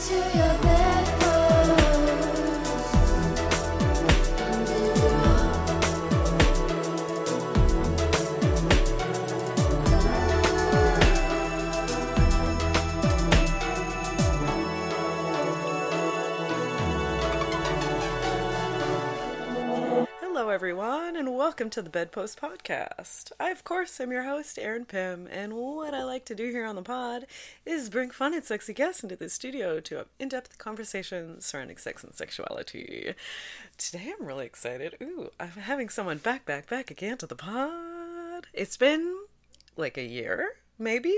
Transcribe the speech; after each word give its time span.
to 0.00 0.14
your 0.34 0.69
welcome 21.50 21.68
to 21.68 21.82
the 21.82 21.90
Bedpost 21.90 22.40
Podcast. 22.40 23.32
I, 23.40 23.50
of 23.50 23.64
course, 23.64 23.98
am 23.98 24.12
your 24.12 24.22
host, 24.22 24.56
Erin 24.56 24.84
Pym, 24.84 25.26
and 25.32 25.54
what 25.54 25.94
I 25.94 26.04
like 26.04 26.24
to 26.26 26.34
do 26.36 26.44
here 26.44 26.64
on 26.64 26.76
the 26.76 26.82
pod 26.82 27.26
is 27.66 27.90
bring 27.90 28.10
fun 28.10 28.34
and 28.34 28.44
sexy 28.44 28.72
guests 28.72 29.02
into 29.02 29.16
the 29.16 29.28
studio 29.28 29.80
to 29.80 29.96
have 29.96 30.06
in 30.20 30.28
depth 30.28 30.58
conversations 30.58 31.44
surrounding 31.44 31.76
sex 31.76 32.04
and 32.04 32.14
sexuality. 32.14 33.14
Today 33.78 34.14
I'm 34.16 34.24
really 34.24 34.46
excited. 34.46 34.94
Ooh, 35.02 35.30
I'm 35.40 35.48
having 35.48 35.88
someone 35.88 36.18
back, 36.18 36.46
back, 36.46 36.70
back 36.70 36.88
again 36.88 37.18
to 37.18 37.26
the 37.26 37.34
pod. 37.34 38.46
It's 38.54 38.76
been 38.76 39.12
like 39.76 39.98
a 39.98 40.04
year, 40.04 40.52
maybe? 40.78 41.16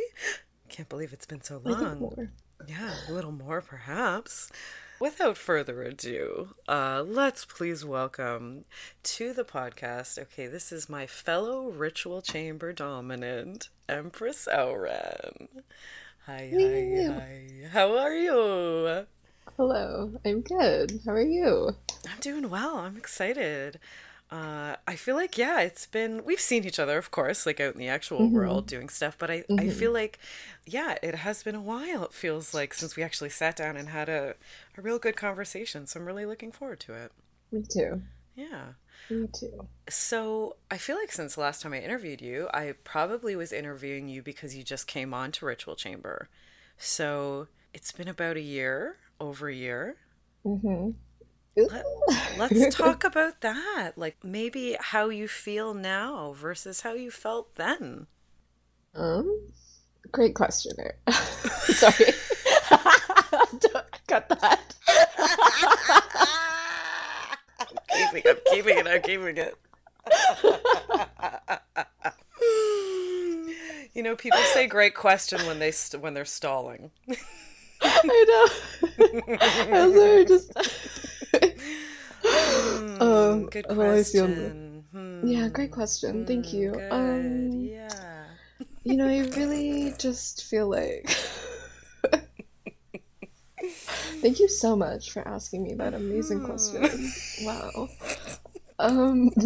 Can't 0.70 0.88
believe 0.88 1.12
it's 1.12 1.26
been 1.26 1.42
so 1.42 1.60
long. 1.62 2.30
Yeah, 2.66 2.94
a 3.06 3.12
little 3.12 3.32
more 3.32 3.60
perhaps 3.60 4.50
without 5.02 5.36
further 5.36 5.82
ado, 5.82 6.50
uh, 6.68 7.02
let's 7.04 7.44
please 7.44 7.84
welcome 7.84 8.64
to 9.02 9.32
the 9.32 9.42
podcast. 9.42 10.16
Okay, 10.16 10.46
this 10.46 10.70
is 10.70 10.88
my 10.88 11.08
fellow 11.08 11.70
ritual 11.70 12.22
chamber 12.22 12.72
dominant, 12.72 13.68
Empress 13.88 14.46
O-Ren. 14.46 15.48
Hi, 16.26 16.52
hi, 16.54 17.14
hi. 17.18 17.68
How 17.72 17.98
are 17.98 18.14
you? 18.14 19.04
Hello, 19.56 20.12
I'm 20.24 20.40
good. 20.40 21.00
How 21.04 21.14
are 21.14 21.20
you? 21.20 21.74
I'm 22.08 22.20
doing 22.20 22.48
well. 22.48 22.76
I'm 22.76 22.96
excited. 22.96 23.80
Uh, 24.32 24.76
I 24.88 24.96
feel 24.96 25.14
like 25.14 25.36
yeah, 25.36 25.60
it's 25.60 25.84
been 25.84 26.24
we've 26.24 26.40
seen 26.40 26.64
each 26.64 26.78
other, 26.78 26.96
of 26.96 27.10
course, 27.10 27.44
like 27.44 27.60
out 27.60 27.74
in 27.74 27.78
the 27.78 27.88
actual 27.88 28.20
mm-hmm. 28.20 28.34
world 28.34 28.66
doing 28.66 28.88
stuff. 28.88 29.18
But 29.18 29.30
I 29.30 29.38
mm-hmm. 29.40 29.60
I 29.60 29.68
feel 29.68 29.92
like 29.92 30.18
yeah, 30.64 30.96
it 31.02 31.16
has 31.16 31.42
been 31.42 31.54
a 31.54 31.60
while. 31.60 32.02
It 32.04 32.14
feels 32.14 32.54
like 32.54 32.72
since 32.72 32.96
we 32.96 33.02
actually 33.02 33.28
sat 33.28 33.56
down 33.56 33.76
and 33.76 33.90
had 33.90 34.08
a 34.08 34.34
a 34.78 34.80
real 34.80 34.98
good 34.98 35.16
conversation. 35.16 35.86
So 35.86 36.00
I'm 36.00 36.06
really 36.06 36.24
looking 36.24 36.50
forward 36.50 36.80
to 36.80 36.94
it. 36.94 37.12
Me 37.52 37.62
too. 37.62 38.00
Yeah. 38.34 38.68
Me 39.10 39.28
too. 39.38 39.68
So 39.90 40.56
I 40.70 40.78
feel 40.78 40.96
like 40.96 41.12
since 41.12 41.34
the 41.34 41.42
last 41.42 41.60
time 41.60 41.74
I 41.74 41.80
interviewed 41.80 42.22
you, 42.22 42.48
I 42.54 42.72
probably 42.84 43.36
was 43.36 43.52
interviewing 43.52 44.08
you 44.08 44.22
because 44.22 44.56
you 44.56 44.64
just 44.64 44.86
came 44.86 45.12
on 45.12 45.32
to 45.32 45.44
Ritual 45.44 45.76
Chamber. 45.76 46.30
So 46.78 47.48
it's 47.74 47.92
been 47.92 48.08
about 48.08 48.38
a 48.38 48.40
year, 48.40 48.96
over 49.20 49.50
a 49.50 49.54
year. 49.54 49.96
Mm-hmm. 50.46 50.92
Let, 51.56 52.52
us 52.52 52.74
talk 52.74 53.04
about 53.04 53.40
that. 53.42 53.92
Like 53.96 54.16
maybe 54.24 54.76
how 54.80 55.08
you 55.10 55.28
feel 55.28 55.74
now 55.74 56.32
versus 56.32 56.80
how 56.80 56.94
you 56.94 57.10
felt 57.10 57.54
then. 57.56 58.06
Um, 58.94 59.48
great 60.10 60.34
question. 60.34 60.72
Sorry, 61.10 62.12
cut 64.06 64.28
that. 64.28 64.74
I'm 67.60 67.78
keeping, 67.88 68.22
I'm 68.30 68.36
keeping 68.50 68.78
it. 68.78 68.86
I'm 68.86 69.02
keeping 69.02 69.36
it. 69.36 69.56
you 73.94 74.02
know, 74.02 74.16
people 74.16 74.40
say 74.52 74.66
"great 74.66 74.94
question" 74.94 75.46
when 75.46 75.58
they 75.58 75.70
st- 75.70 76.02
when 76.02 76.14
they're 76.14 76.24
stalling. 76.24 76.90
I 77.82 78.24
know. 78.28 78.46
I 79.72 79.86
was 79.86 80.28
just 80.28 80.52
um, 83.32 83.46
good 83.46 83.68
question. 83.68 84.84
Hmm. 84.92 85.26
Yeah, 85.26 85.48
great 85.48 85.70
question. 85.70 86.26
Thank 86.26 86.52
you. 86.52 86.72
Good. 86.72 86.92
Um, 86.92 87.50
yeah. 87.50 88.24
you 88.84 88.96
know, 88.96 89.08
I 89.08 89.20
really 89.36 89.94
just 89.98 90.44
feel 90.44 90.68
like. 90.68 91.08
Thank 94.20 94.40
you 94.40 94.48
so 94.48 94.76
much 94.76 95.12
for 95.12 95.26
asking 95.26 95.62
me 95.64 95.74
that 95.74 95.94
amazing 95.94 96.40
hmm. 96.40 96.46
question. 96.46 97.12
Wow. 97.42 97.88
Um, 98.78 99.30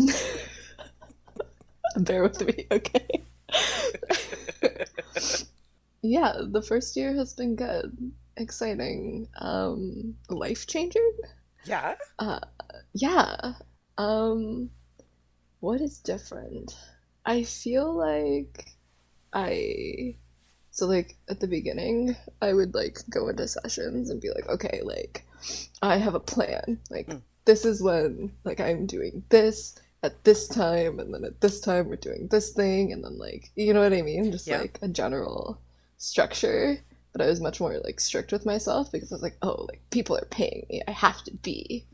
bear 1.97 2.23
with 2.23 2.47
me, 2.47 2.67
okay? 2.71 3.07
yeah, 6.03 6.35
the 6.41 6.63
first 6.63 6.97
year 6.97 7.15
has 7.15 7.35
been 7.35 7.57
good, 7.57 8.13
exciting, 8.37 9.29
um, 9.41 10.15
life 10.29 10.67
changing. 10.67 11.13
Yeah. 11.65 11.95
Uh, 12.19 12.41
yeah. 12.95 13.55
Um, 13.99 14.71
what 15.61 15.81
is 15.81 15.99
different? 15.99 16.77
I 17.25 17.43
feel 17.43 17.93
like 17.93 18.67
I 19.33 20.17
so 20.71 20.87
like 20.87 21.17
at 21.31 21.41
the 21.41 21.49
beginning, 21.49 22.15
I 22.43 22.53
would 22.53 22.75
like 22.75 22.99
go 23.09 23.29
into 23.29 23.49
sessions 23.49 24.11
and 24.11 24.21
be 24.21 24.31
like, 24.31 24.47
okay, 24.49 24.83
like 24.85 25.25
I 25.83 25.97
have 25.97 26.15
a 26.15 26.21
plan. 26.21 26.79
Like 26.91 27.07
mm. 27.07 27.23
this 27.47 27.65
is 27.65 27.83
when 27.83 28.33
like 28.45 28.61
I'm 28.61 28.87
doing 28.87 29.25
this 29.31 29.79
at 30.03 30.23
this 30.25 30.47
time 30.47 31.01
and 31.01 31.15
then 31.15 31.25
at 31.25 31.41
this 31.41 31.61
time 31.61 31.89
we're 31.89 31.97
doing 31.97 32.29
this 32.31 32.51
thing 32.51 32.93
and 32.93 33.03
then 33.03 33.19
like 33.19 33.51
you 33.57 33.73
know 33.73 33.81
what 33.81 33.95
I 33.95 34.03
mean? 34.03 34.31
Just 34.31 34.47
yeah. 34.47 34.61
like 34.61 34.79
a 34.83 34.89
general 34.89 35.59
structure. 35.97 36.79
But 37.13 37.23
I 37.25 37.29
was 37.29 37.41
much 37.41 37.59
more 37.59 37.81
like 37.83 37.99
strict 37.99 38.31
with 38.31 38.45
myself 38.45 38.93
because 38.93 39.11
I 39.11 39.15
was 39.15 39.23
like, 39.23 39.39
oh, 39.41 39.65
like 39.71 39.81
people 39.91 40.19
are 40.19 40.29
paying 40.31 40.67
me. 40.69 40.83
I 40.87 40.91
have 40.91 41.25
to 41.25 41.33
be 41.33 41.87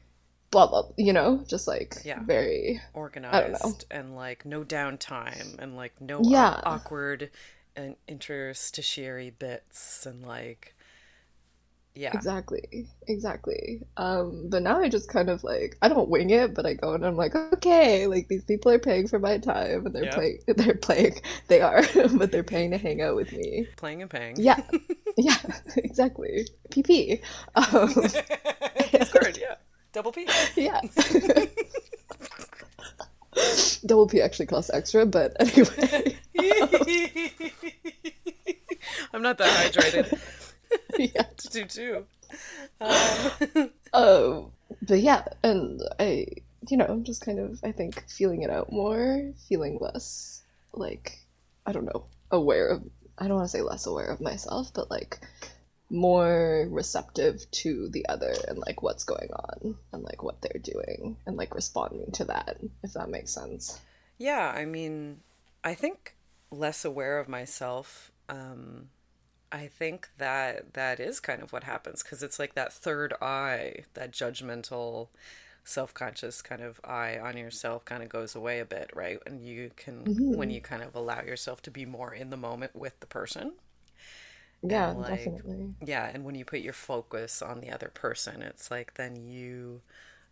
blah 0.53 0.69
blah 0.69 0.85
you 0.97 1.13
know 1.13 1.43
just 1.49 1.67
like 1.67 1.97
yeah. 2.05 2.21
very 2.23 2.81
organized 2.95 3.85
and 3.91 4.15
like 4.15 4.45
no 4.45 4.63
downtime 4.63 5.59
and 5.59 5.75
like 5.77 5.99
no 6.01 6.21
yeah. 6.23 6.61
awkward 6.63 7.31
and 7.75 7.97
interstitiary 8.07 9.31
bits 9.31 10.07
and 10.07 10.25
like 10.25 10.75
yeah. 11.95 12.13
Exactly. 12.15 12.89
Exactly. 13.07 13.83
Um 13.99 14.47
but 14.49 14.63
now 14.63 14.81
i 14.81 14.89
just 14.89 15.09
kind 15.09 15.29
of 15.29 15.45
like 15.45 15.77
i 15.83 15.89
don't 15.89 16.09
wing 16.09 16.31
it 16.31 16.55
but 16.55 16.65
i 16.65 16.73
go 16.73 16.95
and 16.95 17.05
i'm 17.05 17.17
like 17.17 17.35
okay 17.35 18.07
like 18.07 18.29
these 18.29 18.45
people 18.45 18.73
are 18.73 18.79
paying 18.79 19.07
for 19.07 19.19
my 19.19 19.37
time 19.37 19.85
and 19.85 19.95
they're 19.95 20.05
yep. 20.05 20.15
playing 20.15 20.39
they're 20.57 20.75
playing 20.75 21.21
they 21.49 21.61
are 21.61 21.83
but 22.17 22.33
they're 22.33 22.43
paying 22.43 22.71
to 22.71 22.79
hang 22.79 23.03
out 23.03 23.15
with 23.15 23.33
me. 23.33 23.67
Playing 23.77 24.03
and 24.03 24.11
paying. 24.11 24.37
Yeah. 24.39 24.61
Yeah. 25.19 25.37
Exactly. 25.77 26.49
Pp 26.71 27.21
um, 27.55 27.93
it's 28.77 29.13
good 29.13 29.37
yeah 29.37 29.57
Double 29.93 30.13
P. 30.13 30.27
Yeah. 30.57 30.81
Double 33.87 34.07
P 34.07 34.21
actually 34.21 34.47
costs 34.47 34.71
extra, 34.73 35.05
but 35.07 35.35
anyway. 35.41 36.17
I'm 39.13 39.23
not 39.23 39.39
that 39.39 39.73
hydrated. 39.73 40.19
yeah. 40.99 41.23
to 41.23 41.49
do 41.49 41.65
too. 41.65 42.07
Um. 42.81 43.71
Oh, 43.93 44.51
but 44.81 45.01
yeah, 45.01 45.25
and 45.43 45.81
I, 46.01 46.27
you 46.69 46.77
know, 46.77 46.87
I'm 46.87 47.05
just 47.05 47.25
kind 47.25 47.39
of, 47.39 47.61
I 47.63 47.73
think, 47.73 48.09
feeling 48.09 48.43
it 48.43 48.51
out 48.51 48.73
more, 48.73 49.33
feeling 49.49 49.79
less, 49.81 50.43
like, 50.73 51.19
I 51.67 51.73
don't 51.73 51.85
know, 51.85 52.05
aware 52.31 52.69
of, 52.69 52.83
I 53.19 53.29
don't 53.29 53.37
want 53.37 53.51
to 53.51 53.57
say 53.57 53.63
less 53.63 53.87
aware 53.87 54.07
of 54.07 54.21
myself, 54.21 54.73
but 54.73 54.91
like, 54.91 55.21
more 55.93 56.67
receptive 56.71 57.49
to 57.51 57.89
the 57.91 58.07
other 58.09 58.35
and 58.49 58.59
like 58.59 58.83
what's 58.83 59.05
going 59.05 59.29
on 59.31 59.77
and 59.93 60.03
like 60.03 60.23
what 60.23 60.41
they're 60.41 60.61
doing 60.63 61.17
and 61.27 61.37
like 61.37 61.55
responding 61.55 62.11
to 62.13 62.25
that 62.25 62.57
if 62.83 62.95
that 62.95 63.11
makes 63.11 63.33
sense 63.33 63.79
yeah 64.17 64.53
i 64.57 64.65
mean 64.65 65.19
i 65.63 65.75
think 65.75 66.17
less 66.51 66.85
aware 66.85 67.19
of 67.19 67.29
myself 67.29 68.11
um 68.31 68.89
i 69.53 69.67
think 69.67 70.09
that 70.17 70.73
that 70.73 70.99
is 70.99 71.21
kind 71.21 71.43
of 71.43 71.53
what 71.53 71.65
happens 71.65 72.03
because 72.03 72.23
it's 72.23 72.39
like 72.39 72.55
that 72.55 72.73
third 72.73 73.13
eye 73.21 73.85
that 73.93 74.13
judgmental 74.13 75.09
self-conscious 75.65 76.43
kind 76.43 76.63
of 76.63 76.81
eye 76.83 77.19
on 77.19 77.37
yourself 77.37 77.85
kind 77.85 78.03
of 78.03 78.09
goes 78.09 78.35
away 78.35 78.61
a 78.61 78.65
bit 78.65 78.91
right 78.95 79.19
and 79.27 79.45
you 79.45 79.71
can 79.77 80.05
mm-hmm. 80.05 80.37
when 80.37 80.51
you 80.51 80.61
kind 80.61 80.83
of 80.83 80.95
allow 80.95 81.21
yourself 81.21 81.61
to 81.61 81.71
be 81.71 81.85
more 81.85 82.15
in 82.15 82.31
the 82.31 82.37
moment 82.37 82.75
with 82.75 82.99
the 83.01 83.07
person 83.07 83.53
yeah 84.63 84.91
like, 84.91 85.09
definitely 85.09 85.75
yeah 85.85 86.11
and 86.13 86.25
when 86.25 86.35
you 86.35 86.45
put 86.45 86.61
your 86.61 86.73
focus 86.73 87.43
on 87.43 87.61
the 87.61 87.71
other 87.71 87.91
person 87.93 88.43
it's 88.43 88.71
like 88.71 88.95
then 88.95 89.17
you 89.17 89.81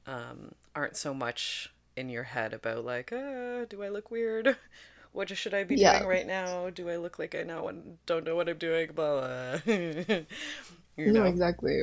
um, 0.06 0.52
aren't 0.74 0.96
so 0.96 1.12
much 1.12 1.72
in 1.96 2.08
your 2.08 2.22
head 2.24 2.52
about 2.52 2.84
like 2.84 3.12
uh, 3.12 3.64
do 3.68 3.82
i 3.82 3.88
look 3.88 4.10
weird 4.10 4.56
what 5.12 5.28
should 5.36 5.54
i 5.54 5.64
be 5.64 5.76
yeah. 5.76 5.98
doing 5.98 6.08
right 6.08 6.26
now 6.26 6.70
do 6.70 6.88
i 6.88 6.96
look 6.96 7.18
like 7.18 7.34
i 7.34 7.42
know 7.42 7.68
and 7.68 7.98
don't 8.06 8.24
know 8.24 8.36
what 8.36 8.48
i'm 8.48 8.58
doing 8.58 8.90
blah, 8.94 9.20
blah. 9.20 9.60
you 9.74 11.12
know? 11.12 11.22
no 11.22 11.24
exactly 11.24 11.82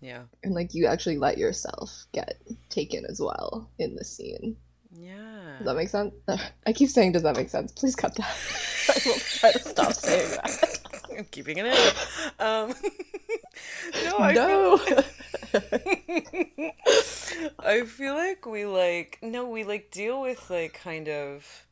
yeah 0.00 0.22
and 0.44 0.54
like 0.54 0.74
you 0.74 0.86
actually 0.86 1.16
let 1.18 1.38
yourself 1.38 2.06
get 2.12 2.40
taken 2.68 3.04
as 3.06 3.20
well 3.20 3.68
in 3.78 3.94
the 3.94 4.04
scene 4.04 4.56
Yeah. 4.94 5.56
Does 5.58 5.66
that 5.66 5.76
make 5.76 5.88
sense? 5.88 6.14
I 6.66 6.72
keep 6.72 6.90
saying, 6.90 7.12
does 7.12 7.22
that 7.22 7.36
make 7.36 7.48
sense? 7.48 7.72
Please 7.72 7.96
cut 7.96 8.14
that. 8.16 8.36
I 8.88 9.00
will 9.06 9.18
try 9.18 9.52
to 9.52 9.58
stop 9.60 9.92
saying 9.94 10.30
that. 10.32 10.81
I'm 11.22 11.28
keeping 11.30 11.56
it 11.56 11.66
in. 11.66 11.72
Um, 12.44 12.74
no, 14.04 14.18
I 14.18 14.32
no. 14.32 14.76
Feel, 14.76 15.04
I 17.60 17.82
feel 17.82 18.14
like 18.14 18.44
we 18.44 18.66
like 18.66 19.20
no, 19.22 19.48
we 19.48 19.62
like 19.62 19.92
deal 19.92 20.20
with 20.20 20.50
like 20.50 20.74
kind 20.74 21.08
of 21.08 21.64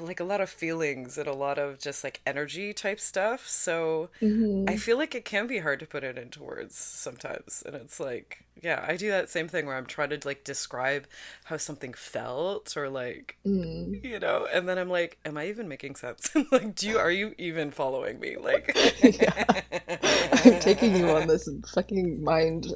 like 0.00 0.20
a 0.20 0.24
lot 0.24 0.40
of 0.40 0.50
feelings 0.50 1.18
and 1.18 1.28
a 1.28 1.32
lot 1.34 1.58
of 1.58 1.78
just 1.78 2.04
like 2.04 2.20
energy 2.26 2.72
type 2.72 3.00
stuff. 3.00 3.48
So 3.48 4.10
Mhm. 4.20 4.66
I 4.66 4.76
feel 4.76 4.98
like 4.98 5.14
it 5.14 5.24
can 5.24 5.46
be 5.46 5.58
hard 5.60 5.80
to 5.80 5.86
put 5.86 6.04
it 6.04 6.18
into 6.18 6.42
words 6.42 6.76
sometimes. 6.76 7.62
And 7.66 7.74
it's 7.76 8.00
like, 8.00 8.44
yeah, 8.62 8.84
I 8.88 8.96
do 8.96 9.10
that 9.10 9.30
same 9.30 9.48
thing 9.48 9.66
where 9.66 9.76
I'm 9.76 9.86
trying 9.86 10.10
to 10.10 10.20
like 10.26 10.44
describe 10.44 11.06
how 11.44 11.56
something 11.58 11.94
felt 11.94 12.76
or 12.76 12.88
like, 12.90 13.38
Mm. 13.46 14.02
you 14.02 14.18
know, 14.20 14.46
and 14.52 14.68
then 14.68 14.78
I'm 14.78 14.90
like, 14.90 15.18
am 15.24 15.36
I 15.38 15.48
even 15.48 15.68
making 15.68 15.96
sense? 15.96 16.30
like, 16.52 16.74
do 16.74 16.88
you, 16.88 16.98
are 16.98 17.10
you 17.10 17.34
even 17.38 17.70
following 17.70 18.20
me? 18.20 18.36
Like, 18.36 18.76
Yeah. 19.02 19.44
I'm 20.44 20.58
taking 20.58 20.94
you 20.94 21.10
on 21.10 21.26
this 21.26 21.48
fucking 21.74 22.22
mind 22.22 22.66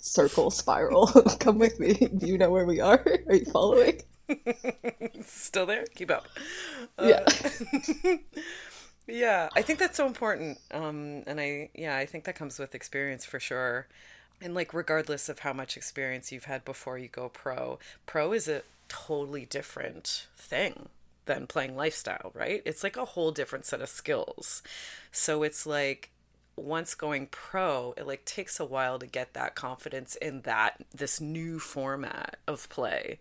circle 0.00 0.50
spiral. 0.50 1.06
Come 1.40 1.58
with 1.58 1.78
me. 1.78 1.94
Do 2.16 2.26
you 2.26 2.38
know 2.38 2.50
where 2.50 2.64
we 2.64 2.80
are? 2.80 3.04
Are 3.28 3.34
you 3.34 3.44
following? 3.46 4.02
still 5.24 5.66
there? 5.66 5.84
Keep 5.94 6.10
up. 6.10 6.26
Yeah. 7.02 7.24
Uh, 7.26 8.16
yeah, 9.06 9.48
I 9.54 9.62
think 9.62 9.78
that's 9.78 9.96
so 9.96 10.06
important. 10.06 10.58
Um, 10.70 11.24
and 11.26 11.40
I, 11.40 11.70
yeah, 11.74 11.96
I 11.96 12.06
think 12.06 12.24
that 12.24 12.36
comes 12.36 12.58
with 12.58 12.74
experience 12.74 13.24
for 13.24 13.40
sure. 13.40 13.88
And 14.40 14.54
like, 14.54 14.72
regardless 14.72 15.28
of 15.28 15.40
how 15.40 15.52
much 15.52 15.76
experience 15.76 16.32
you've 16.32 16.44
had 16.44 16.64
before 16.64 16.96
you 16.98 17.08
go 17.08 17.28
pro, 17.28 17.78
pro 18.06 18.32
is 18.32 18.48
a 18.48 18.62
totally 18.88 19.44
different 19.46 20.26
thing 20.36 20.88
than 21.26 21.46
playing 21.46 21.76
lifestyle, 21.76 22.32
right? 22.34 22.62
It's 22.64 22.82
like 22.82 22.96
a 22.96 23.04
whole 23.04 23.30
different 23.30 23.64
set 23.66 23.80
of 23.80 23.88
skills. 23.88 24.62
So 25.12 25.42
it's 25.42 25.66
like, 25.66 26.10
once 26.62 26.94
going 26.94 27.26
pro, 27.26 27.94
it 27.96 28.06
like 28.06 28.24
takes 28.24 28.60
a 28.60 28.64
while 28.64 28.98
to 28.98 29.06
get 29.06 29.34
that 29.34 29.54
confidence 29.54 30.16
in 30.16 30.42
that 30.42 30.84
this 30.94 31.20
new 31.20 31.58
format 31.58 32.36
of 32.46 32.68
play 32.68 33.18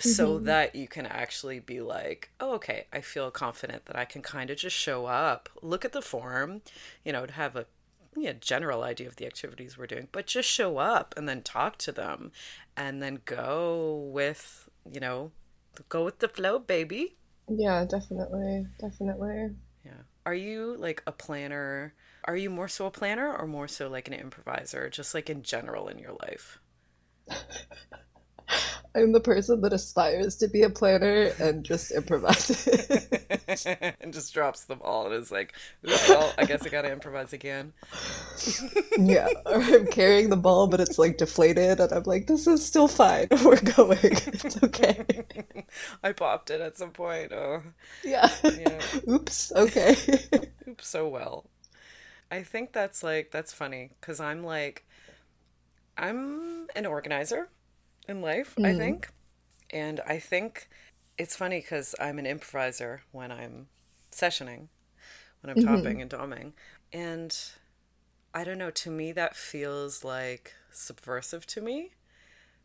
so 0.00 0.36
mm-hmm. 0.36 0.44
that 0.44 0.74
you 0.74 0.86
can 0.86 1.06
actually 1.06 1.60
be 1.60 1.80
like, 1.80 2.30
oh, 2.40 2.54
okay, 2.54 2.86
I 2.92 3.00
feel 3.00 3.30
confident 3.30 3.86
that 3.86 3.96
I 3.96 4.04
can 4.04 4.22
kind 4.22 4.50
of 4.50 4.56
just 4.56 4.76
show 4.76 5.06
up, 5.06 5.48
look 5.62 5.84
at 5.84 5.92
the 5.92 6.02
form, 6.02 6.62
you 7.04 7.12
know, 7.12 7.26
to 7.26 7.32
have 7.32 7.56
a 7.56 7.66
yeah, 8.16 8.32
general 8.40 8.82
idea 8.82 9.08
of 9.08 9.16
the 9.16 9.26
activities 9.26 9.76
we're 9.76 9.86
doing, 9.86 10.08
but 10.12 10.26
just 10.26 10.48
show 10.48 10.78
up 10.78 11.14
and 11.16 11.28
then 11.28 11.42
talk 11.42 11.78
to 11.78 11.92
them 11.92 12.32
and 12.76 13.02
then 13.02 13.20
go 13.24 14.08
with, 14.12 14.68
you 14.90 15.00
know, 15.00 15.32
go 15.88 16.04
with 16.04 16.18
the 16.18 16.28
flow, 16.28 16.58
baby. 16.58 17.16
Yeah, 17.48 17.84
definitely. 17.84 18.66
Definitely. 18.80 19.54
Yeah. 19.84 20.02
Are 20.26 20.34
you 20.34 20.76
like 20.78 21.02
a 21.06 21.12
planner? 21.12 21.94
Are 22.28 22.36
you 22.36 22.48
more 22.48 22.68
so 22.68 22.86
a 22.86 22.92
planner 22.92 23.36
or 23.36 23.48
more 23.48 23.66
so 23.66 23.88
like 23.88 24.06
an 24.06 24.14
improviser, 24.14 24.88
just 24.88 25.14
like 25.14 25.28
in 25.28 25.42
general 25.42 25.88
in 25.88 25.98
your 25.98 26.12
life? 26.22 26.60
I'm 28.94 29.12
the 29.12 29.20
person 29.20 29.60
that 29.60 29.72
aspires 29.72 30.36
to 30.36 30.48
be 30.48 30.62
a 30.62 30.70
planner 30.70 31.32
and 31.38 31.64
just 31.64 31.92
improvises. 31.92 32.66
and 34.00 34.12
just 34.12 34.32
drops 34.34 34.64
them 34.64 34.80
all 34.82 35.06
and 35.06 35.14
is 35.14 35.30
like, 35.30 35.54
well, 36.08 36.34
I 36.38 36.44
guess 36.44 36.66
I 36.66 36.70
gotta 36.70 36.90
improvise 36.90 37.32
again. 37.32 37.74
yeah. 38.98 39.28
Or 39.46 39.62
I'm 39.62 39.86
carrying 39.86 40.30
the 40.30 40.36
ball, 40.36 40.66
but 40.68 40.80
it's 40.80 40.98
like 40.98 41.18
deflated, 41.18 41.80
and 41.80 41.92
I'm 41.92 42.02
like, 42.04 42.26
this 42.26 42.46
is 42.46 42.64
still 42.64 42.88
fine. 42.88 43.28
We're 43.44 43.60
going. 43.60 43.98
It's 44.02 44.62
okay. 44.62 45.04
I 46.02 46.12
popped 46.12 46.50
it 46.50 46.60
at 46.60 46.76
some 46.76 46.90
point. 46.92 47.32
Oh, 47.32 47.62
Yeah. 48.02 48.30
yeah. 48.44 48.82
Oops. 49.08 49.52
Okay. 49.52 49.96
Oops, 50.68 50.86
so 50.86 51.08
well. 51.08 51.50
I 52.30 52.42
think 52.42 52.72
that's 52.72 53.02
like, 53.02 53.30
that's 53.30 53.52
funny 53.52 53.90
because 54.00 54.20
I'm 54.20 54.42
like, 54.42 54.84
I'm 55.96 56.68
an 56.76 56.86
organizer 56.86 57.48
in 58.08 58.22
life, 58.22 58.58
I 58.64 58.72
Mhm. 58.72 58.74
think. 58.74 59.10
And 59.70 60.00
I 60.06 60.18
think 60.18 60.68
it's 61.18 61.36
funny 61.36 61.60
because 61.60 61.94
I'm 62.00 62.18
an 62.18 62.26
improviser 62.26 63.02
when 63.12 63.32
I'm 63.32 63.68
sessioning, 64.12 64.68
when 65.42 65.50
I'm 65.50 65.56
Mhm. 65.56 65.58
topping 65.58 66.02
and 66.02 66.10
doming. 66.10 66.52
And 66.92 67.36
I 68.34 68.44
don't 68.44 68.58
know, 68.58 68.70
to 68.70 68.90
me, 68.90 69.12
that 69.12 69.36
feels 69.36 70.04
like 70.04 70.54
subversive 70.72 71.46
to 71.48 71.60
me 71.60 71.92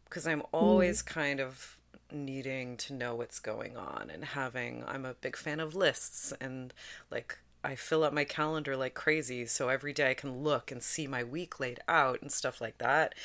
because 0.06 0.28
I'm 0.28 0.44
always 0.54 1.02
kind 1.02 1.40
of 1.42 1.78
needing 2.12 2.78
to 2.78 2.94
know 2.94 3.16
what's 3.16 3.40
going 3.40 3.78
on 3.78 4.10
and 4.12 4.26
having, 4.26 4.84
I'm 4.88 5.06
a 5.06 5.16
big 5.16 5.36
fan 5.38 5.60
of 5.60 5.76
lists 5.76 6.34
and 6.42 6.74
like, 7.12 7.40
I 7.64 7.76
fill 7.76 8.04
up 8.04 8.14
my 8.14 8.24
calendar 8.26 8.76
like 8.78 8.94
crazy 8.94 9.46
so 9.46 9.70
every 9.70 9.94
day 9.94 10.12
I 10.12 10.14
can 10.16 10.44
look 10.44 10.72
and 10.72 10.84
see 10.84 11.08
my 11.08 11.24
week 11.24 11.60
laid 11.60 11.80
out 11.88 12.22
and 12.22 12.32
stuff 12.32 12.62
like 12.62 12.78
that. 12.80 13.16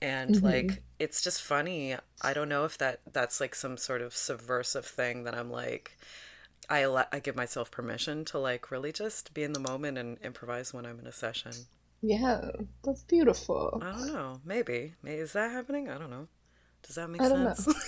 And 0.00 0.40
Mhm. 0.40 0.42
like 0.42 0.82
it's 0.98 1.22
just 1.22 1.42
funny. 1.42 1.96
I 2.22 2.32
don't 2.34 2.48
know 2.48 2.64
if 2.64 2.78
that 2.78 3.00
that's 3.12 3.40
like 3.40 3.54
some 3.54 3.76
sort 3.76 4.02
of 4.02 4.14
subversive 4.14 4.86
thing 4.86 5.24
that 5.24 5.34
I'm 5.34 5.50
like 5.50 5.96
I 6.70 6.86
let 6.86 7.08
I 7.12 7.20
give 7.20 7.36
myself 7.36 7.70
permission 7.70 8.24
to 8.26 8.38
like 8.38 8.70
really 8.70 8.92
just 8.92 9.34
be 9.34 9.42
in 9.44 9.52
the 9.54 9.60
moment 9.60 9.98
and 9.98 10.18
improvise 10.20 10.74
when 10.74 10.86
I'm 10.86 11.00
in 11.00 11.06
a 11.06 11.12
session. 11.12 11.66
Yeah, 12.00 12.50
that's 12.82 13.04
beautiful. 13.04 13.80
I 13.80 13.90
don't 13.92 14.06
know. 14.06 14.40
Maybe. 14.44 14.94
May 15.02 15.16
Is 15.16 15.32
that 15.32 15.50
happening? 15.50 15.88
I 15.88 15.98
don't 15.98 16.10
know. 16.10 16.28
Does 16.82 16.96
that 16.96 17.10
make 17.10 17.24
I 17.24 17.28
don't 17.28 17.44
know. 17.44 17.54
sense? 17.54 17.68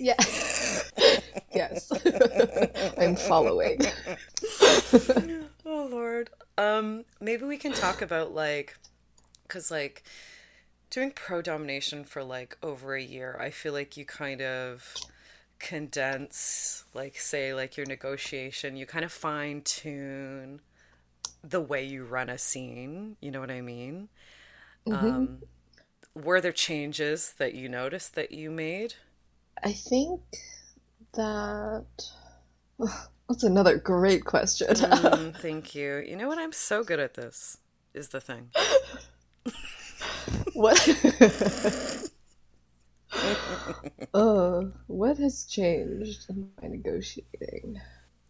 Yeah. 0.00 0.14
yes. 1.54 1.90
I'm 2.98 3.16
following. 3.16 3.80
Oh 5.66 5.88
lord. 5.90 6.30
Um 6.56 7.04
maybe 7.20 7.44
we 7.44 7.56
can 7.56 7.72
talk 7.72 8.02
about 8.02 8.34
like 8.34 8.76
cuz 9.48 9.70
like 9.70 10.04
doing 10.90 11.10
pro 11.12 11.42
domination 11.42 12.04
for 12.04 12.24
like 12.24 12.56
over 12.62 12.94
a 12.94 13.02
year. 13.02 13.38
I 13.40 13.50
feel 13.50 13.72
like 13.72 13.96
you 13.96 14.04
kind 14.04 14.42
of 14.42 15.00
condense 15.58 16.84
like 16.94 17.16
say 17.18 17.54
like 17.54 17.76
your 17.76 17.86
negotiation, 17.86 18.76
you 18.76 18.86
kind 18.86 19.04
of 19.04 19.12
fine 19.12 19.62
tune 19.62 20.60
the 21.44 21.60
way 21.60 21.84
you 21.84 22.04
run 22.04 22.30
a 22.30 22.38
scene, 22.38 23.16
you 23.20 23.30
know 23.30 23.40
what 23.40 23.50
I 23.52 23.60
mean? 23.62 24.08
Mhm. 24.86 25.28
Um 25.28 25.44
were 26.14 26.40
there 26.40 26.52
changes 26.52 27.34
that 27.38 27.54
you 27.54 27.68
noticed 27.68 28.14
that 28.16 28.32
you 28.32 28.50
made? 28.50 28.94
I 29.62 29.72
think 29.72 30.20
that 31.14 31.86
that's 33.28 33.42
another 33.44 33.76
great 33.78 34.24
question. 34.24 34.68
Mm, 34.68 35.36
thank 35.40 35.74
you. 35.74 35.98
You 35.98 36.16
know 36.16 36.28
what? 36.28 36.38
I'm 36.38 36.52
so 36.52 36.84
good 36.84 37.00
at 37.00 37.14
this. 37.14 37.58
Is 37.94 38.08
the 38.08 38.20
thing. 38.20 38.50
What? 40.52 40.78
uh, 44.14 44.62
what 44.86 45.18
has 45.18 45.44
changed 45.44 46.28
in 46.28 46.50
my 46.60 46.68
negotiating? 46.68 47.80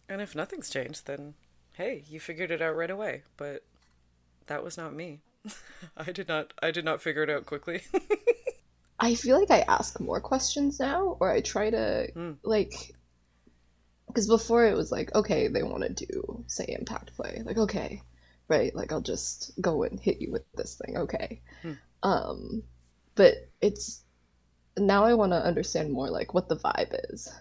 And 0.09 0.21
if 0.21 0.35
nothing's 0.35 0.69
changed, 0.69 1.07
then 1.07 1.35
hey, 1.73 2.03
you 2.07 2.19
figured 2.19 2.51
it 2.51 2.61
out 2.61 2.75
right 2.75 2.89
away. 2.89 3.23
But 3.37 3.63
that 4.47 4.63
was 4.63 4.77
not 4.77 4.93
me. 4.93 5.21
I 5.97 6.11
did 6.11 6.27
not. 6.27 6.53
I 6.61 6.71
did 6.71 6.85
not 6.85 7.01
figure 7.01 7.23
it 7.23 7.29
out 7.29 7.45
quickly. 7.45 7.83
I 8.99 9.15
feel 9.15 9.39
like 9.39 9.51
I 9.51 9.61
ask 9.61 9.99
more 9.99 10.19
questions 10.21 10.79
now, 10.79 11.17
or 11.19 11.31
I 11.31 11.41
try 11.41 11.69
to 11.69 12.11
Mm. 12.15 12.37
like, 12.43 12.95
because 14.09 14.27
before 14.27 14.65
it 14.67 14.75
was 14.77 14.91
like, 14.91 15.15
okay, 15.15 15.47
they 15.49 15.63
want 15.63 15.83
to 15.83 16.05
do 16.07 16.45
say 16.47 16.65
impact 16.69 17.15
play, 17.15 17.41
like 17.45 17.57
okay, 17.57 18.03
right, 18.49 18.75
like 18.75 18.91
I'll 18.91 19.01
just 19.01 19.53
go 19.61 19.83
and 19.83 19.99
hit 19.99 20.21
you 20.21 20.31
with 20.31 20.43
this 20.55 20.75
thing, 20.75 20.97
okay, 20.97 21.41
Hmm. 21.61 21.73
um, 22.03 22.63
but 23.15 23.35
it's 23.61 24.03
now 24.77 25.05
I 25.05 25.13
want 25.15 25.33
to 25.33 25.45
understand 25.45 25.91
more 25.93 26.09
like 26.09 26.33
what 26.33 26.49
the 26.49 26.57
vibe 26.57 26.95
is. 27.11 27.31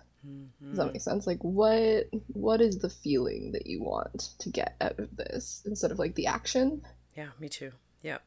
Does 0.71 0.79
that 0.79 0.93
make 0.93 1.03
sense? 1.03 1.27
Like 1.27 1.43
what 1.43 2.09
what 2.29 2.61
is 2.61 2.79
the 2.79 2.91
feeling 2.91 3.53
that 3.53 3.67
you 3.67 3.83
want 3.83 4.31
to 4.41 4.51
get 4.51 4.77
out 4.81 4.99
of 5.01 5.17
this 5.17 5.63
instead 5.67 5.91
of 5.93 5.99
like 5.99 6.15
the 6.17 6.27
action? 6.29 6.83
yeah, 7.17 7.29
me 7.39 7.49
too. 7.49 7.73
Yeah. 8.03 8.19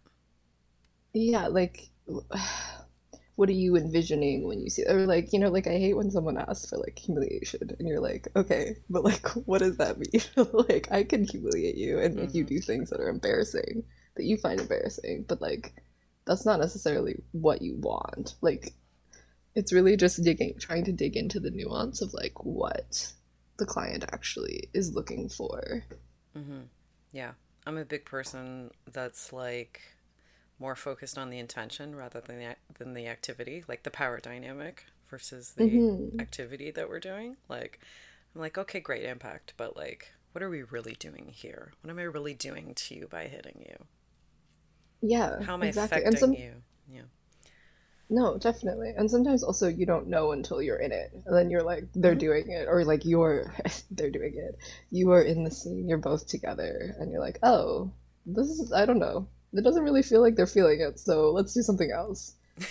Yeah, 1.14 1.48
like 1.48 1.90
what 3.42 3.50
are 3.50 3.54
you 3.54 3.76
envisioning 3.76 4.48
when 4.48 4.62
you 4.62 4.70
see 4.70 4.86
or 4.86 5.08
like, 5.08 5.34
you 5.34 5.40
know, 5.40 5.50
like 5.50 5.66
I 5.66 5.80
hate 5.80 5.98
when 5.98 6.12
someone 6.12 6.38
asks 6.38 6.70
for 6.70 6.78
like 6.78 7.00
humiliation 7.00 7.76
and 7.80 7.88
you're 7.88 8.00
like, 8.00 8.28
okay, 8.36 8.76
but 8.88 9.04
like 9.04 9.28
what 9.48 9.62
does 9.62 9.78
that 9.78 9.98
mean? 9.98 10.22
like 10.70 10.88
I 10.92 11.04
can 11.04 11.24
humiliate 11.24 11.76
you 11.76 11.98
and 11.98 12.16
make 12.16 12.36
you 12.36 12.44
do 12.44 12.60
things 12.60 12.92
that 12.92 13.00
are 13.00 13.10
embarrassing 13.10 13.84
that 14.16 14.26
you 14.26 14.38
find 14.38 14.62
embarrassing, 14.62 15.26
but 15.28 15.42
like 15.42 15.74
that's 16.26 16.46
not 16.46 16.60
necessarily 16.60 17.16
what 17.32 17.64
you 17.64 17.78
want. 17.78 18.36
Like 18.42 18.74
it's 19.56 19.74
really 19.74 19.98
just 19.98 20.24
digging 20.24 20.54
trying 20.60 20.84
to 20.84 20.92
dig 20.92 21.18
into 21.18 21.40
the 21.40 21.50
nuance 21.50 22.04
of 22.04 22.14
like 22.14 22.46
what 22.46 23.12
the 23.58 23.66
client 23.66 24.06
actually 24.14 24.70
is 24.76 24.94
looking 24.94 25.30
for. 25.30 25.84
mm-hmm. 26.38 26.62
Yeah. 27.12 27.32
I'm 27.66 27.80
a 27.80 27.86
big 27.86 28.06
person 28.06 28.70
that's 28.94 29.34
like 29.34 29.82
more 30.62 30.76
focused 30.76 31.18
on 31.18 31.32
the 31.32 31.40
intention 31.40 31.96
rather 31.96 32.22
than 32.22 32.38
the, 32.38 32.56
than 32.78 32.94
the 32.94 33.08
activity, 33.08 33.64
like 33.68 33.82
the 33.82 33.90
power 33.90 34.20
dynamic 34.20 34.86
versus 35.10 35.54
the 35.58 35.64
mm-hmm. 35.64 36.20
activity 36.20 36.70
that 36.70 36.88
we're 36.88 37.00
doing. 37.00 37.36
Like, 37.50 37.80
I'm 38.36 38.42
like, 38.42 38.58
okay, 38.60 38.80
great 38.80 39.04
impact, 39.04 39.56
but 39.58 39.76
like, 39.76 40.14
what 40.32 40.44
are 40.44 40.50
we 40.50 40.62
really 40.62 40.96
doing 41.00 41.32
here? 41.34 41.74
What 41.82 41.90
am 41.90 41.98
I 41.98 42.04
really 42.04 42.36
doing 42.36 42.74
to 42.76 42.96
you 42.96 43.08
by 43.08 43.24
hitting 43.24 43.66
you? 43.68 43.86
Yeah. 45.02 45.42
How 45.42 45.56
am 45.56 45.64
I 45.64 45.68
exactly. 45.68 45.98
affecting 45.98 46.20
some... 46.20 46.34
you? 46.34 46.54
Yeah. 46.88 47.02
No, 48.10 48.38
definitely. 48.38 48.94
And 48.96 49.10
sometimes 49.10 49.42
also 49.42 49.68
you 49.68 49.86
don't 49.86 50.08
know 50.08 50.32
until 50.32 50.62
you're 50.62 50.78
in 50.78 50.92
it. 50.92 51.12
And 51.26 51.36
then 51.36 51.50
you're 51.50 51.64
like, 51.64 51.86
they're 51.96 52.12
mm-hmm. 52.12 52.20
doing 52.20 52.52
it, 52.52 52.68
or 52.70 52.86
like 52.86 53.04
you're, 53.04 53.52
they're 53.92 54.12
doing 54.12 54.36
it. 54.36 54.60
You 54.92 55.12
are 55.12 55.24
in 55.24 55.44
the 55.44 55.52
scene, 55.52 55.90
you're 55.90 55.98
both 55.98 56.28
together, 56.28 56.96
and 57.00 57.12
you're 57.12 57.22
like, 57.22 57.40
oh, 57.42 57.92
this 58.28 58.48
is, 58.48 58.72
I 58.72 58.86
don't 58.86 59.00
know. 59.00 59.28
It 59.54 59.64
doesn't 59.64 59.84
really 59.84 60.04
feel 60.04 60.22
like 60.22 60.36
they're 60.36 60.48
feeling 60.48 60.82
it, 60.82 61.00
so 61.00 61.32
let's 61.32 61.54
do 61.54 61.62
something 61.62 61.92
else. 61.92 62.36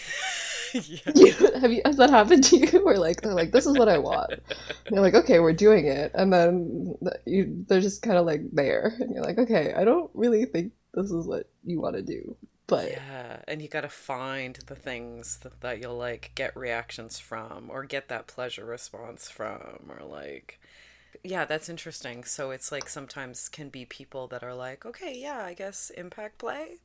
yeah. 0.74 1.32
have 1.60 1.72
you, 1.72 1.82
has 1.84 1.96
that 1.96 2.10
happened 2.10 2.44
to 2.44 2.56
you? 2.56 2.66
Where 2.84 2.96
like, 2.96 3.22
they're 3.22 3.34
like, 3.34 3.52
this 3.52 3.66
is 3.66 3.76
what 3.76 3.88
I 3.88 3.98
want. 3.98 4.30
And 4.30 4.92
you're 4.92 5.00
like, 5.00 5.14
okay, 5.14 5.40
we're 5.40 5.52
doing 5.52 5.86
it. 5.86 6.12
And 6.14 6.32
then 6.32 6.94
you, 7.26 7.64
they're 7.66 7.80
just 7.80 8.02
kind 8.02 8.18
of 8.18 8.26
like 8.26 8.42
there. 8.52 8.94
And 9.00 9.12
you're 9.12 9.24
like, 9.24 9.38
okay, 9.38 9.74
I 9.74 9.84
don't 9.84 10.10
really 10.14 10.44
think 10.44 10.72
this 10.94 11.10
is 11.10 11.26
what 11.26 11.48
you 11.64 11.80
want 11.80 11.96
to 11.96 12.02
do 12.02 12.36
but 12.66 12.88
yeah 12.88 13.38
and 13.48 13.60
you 13.60 13.68
got 13.68 13.80
to 13.80 13.88
find 13.88 14.60
the 14.66 14.76
things 14.76 15.38
that, 15.38 15.60
that 15.60 15.80
you'll 15.80 15.96
like 15.96 16.30
get 16.36 16.56
reactions 16.56 17.18
from 17.18 17.68
or 17.68 17.84
get 17.84 18.08
that 18.08 18.28
pleasure 18.28 18.64
response 18.64 19.28
from 19.28 19.90
or 19.90 20.06
like 20.06 20.59
yeah 21.22 21.44
that's 21.44 21.68
interesting. 21.68 22.24
So 22.24 22.50
it's 22.50 22.70
like 22.72 22.88
sometimes 22.88 23.48
can 23.48 23.68
be 23.68 23.84
people 23.84 24.26
that 24.28 24.42
are 24.42 24.54
like 24.54 24.84
okay 24.86 25.14
yeah 25.16 25.44
i 25.44 25.54
guess 25.54 25.90
impact 25.96 26.38
play? 26.38 26.76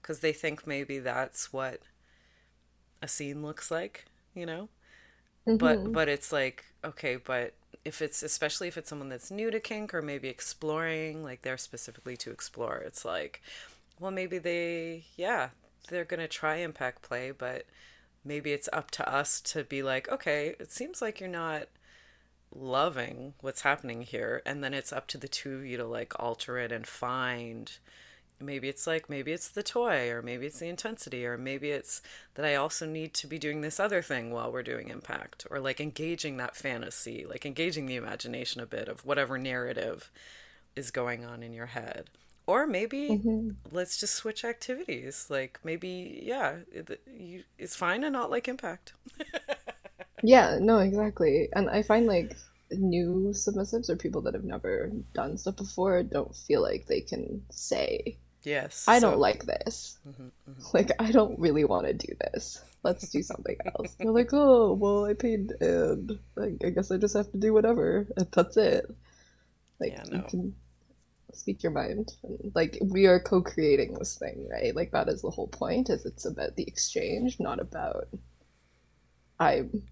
Because 0.00 0.20
they 0.20 0.32
think 0.32 0.66
maybe 0.66 0.98
that's 0.98 1.52
what 1.52 1.80
a 3.02 3.08
scene 3.08 3.42
looks 3.42 3.70
like 3.70 4.06
you 4.34 4.46
know? 4.46 4.68
Mm-hmm. 5.46 5.58
but 5.58 5.92
but 5.92 6.08
it's 6.08 6.32
like 6.32 6.64
okay 6.84 7.16
but 7.16 7.52
if 7.84 8.00
it's 8.00 8.22
especially 8.22 8.66
if 8.68 8.78
it's 8.78 8.88
someone 8.88 9.10
that's 9.10 9.30
new 9.30 9.50
to 9.50 9.60
kink 9.60 9.92
or 9.92 10.00
maybe 10.00 10.28
exploring 10.28 11.22
like 11.22 11.42
they're 11.42 11.58
specifically 11.58 12.16
to 12.16 12.30
explore 12.30 12.78
it's 12.78 13.04
like 13.04 13.42
well, 14.00 14.10
maybe 14.10 14.38
they, 14.38 15.04
yeah, 15.16 15.50
they're 15.88 16.04
going 16.04 16.20
to 16.20 16.28
try 16.28 16.56
impact 16.56 17.02
play, 17.02 17.30
but 17.30 17.64
maybe 18.24 18.52
it's 18.52 18.68
up 18.72 18.90
to 18.92 19.08
us 19.12 19.40
to 19.42 19.64
be 19.64 19.82
like, 19.82 20.08
okay, 20.10 20.54
it 20.58 20.72
seems 20.72 21.00
like 21.02 21.20
you're 21.20 21.28
not 21.28 21.68
loving 22.54 23.34
what's 23.40 23.62
happening 23.62 24.02
here. 24.02 24.42
And 24.46 24.62
then 24.62 24.74
it's 24.74 24.92
up 24.92 25.06
to 25.08 25.18
the 25.18 25.28
two 25.28 25.54
of 25.56 25.66
you 25.66 25.76
to 25.76 25.84
like 25.84 26.12
alter 26.18 26.58
it 26.58 26.72
and 26.72 26.86
find. 26.86 27.72
Maybe 28.40 28.68
it's 28.68 28.86
like, 28.86 29.08
maybe 29.08 29.32
it's 29.32 29.48
the 29.48 29.62
toy, 29.62 30.10
or 30.10 30.20
maybe 30.20 30.46
it's 30.46 30.58
the 30.58 30.68
intensity, 30.68 31.24
or 31.24 31.38
maybe 31.38 31.70
it's 31.70 32.02
that 32.34 32.44
I 32.44 32.56
also 32.56 32.84
need 32.84 33.14
to 33.14 33.28
be 33.28 33.38
doing 33.38 33.60
this 33.60 33.78
other 33.78 34.02
thing 34.02 34.32
while 34.32 34.50
we're 34.50 34.64
doing 34.64 34.88
impact, 34.88 35.46
or 35.50 35.60
like 35.60 35.80
engaging 35.80 36.36
that 36.38 36.56
fantasy, 36.56 37.24
like 37.28 37.46
engaging 37.46 37.86
the 37.86 37.96
imagination 37.96 38.60
a 38.60 38.66
bit 38.66 38.88
of 38.88 39.06
whatever 39.06 39.38
narrative 39.38 40.10
is 40.74 40.90
going 40.90 41.24
on 41.24 41.42
in 41.42 41.52
your 41.52 41.66
head 41.66 42.10
or 42.46 42.66
maybe 42.66 43.10
mm-hmm. 43.10 43.50
let's 43.72 43.98
just 43.98 44.14
switch 44.14 44.44
activities 44.44 45.26
like 45.30 45.58
maybe 45.64 46.20
yeah 46.22 46.56
it, 46.72 47.00
you, 47.06 47.42
it's 47.58 47.76
fine 47.76 48.02
to 48.02 48.10
not 48.10 48.30
like 48.30 48.48
impact 48.48 48.92
yeah 50.24 50.58
no 50.60 50.78
exactly. 50.78 51.48
And 51.54 51.68
i 51.68 51.82
find 51.82 52.06
like 52.06 52.36
new 52.70 53.30
submissives 53.32 53.90
or 53.90 53.96
people 53.96 54.22
that 54.22 54.34
have 54.34 54.44
never 54.44 54.90
done 55.12 55.36
stuff 55.36 55.56
before 55.56 56.02
don't 56.02 56.34
feel 56.34 56.62
like 56.62 56.86
they 56.86 57.00
can 57.00 57.42
say 57.50 58.16
yes 58.42 58.86
i 58.88 58.98
so... 58.98 59.10
don't 59.10 59.20
like 59.20 59.44
this. 59.44 59.98
Mm-hmm, 60.08 60.22
mm-hmm. 60.22 60.62
like 60.72 60.90
i 60.98 61.10
don't 61.10 61.38
really 61.38 61.64
want 61.64 61.86
to 61.86 61.92
do 61.92 62.12
this. 62.20 62.62
Let's 62.82 63.08
do 63.08 63.22
something 63.22 63.56
else. 63.66 63.94
They're 63.94 64.10
like 64.10 64.32
oh 64.32 64.72
well 64.72 65.04
i 65.04 65.12
paid 65.12 65.52
and 65.60 66.18
like, 66.36 66.56
i 66.64 66.70
guess 66.70 66.90
i 66.90 66.96
just 66.96 67.16
have 67.16 67.30
to 67.32 67.38
do 67.38 67.52
whatever. 67.52 68.06
And 68.16 68.26
that's 68.32 68.56
it. 68.56 68.86
Like 69.78 69.92
yeah, 69.92 70.04
no. 70.10 70.16
you 70.16 70.22
can 70.28 70.54
speak 71.34 71.62
your 71.62 71.72
mind. 71.72 72.14
And, 72.22 72.52
like 72.54 72.78
we 72.80 73.06
are 73.06 73.20
co-creating 73.20 73.92
this 73.94 74.16
thing 74.16 74.48
right? 74.50 74.74
Like 74.74 74.92
that 74.92 75.08
is 75.08 75.20
the 75.20 75.30
whole 75.30 75.48
point 75.48 75.90
is 75.90 76.06
it's 76.06 76.24
about 76.24 76.56
the 76.56 76.66
exchange 76.66 77.38
not 77.40 77.60
about 77.60 78.08
i'm 79.40 79.82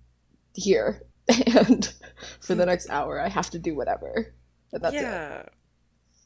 here 0.55 1.03
and 1.55 1.93
for 2.41 2.55
the 2.55 2.67
next 2.67 2.91
hour 2.91 3.21
i 3.21 3.29
have 3.29 3.51
to 3.51 3.59
do 3.59 3.75
whatever 3.75 4.35
and 4.73 4.83
that's 4.83 4.95
yeah. 4.95 5.41
It. 5.41 5.53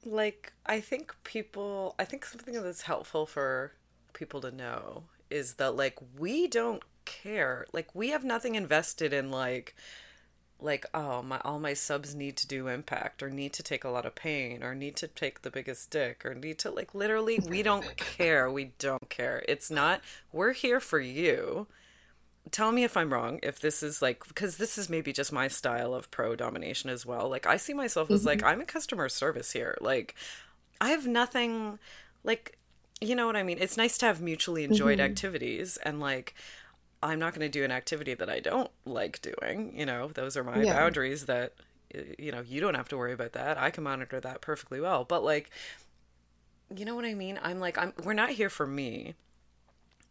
like 0.05 0.53
i 0.65 0.81
think 0.81 1.15
people 1.25 1.95
i 1.99 2.05
think 2.05 2.25
something 2.25 2.55
that's 2.55 2.83
helpful 2.83 3.27
for 3.27 3.73
people 4.13 4.41
to 4.41 4.51
know 4.51 5.05
is 5.31 5.55
that 5.55 5.77
like 5.77 5.99
we 6.19 6.47
don't 6.47 6.83
care. 7.07 7.67
Like 7.73 7.95
we 7.95 8.11
have 8.11 8.25
nothing 8.25 8.55
invested 8.55 9.15
in 9.15 9.31
like 9.31 9.75
like 10.59 10.87
oh 10.95 11.21
my 11.21 11.39
all 11.45 11.61
my 11.61 11.75
subs 11.75 12.15
need 12.15 12.35
to 12.35 12.47
do 12.47 12.67
impact 12.67 13.23
or 13.23 13.29
need 13.29 13.53
to 13.53 13.63
take 13.63 13.85
a 13.85 13.91
lot 13.91 14.07
of 14.07 14.15
pain 14.15 14.63
or 14.63 14.75
need 14.75 14.97
to 14.97 15.07
take 15.07 15.43
the 15.43 15.51
biggest 15.51 15.91
dick 15.91 16.25
or 16.25 16.35
need 16.35 16.59
to 16.59 16.71
like 16.71 16.95
literally 16.95 17.39
we 17.49 17.63
don't 17.63 17.97
care. 17.97 18.51
We 18.51 18.73
don't 18.79 19.09
care. 19.09 19.45
It's 19.49 19.71
not 19.71 20.01
we're 20.33 20.53
here 20.53 20.81
for 20.81 21.01
you 21.01 21.67
tell 22.51 22.73
me 22.73 22.85
if 22.85 22.97
i'm 22.97 23.13
wrong 23.13 23.41
if 23.43 23.59
this 23.61 23.83
is 23.83 24.01
like 24.01 24.27
because 24.29 24.57
this 24.57 24.79
is 24.79 24.89
maybe 24.89 25.13
just 25.13 25.33
my 25.33 25.49
style 25.49 25.95
of 25.95 26.11
pro 26.11 26.37
domination 26.37 26.91
as 26.91 27.05
well 27.05 27.29
like 27.29 27.47
i 27.47 27.57
see 27.57 27.75
myself 27.75 28.11
as 28.11 28.21
mm-hmm. 28.21 28.29
like 28.29 28.43
i'm 28.43 28.61
a 28.61 28.65
customer 28.65 29.09
service 29.09 29.53
here 29.53 29.77
like 29.81 30.15
i 30.81 30.91
have 30.91 31.07
nothing 31.07 31.79
like 32.25 32.57
you 33.01 33.15
know 33.15 33.27
what 33.27 33.37
i 33.37 33.43
mean 33.43 33.59
it's 33.61 33.77
nice 33.77 33.99
to 33.99 34.07
have 34.07 34.21
mutually 34.21 34.65
enjoyed 34.65 34.99
mm-hmm. 34.99 35.07
activities 35.07 35.77
and 35.85 36.01
like 36.01 36.35
I'm 37.03 37.19
not 37.19 37.35
going 37.35 37.45
to 37.45 37.49
do 37.49 37.65
an 37.65 37.71
activity 37.71 38.15
that 38.15 38.29
I 38.29 38.41
don't 38.41 38.71
like 38.85 39.21
doing. 39.23 39.79
You 39.79 39.87
know, 39.87 40.09
those 40.09 40.37
are 40.37 40.45
my 40.45 40.63
yeah. 40.63 40.73
boundaries 40.73 41.27
that, 41.27 41.53
you 42.19 42.33
know, 42.33 42.41
you 42.41 42.61
don't 42.61 42.75
have 42.75 42.89
to 42.89 42.97
worry 42.97 43.13
about 43.13 43.33
that. 43.33 43.59
I 43.59 43.71
can 43.71 43.85
monitor 43.85 44.19
that 44.21 44.41
perfectly 44.41 44.81
well. 44.81 45.05
But 45.05 45.23
like, 45.23 45.51
you 46.75 46.85
know 46.85 46.95
what 46.95 47.05
I 47.05 47.15
mean? 47.15 47.39
I'm 47.43 47.61
like, 47.61 47.79
I'm, 47.79 47.93
we're 48.03 48.15
not 48.15 48.31
here 48.31 48.51
for 48.51 48.67
me 48.67 49.15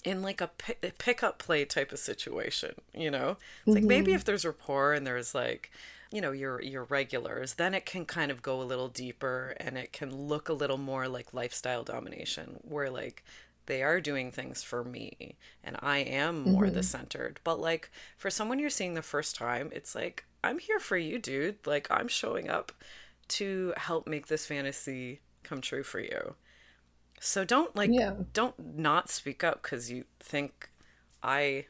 in 0.05 0.21
like 0.21 0.39
a, 0.39 0.47
pick, 0.47 0.77
a 0.83 0.91
pick 0.91 1.21
play 1.39 1.65
type 1.65 1.91
of 1.91 1.99
situation, 1.99 2.75
you 2.93 3.11
know? 3.11 3.31
It's 3.31 3.39
mm-hmm. 3.39 3.71
like 3.73 3.83
maybe 3.83 4.11
mm-hmm. 4.11 4.15
if 4.15 4.25
there's 4.25 4.45
rapport 4.45 4.93
and 4.93 5.05
there's 5.05 5.35
like, 5.35 5.71
you 6.11 6.21
know, 6.21 6.31
your 6.31 6.61
your 6.61 6.83
regulars, 6.85 7.55
then 7.55 7.73
it 7.73 7.85
can 7.85 8.05
kind 8.05 8.31
of 8.31 8.41
go 8.41 8.61
a 8.61 8.63
little 8.63 8.87
deeper 8.87 9.55
and 9.59 9.77
it 9.77 9.91
can 9.91 10.15
look 10.15 10.47
a 10.47 10.53
little 10.53 10.77
more 10.77 11.07
like 11.07 11.33
lifestyle 11.33 11.83
domination 11.83 12.59
where 12.61 12.89
like 12.89 13.23
they 13.65 13.81
are 13.81 13.99
doing 13.99 14.31
things 14.31 14.61
for 14.61 14.83
me 14.83 15.35
and 15.63 15.75
I 15.81 15.97
am 15.97 16.43
more 16.43 16.65
mm-hmm. 16.65 16.75
the 16.75 16.83
centered. 16.83 17.39
But 17.43 17.59
like 17.59 17.89
for 18.15 18.29
someone 18.29 18.59
you're 18.59 18.69
seeing 18.69 18.93
the 18.93 19.01
first 19.01 19.35
time, 19.35 19.71
it's 19.73 19.95
like, 19.95 20.25
I'm 20.43 20.59
here 20.59 20.79
for 20.79 20.97
you, 20.97 21.17
dude. 21.17 21.65
Like 21.65 21.87
I'm 21.89 22.07
showing 22.07 22.49
up 22.49 22.71
to 23.27 23.73
help 23.75 24.07
make 24.07 24.27
this 24.27 24.45
fantasy 24.45 25.21
come 25.43 25.61
true 25.61 25.83
for 25.83 25.99
you. 25.99 26.35
So 27.19 27.45
don't 27.45 27.75
like 27.75 27.89
yeah. 27.93 28.13
don't 28.33 28.77
not 28.77 29.09
speak 29.09 29.43
up 29.43 29.61
cuz 29.61 29.89
you 29.89 30.05
think 30.19 30.69
I 31.23 31.65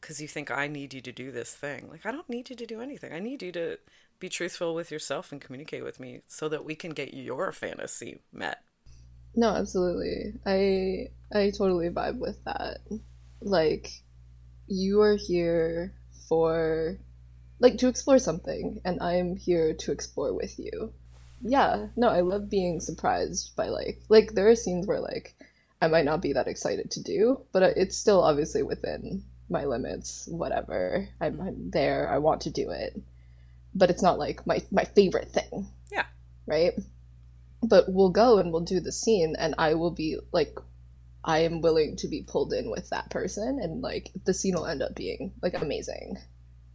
cuz 0.00 0.20
you 0.20 0.28
think 0.28 0.50
I 0.50 0.68
need 0.68 0.94
you 0.94 1.00
to 1.00 1.12
do 1.12 1.30
this 1.30 1.54
thing. 1.54 1.88
Like 1.90 2.06
I 2.06 2.12
don't 2.12 2.28
need 2.28 2.50
you 2.50 2.56
to 2.56 2.66
do 2.66 2.80
anything. 2.80 3.12
I 3.12 3.20
need 3.20 3.42
you 3.42 3.52
to 3.52 3.78
be 4.18 4.28
truthful 4.28 4.74
with 4.74 4.90
yourself 4.90 5.32
and 5.32 5.40
communicate 5.40 5.84
with 5.84 6.00
me 6.00 6.22
so 6.26 6.48
that 6.48 6.64
we 6.64 6.74
can 6.74 6.92
get 6.92 7.14
your 7.14 7.52
fantasy 7.52 8.20
met. 8.32 8.62
No, 9.34 9.48
absolutely. 9.50 10.34
I 10.46 11.10
I 11.32 11.50
totally 11.50 11.90
vibe 11.90 12.18
with 12.18 12.42
that. 12.44 12.78
Like 13.40 13.90
you 14.66 15.02
are 15.02 15.16
here 15.16 15.94
for 16.28 16.98
like 17.60 17.78
to 17.78 17.88
explore 17.88 18.18
something 18.18 18.80
and 18.84 19.00
I'm 19.00 19.36
here 19.36 19.74
to 19.74 19.92
explore 19.92 20.34
with 20.34 20.58
you. 20.58 20.92
Yeah, 21.42 21.88
no, 21.96 22.08
I 22.08 22.20
love 22.20 22.50
being 22.50 22.80
surprised 22.80 23.54
by 23.56 23.68
like 23.68 24.00
like 24.08 24.32
there 24.32 24.48
are 24.48 24.56
scenes 24.56 24.86
where 24.86 25.00
like 25.00 25.34
I 25.80 25.88
might 25.88 26.04
not 26.04 26.22
be 26.22 26.32
that 26.32 26.48
excited 26.48 26.90
to 26.92 27.02
do, 27.02 27.40
but 27.52 27.62
uh, 27.62 27.70
it's 27.76 27.96
still 27.96 28.22
obviously 28.22 28.62
within 28.62 29.22
my 29.48 29.64
limits, 29.64 30.26
whatever. 30.26 31.08
I'm, 31.20 31.40
I'm 31.40 31.70
there, 31.70 32.08
I 32.08 32.18
want 32.18 32.40
to 32.42 32.50
do 32.50 32.70
it. 32.70 33.00
But 33.74 33.90
it's 33.90 34.02
not 34.02 34.18
like 34.18 34.46
my 34.46 34.62
my 34.70 34.84
favorite 34.84 35.30
thing. 35.30 35.68
Yeah. 35.90 36.06
Right? 36.46 36.74
but 37.62 37.86
we'll 37.88 38.10
go 38.10 38.38
and 38.38 38.52
we'll 38.52 38.60
do 38.60 38.80
the 38.80 38.92
scene 38.92 39.34
and 39.38 39.54
i 39.58 39.74
will 39.74 39.90
be 39.90 40.18
like 40.32 40.56
i 41.24 41.38
am 41.38 41.60
willing 41.60 41.96
to 41.96 42.08
be 42.08 42.22
pulled 42.22 42.52
in 42.52 42.70
with 42.70 42.88
that 42.90 43.10
person 43.10 43.58
and 43.60 43.82
like 43.82 44.10
the 44.24 44.34
scene 44.34 44.54
will 44.54 44.66
end 44.66 44.82
up 44.82 44.94
being 44.94 45.32
like 45.42 45.60
amazing 45.60 46.18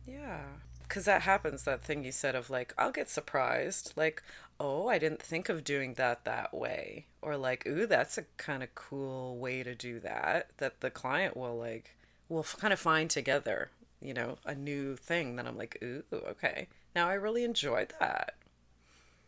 yeah 0.06 0.42
because 0.84 1.06
that 1.06 1.22
happens 1.22 1.64
that 1.64 1.84
thing 1.84 2.04
you 2.04 2.12
said 2.12 2.36
of 2.36 2.50
like 2.50 2.74
i'll 2.78 2.92
get 2.92 3.10
surprised 3.10 3.94
like 3.96 4.22
oh 4.62 4.88
i 4.88 5.00
didn't 5.00 5.22
think 5.22 5.50
of 5.50 5.64
doing 5.64 5.96
that 5.96 6.24
that 6.26 6.54
way. 6.54 7.08
Or 7.22 7.36
like 7.36 7.66
ooh 7.68 7.88
that's 7.88 8.18
a 8.18 8.26
kind 8.38 8.64
of 8.64 8.74
cool 8.76 9.38
way 9.38 9.64
to 9.64 9.76
do 9.76 10.00
that 10.02 10.52
that 10.58 10.82
the 10.82 10.92
client 10.92 11.36
will 11.36 11.58
like 11.58 11.96
will 12.30 12.44
kind 12.44 12.72
of 12.74 12.80
find 12.80 13.10
together 13.10 13.72
you 14.02 14.14
know 14.14 14.38
a 14.46 14.56
new 14.56 14.96
thing. 14.96 15.36
Then 15.36 15.48
i'm 15.48 15.58
like 15.58 15.78
ooh 15.84 16.04
okay. 16.14 16.68
Now 16.96 17.10
i 17.10 17.14
really 17.14 17.44
enjoyed 17.44 17.94
that. 18.00 18.36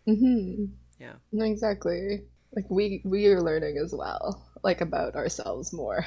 Mm-hmm. 0.07 0.65
Yeah. 0.99 1.13
No 1.31 1.45
exactly. 1.45 2.21
Like 2.55 2.65
we 2.69 3.01
we 3.03 3.27
are 3.27 3.41
learning 3.41 3.77
as 3.77 3.93
well 3.93 4.41
like 4.63 4.81
about 4.81 5.15
ourselves 5.15 5.73
more. 5.73 6.05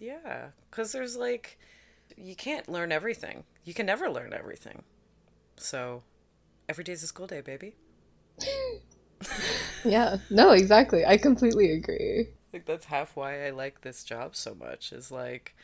Yeah 0.00 0.48
because 0.70 0.90
there's 0.92 1.16
like 1.16 1.58
you 2.16 2.34
can't 2.34 2.68
learn 2.68 2.90
everything. 2.92 3.44
You 3.64 3.74
can 3.74 3.86
never 3.86 4.10
learn 4.10 4.32
everything. 4.32 4.82
So 5.56 6.02
every 6.68 6.84
day's 6.84 7.02
a 7.02 7.06
school 7.06 7.26
day, 7.26 7.40
baby. 7.40 7.76
yeah, 9.84 10.18
no, 10.30 10.50
exactly. 10.50 11.04
I 11.04 11.16
completely 11.16 11.72
agree. 11.72 12.28
Like 12.52 12.66
that's 12.66 12.86
half 12.86 13.16
why 13.16 13.46
I 13.46 13.50
like 13.50 13.80
this 13.80 14.04
job 14.04 14.36
so 14.36 14.54
much 14.54 14.92
is 14.92 15.10
like 15.10 15.56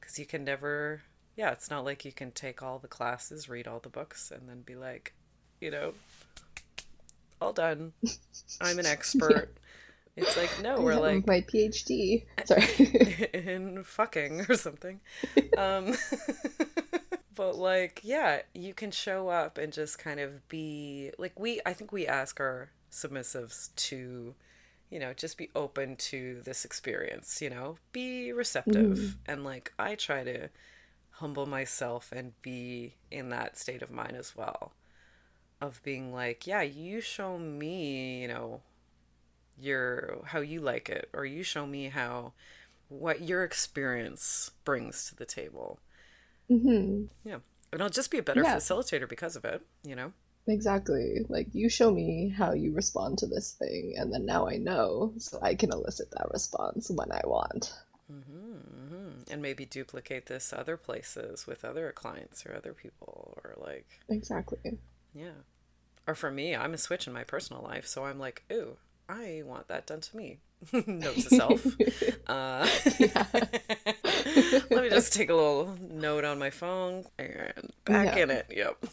cuz 0.00 0.18
you 0.18 0.26
can 0.26 0.44
never 0.44 1.02
yeah, 1.36 1.50
it's 1.50 1.70
not 1.70 1.84
like 1.84 2.04
you 2.04 2.12
can 2.12 2.30
take 2.30 2.62
all 2.62 2.78
the 2.78 2.88
classes, 2.88 3.48
read 3.48 3.66
all 3.66 3.80
the 3.80 3.88
books 3.88 4.30
and 4.30 4.48
then 4.48 4.60
be 4.60 4.74
like, 4.74 5.14
you 5.60 5.70
know, 5.70 5.94
all 7.40 7.52
done. 7.52 7.92
I'm 8.60 8.78
an 8.78 8.86
expert. 8.96 9.56
It's 10.14 10.36
like 10.36 10.50
no, 10.62 10.80
we're 10.80 10.96
like 10.96 11.26
my 11.26 11.40
PhD. 11.40 12.24
Sorry, 12.44 13.30
in 13.32 13.82
fucking 13.82 14.46
or 14.48 14.56
something. 14.56 15.00
um, 15.56 15.96
like, 17.56 18.00
yeah, 18.02 18.42
you 18.54 18.74
can 18.74 18.90
show 18.90 19.28
up 19.28 19.58
and 19.58 19.72
just 19.72 19.98
kind 19.98 20.20
of 20.20 20.46
be 20.48 21.10
like 21.18 21.38
we. 21.38 21.60
I 21.66 21.72
think 21.72 21.92
we 21.92 22.06
ask 22.06 22.40
our 22.40 22.70
submissives 22.90 23.74
to, 23.74 24.34
you 24.90 24.98
know, 24.98 25.12
just 25.12 25.38
be 25.38 25.50
open 25.54 25.96
to 25.96 26.40
this 26.44 26.64
experience. 26.64 27.40
You 27.42 27.50
know, 27.50 27.76
be 27.92 28.32
receptive, 28.32 28.98
mm. 28.98 29.14
and 29.26 29.44
like 29.44 29.72
I 29.78 29.94
try 29.94 30.24
to 30.24 30.48
humble 31.16 31.46
myself 31.46 32.10
and 32.12 32.32
be 32.42 32.94
in 33.10 33.28
that 33.30 33.58
state 33.58 33.82
of 33.82 33.90
mind 33.90 34.16
as 34.16 34.34
well 34.34 34.72
of 35.62 35.80
being 35.84 36.12
like, 36.12 36.46
yeah, 36.46 36.62
you 36.62 37.00
show 37.00 37.38
me, 37.38 38.22
you 38.22 38.28
know, 38.28 38.60
your 39.58 40.20
how 40.26 40.40
you 40.40 40.60
like 40.60 40.88
it 40.88 41.08
or 41.12 41.24
you 41.24 41.42
show 41.44 41.66
me 41.66 41.88
how 41.88 42.32
what 42.88 43.22
your 43.22 43.44
experience 43.44 44.50
brings 44.64 45.08
to 45.08 45.14
the 45.14 45.24
table. 45.24 45.78
Mm-hmm. 46.52 47.04
Yeah. 47.24 47.38
And 47.72 47.82
I'll 47.82 47.88
just 47.88 48.10
be 48.10 48.18
a 48.18 48.22
better 48.22 48.42
yeah. 48.42 48.56
facilitator 48.56 49.08
because 49.08 49.36
of 49.36 49.44
it, 49.44 49.62
you 49.84 49.96
know? 49.96 50.12
Exactly. 50.46 51.24
Like, 51.28 51.48
you 51.52 51.68
show 51.68 51.90
me 51.90 52.28
how 52.36 52.52
you 52.52 52.72
respond 52.72 53.18
to 53.18 53.26
this 53.26 53.52
thing, 53.52 53.94
and 53.96 54.12
then 54.12 54.26
now 54.26 54.48
I 54.48 54.56
know, 54.56 55.14
so 55.18 55.38
I 55.40 55.54
can 55.54 55.72
elicit 55.72 56.10
that 56.10 56.30
response 56.32 56.90
when 56.90 57.10
I 57.12 57.20
want. 57.24 57.72
Mm-hmm, 58.12 58.54
mm-hmm. 58.54 59.32
And 59.32 59.40
maybe 59.40 59.64
duplicate 59.64 60.26
this 60.26 60.52
other 60.52 60.76
places 60.76 61.46
with 61.46 61.64
other 61.64 61.92
clients 61.92 62.44
or 62.44 62.54
other 62.54 62.74
people, 62.74 63.38
or 63.42 63.54
like. 63.56 63.86
Exactly. 64.08 64.78
Yeah. 65.14 65.40
Or 66.06 66.14
for 66.14 66.30
me, 66.30 66.56
I'm 66.56 66.74
a 66.74 66.78
switch 66.78 67.06
in 67.06 67.12
my 67.12 67.24
personal 67.24 67.62
life, 67.62 67.86
so 67.86 68.04
I'm 68.04 68.18
like, 68.18 68.42
ooh, 68.52 68.76
I 69.12 69.42
want 69.44 69.68
that 69.68 69.86
done 69.86 70.00
to 70.00 70.16
me. 70.16 70.38
note 70.72 71.14
to 71.16 71.20
self. 71.22 71.66
uh, 72.28 72.66
let 74.70 74.82
me 74.82 74.88
just 74.88 75.12
take 75.12 75.28
a 75.28 75.34
little 75.34 75.76
note 75.90 76.24
on 76.24 76.38
my 76.38 76.48
phone 76.50 77.04
and 77.18 77.72
back 77.84 78.16
yeah. 78.16 78.22
in 78.22 78.30
it. 78.30 78.46
Yep. 78.50 78.86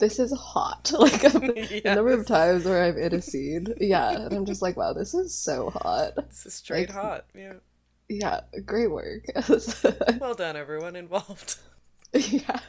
this 0.00 0.18
is 0.18 0.32
hot. 0.32 0.90
Like 0.98 1.22
yes. 1.22 1.82
the 1.82 1.94
number 1.94 2.12
of 2.12 2.26
times 2.26 2.64
where 2.64 2.82
I've 2.82 2.96
in 2.96 3.14
a 3.14 3.20
scene, 3.20 3.66
yeah, 3.80 4.12
and 4.12 4.32
I'm 4.32 4.46
just 4.46 4.62
like, 4.62 4.76
wow, 4.76 4.92
this 4.92 5.14
is 5.14 5.34
so 5.34 5.70
hot. 5.70 6.14
This 6.16 6.46
is 6.46 6.54
straight 6.54 6.88
like, 6.88 6.96
hot. 6.96 7.24
Yeah. 7.34 7.54
Yeah, 8.08 8.40
great 8.64 8.90
work. 8.90 9.24
well 10.20 10.34
done, 10.34 10.56
everyone 10.56 10.96
involved. 10.96 11.56
Yeah. 12.12 12.60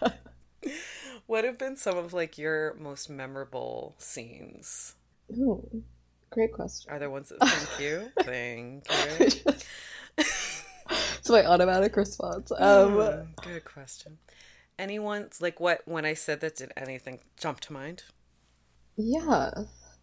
What 1.28 1.46
have 1.46 1.58
been 1.58 1.78
some 1.78 1.98
of 1.98 2.12
like 2.12 2.38
your 2.38 2.74
most 2.80 3.10
memorable 3.10 3.96
scenes? 3.98 4.96
Ooh. 5.32 5.84
Great 6.30 6.54
question. 6.54 6.92
Are 6.92 7.00
there 7.00 7.10
ones 7.10 7.30
that 7.30 7.40
thank 7.48 7.80
you? 7.80 8.12
thank 8.20 8.88
you. 8.90 9.54
it's 10.18 11.30
my 11.30 11.46
automatic 11.46 11.96
response. 11.96 12.52
Um, 12.52 12.92
mm, 12.92 13.42
good 13.42 13.66
question. 13.66 14.18
Anyone's 14.78 15.42
like 15.42 15.60
what 15.60 15.82
when 15.86 16.06
I 16.06 16.14
said 16.14 16.42
that 16.42 16.58
did 16.58 16.72
anything 16.78 17.20
jump 17.38 17.60
to 17.62 17.74
mind? 17.74 18.04
Yeah. 18.96 19.52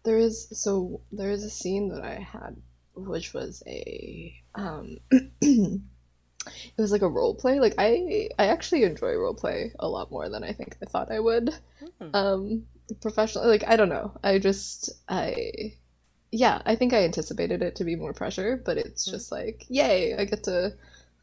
There 0.03 0.17
is 0.17 0.47
so 0.51 1.01
there 1.11 1.31
is 1.31 1.43
a 1.43 1.49
scene 1.49 1.89
that 1.89 2.03
I 2.03 2.15
had 2.15 2.57
which 2.95 3.33
was 3.33 3.61
a 3.67 4.33
um 4.55 4.97
it 5.11 5.81
was 6.77 6.91
like 6.91 7.01
a 7.01 7.09
role 7.09 7.35
play. 7.35 7.59
Like 7.59 7.75
I 7.77 8.29
I 8.37 8.47
actually 8.47 8.83
enjoy 8.83 9.15
role 9.15 9.33
play 9.33 9.71
a 9.79 9.87
lot 9.87 10.11
more 10.11 10.29
than 10.29 10.43
I 10.43 10.51
think 10.51 10.77
I 10.81 10.85
thought 10.85 11.11
I 11.11 11.19
would. 11.19 11.53
Mm. 12.01 12.09
Um 12.13 12.65
professionally 13.01 13.47
like 13.47 13.63
I 13.67 13.75
don't 13.75 13.89
know. 13.89 14.17
I 14.23 14.39
just 14.39 14.91
I 15.07 15.73
yeah, 16.31 16.61
I 16.65 16.75
think 16.75 16.93
I 16.93 17.03
anticipated 17.03 17.61
it 17.61 17.75
to 17.77 17.83
be 17.83 17.95
more 17.95 18.13
pressure, 18.13 18.61
but 18.65 18.77
it's 18.77 19.05
hmm. 19.05 19.11
just 19.11 19.31
like, 19.31 19.65
yay, 19.69 20.15
I 20.15 20.25
get 20.25 20.43
to 20.45 20.73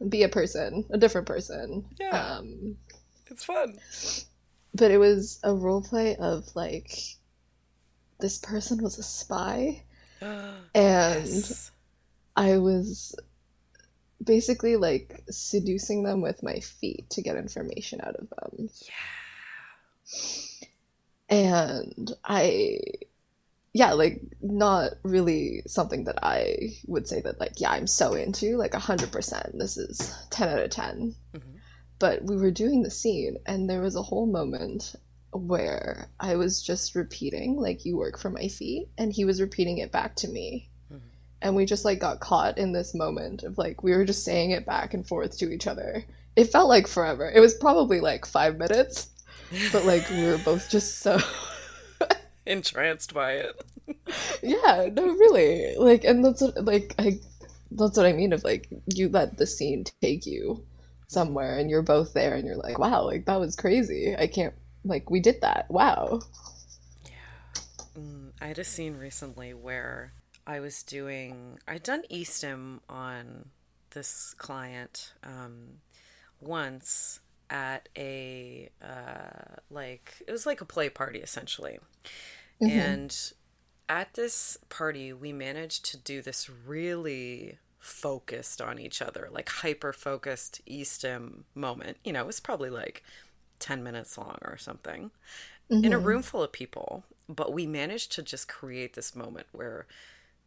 be 0.09 0.23
a 0.23 0.29
person, 0.29 0.85
a 0.91 0.99
different 0.99 1.27
person. 1.27 1.85
Yeah. 1.99 2.37
Um, 2.37 2.77
it's 3.27 3.45
fun. 3.45 3.79
But 4.75 4.91
it 4.91 4.99
was 4.99 5.39
a 5.43 5.55
role 5.55 5.83
play 5.83 6.17
of 6.17 6.55
like 6.55 6.99
this 8.21 8.39
person 8.39 8.83
was 8.83 8.99
a 8.99 9.03
spy 9.03 9.83
and 10.21 10.65
yes. 10.75 11.71
I 12.37 12.59
was 12.59 13.15
basically 14.23 14.77
like 14.77 15.23
seducing 15.29 16.05
them 16.05 16.21
with 16.21 16.43
my 16.43 16.61
feet 16.61 17.11
to 17.11 17.23
get 17.23 17.37
information 17.37 18.01
out 18.03 18.17
of 18.17 18.29
them. 18.31 18.71
Yeah. 18.83 18.93
And 21.29 22.13
I 22.25 22.81
yeah, 23.75 23.93
like 23.93 24.21
not 24.43 24.93
really 25.03 25.63
something 25.67 26.05
that 26.05 26.19
I 26.23 26.75
would 26.87 27.09
say 27.09 27.21
that 27.23 27.41
like 27.41 27.59
yeah, 27.59 27.71
I'm 27.71 27.87
so 27.87 28.13
into 28.13 28.57
like 28.57 28.73
100%. 28.73 29.59
This 29.59 29.79
is 29.79 30.15
10 30.31 30.49
out 30.49 30.59
of 30.59 30.71
10. 30.71 31.15
Mm-hmm. 31.35 31.49
But 31.99 32.25
we 32.25 32.37
were 32.37 32.51
doing 32.51 32.83
the 32.83 32.91
scene 32.91 33.39
and 33.47 33.71
there 33.71 33.81
was 33.81 33.97
a 33.97 34.03
whole 34.03 34.27
moment 34.27 34.95
where 35.33 36.09
I 36.21 36.37
was 36.37 36.63
just 36.63 36.95
repeating 36.95 37.57
like 37.57 37.87
you 37.87 37.97
work 37.97 38.19
for 38.19 38.29
my 38.29 38.49
feet 38.49 38.89
and 38.99 39.11
he 39.11 39.25
was 39.25 39.41
repeating 39.41 39.79
it 39.79 39.91
back 39.91 40.17
to 40.17 40.29
me. 40.29 40.69
Mm-hmm. 40.93 41.07
And 41.41 41.57
we 41.57 41.65
just 41.65 41.87
like 41.87 41.99
got 41.99 42.21
caught 42.21 42.59
in 42.59 42.73
this 42.73 42.95
moment 42.95 43.43
of 43.43 43.57
like 43.57 43.83
we 43.83 43.93
were 43.93 44.05
just 44.05 44.25
saying 44.25 44.51
it 44.51 44.67
back 44.67 44.93
and 44.93 45.07
forth 45.07 45.39
to 45.39 45.51
each 45.51 45.67
other. 45.67 46.05
It 46.37 46.53
felt 46.53 46.69
like 46.69 46.87
forever. 46.87 47.31
It 47.31 47.41
was 47.41 47.55
probably 47.55 48.01
like 48.01 48.27
5 48.27 48.59
minutes. 48.59 49.09
But 49.71 49.85
like 49.87 50.09
we 50.11 50.25
were 50.25 50.39
both 50.39 50.69
just 50.71 50.99
so 50.99 51.19
entranced 52.47 53.15
by 53.15 53.33
it. 53.33 53.65
yeah, 54.43 54.89
no, 54.93 55.07
really. 55.07 55.75
Like, 55.77 56.05
and 56.05 56.25
that's 56.25 56.41
what, 56.41 56.65
like, 56.65 56.95
I, 56.99 57.19
that's 57.71 57.97
what 57.97 58.07
I 58.07 58.13
mean. 58.13 58.33
Of 58.33 58.45
like, 58.45 58.69
you 58.87 59.09
let 59.09 59.39
the 59.39 59.47
scene 59.47 59.85
take 60.01 60.27
you 60.27 60.65
somewhere, 61.09 61.59
and 61.59 61.71
you're 61.71 61.83
both 61.83 62.13
there, 62.15 62.35
and 62.35 62.47
you're 62.47 62.57
like, 62.57 62.79
wow, 62.79 63.05
like 63.05 63.27
that 63.27 63.41
was 63.41 63.57
crazy. 63.57 64.15
I 64.17 64.27
can't, 64.27 64.55
like, 64.85 65.11
we 65.11 65.21
did 65.21 65.41
that. 65.43 65.71
Wow. 65.71 66.21
Yeah, 67.05 67.61
mm, 67.99 68.31
I 68.41 68.47
had 68.47 68.59
a 68.59 68.65
scene 68.65 68.97
recently 68.97 69.55
where 69.55 70.13
I 70.47 70.61
was 70.61 70.83
doing. 70.83 71.59
I'd 71.67 71.83
done 71.83 72.03
eStim 72.11 72.81
on 72.89 73.51
this 73.91 74.35
client 74.39 75.13
um, 75.23 75.81
once 76.41 77.21
at 77.53 77.91
a 77.99 78.71
uh, 78.83 79.61
like 79.71 80.15
it 80.27 80.33
was 80.33 80.47
like 80.47 80.63
a 80.63 80.65
play 80.65 80.89
party 80.89 81.19
essentially 81.19 81.79
mm-hmm. 82.61 82.79
and 82.79 83.33
at 83.91 84.15
this 84.15 84.57
party 84.71 85.13
we 85.13 85.33
managed 85.33 85.85
to 85.85 85.99
do 85.99 86.23
this 86.23 86.49
really 86.67 87.59
focused 87.79 88.63
on 88.63 88.79
each 88.79 89.03
other 89.03 89.29
like 89.31 89.49
hyper 89.51 89.93
focused 89.93 90.63
eStim 90.67 91.43
moment 91.55 91.99
you 92.05 92.13
know 92.13 92.21
it 92.21 92.27
was 92.27 92.41
probably 92.41 92.71
like 92.71 93.05
10 93.59 93.83
minutes 93.83 94.17
long 94.17 94.39
or 94.43 94.57
something 94.57 95.11
mm-hmm. 95.71 95.85
in 95.85 95.93
a 95.93 95.97
mm-hmm. 95.97 96.07
room 96.07 96.23
full 96.23 96.43
of 96.43 96.53
people 96.53 97.05
but 97.29 97.53
we 97.53 97.67
managed 97.67 98.13
to 98.13 98.23
just 98.23 98.49
create 98.49 98.95
this 98.95 99.15
moment 99.15 99.47
where 99.53 99.87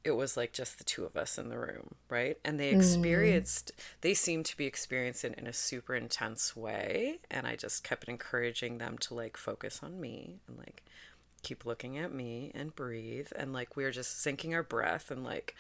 it 0.06 0.16
was 0.16 0.38
like 0.38 0.54
just 0.54 0.78
the 0.78 0.84
two 0.84 1.04
of 1.04 1.18
us 1.18 1.40
in 1.40 1.50
the 1.50 1.58
room, 1.58 1.96
right? 2.10 2.38
And 2.46 2.60
they 2.60 2.72
mm. 2.72 2.78
experienced, 2.78 3.72
mm. 3.76 3.84
they 4.02 4.14
seemed 4.14 4.46
to 4.46 4.56
be 4.56 4.68
experiencing 4.68 5.34
it 5.34 5.40
in 5.40 5.48
a 5.48 5.54
super 5.54 5.96
intense 5.96 6.56
way. 6.56 7.18
And 7.32 7.48
I 7.48 7.56
just 7.56 7.84
kept 7.84 8.08
encouraging 8.08 8.78
them 8.78 9.00
to 9.00 9.16
like 9.16 9.36
focus 9.36 9.82
on 9.82 10.00
me 10.00 10.36
and 10.48 10.60
like 10.60 10.84
keep 11.42 11.66
looking 11.66 11.98
at 11.98 12.14
me 12.14 12.52
and 12.54 12.76
breathe. 12.76 13.30
And 13.36 13.52
like 13.52 13.76
we 13.76 13.84
were 13.84 13.92
just 13.92 14.24
syncing 14.24 14.54
our 14.54 14.62
breath. 14.62 15.10
And 15.10 15.24
like 15.24 15.56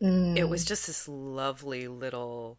mm. 0.00 0.36
it 0.36 0.48
was 0.48 0.64
mm. 0.64 0.68
just 0.68 0.86
this 0.86 1.08
lovely 1.08 1.88
little 1.88 2.58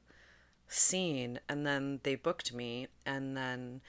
scene. 0.68 1.40
And 1.48 1.66
then 1.66 2.02
they 2.04 2.16
booked 2.16 2.54
me. 2.54 2.88
And 3.06 3.38
then 3.38 3.80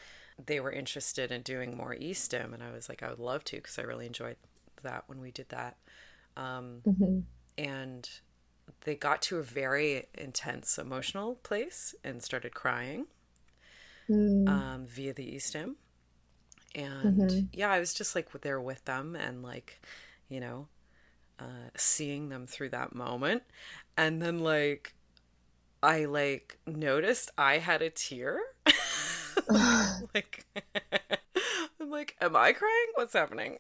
they 0.46 0.60
were 0.60 0.70
interested 0.70 1.32
in 1.32 1.42
doing 1.42 1.76
more 1.76 1.96
eStim. 1.96 2.54
And 2.54 2.62
I 2.62 2.70
was 2.70 2.88
like, 2.88 3.02
I 3.02 3.10
would 3.10 3.18
love 3.18 3.42
to 3.46 3.56
because 3.56 3.80
I 3.80 3.82
really 3.82 4.06
enjoyed 4.06 4.36
that 4.84 5.04
when 5.08 5.20
we 5.20 5.32
did 5.32 5.48
that. 5.48 5.76
Um, 6.36 6.80
mm-hmm. 6.86 7.20
And 7.58 8.08
they 8.84 8.94
got 8.94 9.22
to 9.22 9.38
a 9.38 9.42
very 9.42 10.06
intense 10.14 10.78
emotional 10.78 11.36
place 11.36 11.94
and 12.02 12.22
started 12.22 12.54
crying 12.54 13.06
mm. 14.08 14.48
um, 14.48 14.86
via 14.86 15.12
the 15.12 15.34
eStim. 15.34 15.74
And 16.74 17.18
mm-hmm. 17.18 17.40
yeah, 17.52 17.70
I 17.70 17.78
was 17.78 17.94
just 17.94 18.14
like 18.14 18.30
there 18.40 18.60
with 18.60 18.84
them 18.84 19.14
and 19.14 19.42
like, 19.42 19.80
you 20.28 20.40
know, 20.40 20.68
uh, 21.38 21.70
seeing 21.76 22.28
them 22.28 22.46
through 22.46 22.70
that 22.70 22.94
moment. 22.94 23.42
And 23.96 24.22
then 24.22 24.38
like 24.38 24.94
I 25.82 26.06
like 26.06 26.58
noticed 26.66 27.30
I 27.36 27.58
had 27.58 27.82
a 27.82 27.90
tear. 27.90 28.40
like 30.14 30.46
I'm 31.80 31.90
like, 31.90 32.16
am 32.20 32.36
I 32.36 32.52
crying? 32.52 32.86
What's 32.94 33.12
happening? 33.12 33.58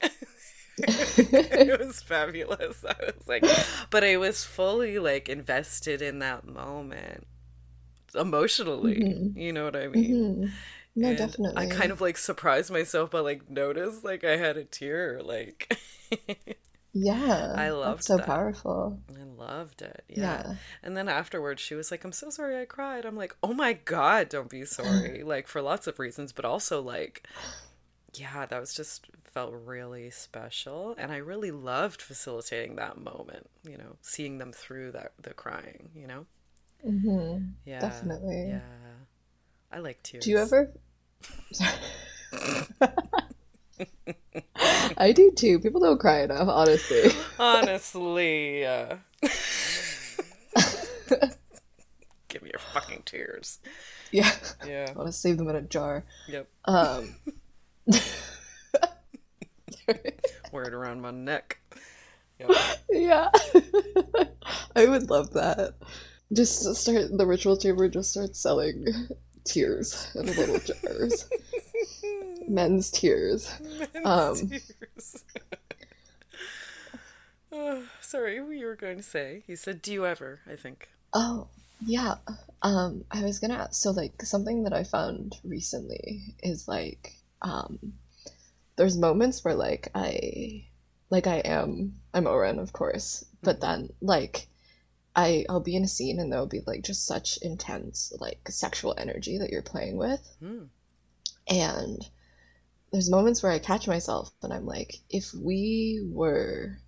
it 0.88 1.80
was 1.80 2.02
fabulous. 2.02 2.84
I 2.88 2.94
was 3.06 3.26
like, 3.28 3.50
but 3.90 4.04
I 4.04 4.16
was 4.16 4.44
fully 4.44 4.98
like 4.98 5.28
invested 5.28 6.02
in 6.02 6.18
that 6.20 6.46
moment 6.46 7.26
emotionally. 8.14 9.04
Mhm. 9.04 9.34
You 9.34 9.52
know 9.52 9.64
what 9.64 9.76
I 9.76 9.88
mean? 9.88 10.26
Mhm. 10.40 10.58
No, 10.94 11.14
And 11.14 11.14
definitely. 11.14 11.56
I 11.56 11.66
kind 11.66 11.92
of 11.92 12.00
like 12.00 12.18
surprised 12.18 12.70
myself, 12.72 13.10
but 13.12 13.24
like 13.24 13.50
noticed 13.50 14.04
like 14.04 14.24
I 14.24 14.36
had 14.38 14.56
a 14.58 14.64
tear. 14.64 15.22
Like 15.24 15.78
yeah. 16.92 17.52
I 17.54 17.70
loved 17.70 18.04
so 18.04 18.18
that. 18.18 18.26
powerful. 18.26 19.00
I 19.18 19.22
loved 19.24 19.82
it. 19.82 20.04
Yeah. 20.08 20.42
Yeah. 20.44 20.56
And 20.82 20.96
then 20.96 21.08
afterwards, 21.08 21.60
she 21.62 21.74
was 21.74 21.90
like, 21.90 22.04
I'm 22.04 22.12
so 22.12 22.30
sorry 22.30 22.60
I 22.60 22.64
cried. 22.64 23.04
I'm 23.04 23.16
like, 23.16 23.36
oh 23.42 23.52
my 23.54 23.74
God, 23.74 24.28
don't 24.28 24.48
be 24.50 24.64
sorry. 24.64 25.22
like, 25.24 25.48
for 25.48 25.62
lots 25.62 25.86
of 25.86 25.98
reasons, 25.98 26.32
but 26.32 26.44
also, 26.44 26.80
like, 26.82 27.26
yeah, 28.14 28.46
that 28.46 28.60
was 28.60 28.74
just 28.74 29.06
felt 29.24 29.52
really 29.52 30.10
special. 30.10 30.94
And 30.98 31.10
I 31.12 31.16
really 31.16 31.50
loved 31.50 32.02
facilitating 32.02 32.76
that 32.76 32.98
moment, 32.98 33.48
you 33.64 33.76
know, 33.78 33.96
seeing 34.02 34.38
them 34.38 34.52
through 34.52 34.92
that, 34.92 35.12
the 35.20 35.34
crying, 35.34 35.90
you 35.94 36.06
know? 36.06 36.26
hmm 36.82 37.38
Yeah. 37.64 37.80
Definitely. 37.80 38.48
Yeah. 38.48 38.60
I 39.70 39.78
like 39.78 40.02
tears. 40.02 40.24
Do 40.24 40.30
you 40.30 40.38
ever? 40.38 40.72
I 44.98 45.12
do 45.12 45.30
too. 45.30 45.58
People 45.60 45.80
don't 45.80 45.98
cry 45.98 46.22
enough, 46.22 46.48
honestly. 46.48 47.10
Honestly. 47.38 48.66
Uh... 48.66 48.96
Give 52.28 52.42
me 52.42 52.50
your 52.50 52.60
fucking 52.72 53.02
tears. 53.04 53.58
Yeah. 54.10 54.30
Yeah. 54.66 54.88
I 54.90 54.98
want 54.98 55.08
to 55.08 55.12
save 55.12 55.38
them 55.38 55.48
in 55.48 55.56
a 55.56 55.62
jar. 55.62 56.04
Yep. 56.28 56.48
Um. 56.66 57.14
Wear 60.52 60.64
it 60.64 60.74
around 60.74 61.00
my 61.00 61.10
neck. 61.10 61.58
Yep. 62.38 62.50
yeah. 62.90 63.28
I 64.76 64.86
would 64.86 65.10
love 65.10 65.32
that. 65.32 65.74
Just 66.32 66.74
start 66.76 67.16
the 67.16 67.26
ritual 67.26 67.56
chamber. 67.56 67.88
Just 67.88 68.10
start 68.10 68.36
selling 68.36 68.86
tears 69.44 70.10
in 70.14 70.26
little 70.26 70.58
jars. 70.58 71.28
Men's 72.48 72.90
tears. 72.90 73.52
Um, 74.04 74.34
Tears. 74.36 75.24
Oh, 77.52 77.82
sorry, 78.00 78.40
what 78.40 78.56
you 78.56 78.66
were 78.66 78.76
going 78.76 78.96
to 78.96 79.02
say? 79.02 79.42
You 79.46 79.56
said, 79.56 79.82
"Do 79.82 79.92
you 79.92 80.06
ever?" 80.06 80.40
I 80.50 80.56
think. 80.56 80.88
Oh, 81.12 81.48
yeah. 81.84 82.14
Um, 82.62 83.04
I 83.10 83.22
was 83.22 83.38
gonna 83.38 83.54
ask, 83.54 83.74
so 83.74 83.90
like 83.90 84.22
something 84.22 84.64
that 84.64 84.72
I 84.72 84.84
found 84.84 85.36
recently 85.44 86.34
is 86.42 86.68
like 86.68 87.14
um 87.42 87.94
there's 88.76 88.96
moments 88.96 89.44
where 89.44 89.54
like 89.54 89.88
I 89.94 90.64
like 91.10 91.26
I 91.26 91.38
am 91.38 92.00
I'm 92.14 92.26
O-Ren, 92.26 92.58
of 92.58 92.72
course, 92.72 93.24
but 93.42 93.60
then 93.60 93.90
like 94.00 94.48
I 95.14 95.44
I'll 95.48 95.60
be 95.60 95.76
in 95.76 95.84
a 95.84 95.88
scene 95.88 96.18
and 96.18 96.32
there'll 96.32 96.46
be 96.46 96.62
like 96.66 96.82
just 96.82 97.06
such 97.06 97.38
intense 97.42 98.12
like 98.18 98.48
sexual 98.48 98.94
energy 98.96 99.38
that 99.38 99.50
you're 99.50 99.62
playing 99.62 99.96
with. 99.98 100.20
Hmm. 100.40 100.64
And 101.48 102.08
there's 102.92 103.10
moments 103.10 103.42
where 103.42 103.52
I 103.52 103.58
catch 103.58 103.86
myself 103.86 104.30
and 104.42 104.52
I'm 104.52 104.66
like, 104.66 104.96
if 105.10 105.34
we 105.34 106.00
were 106.10 106.78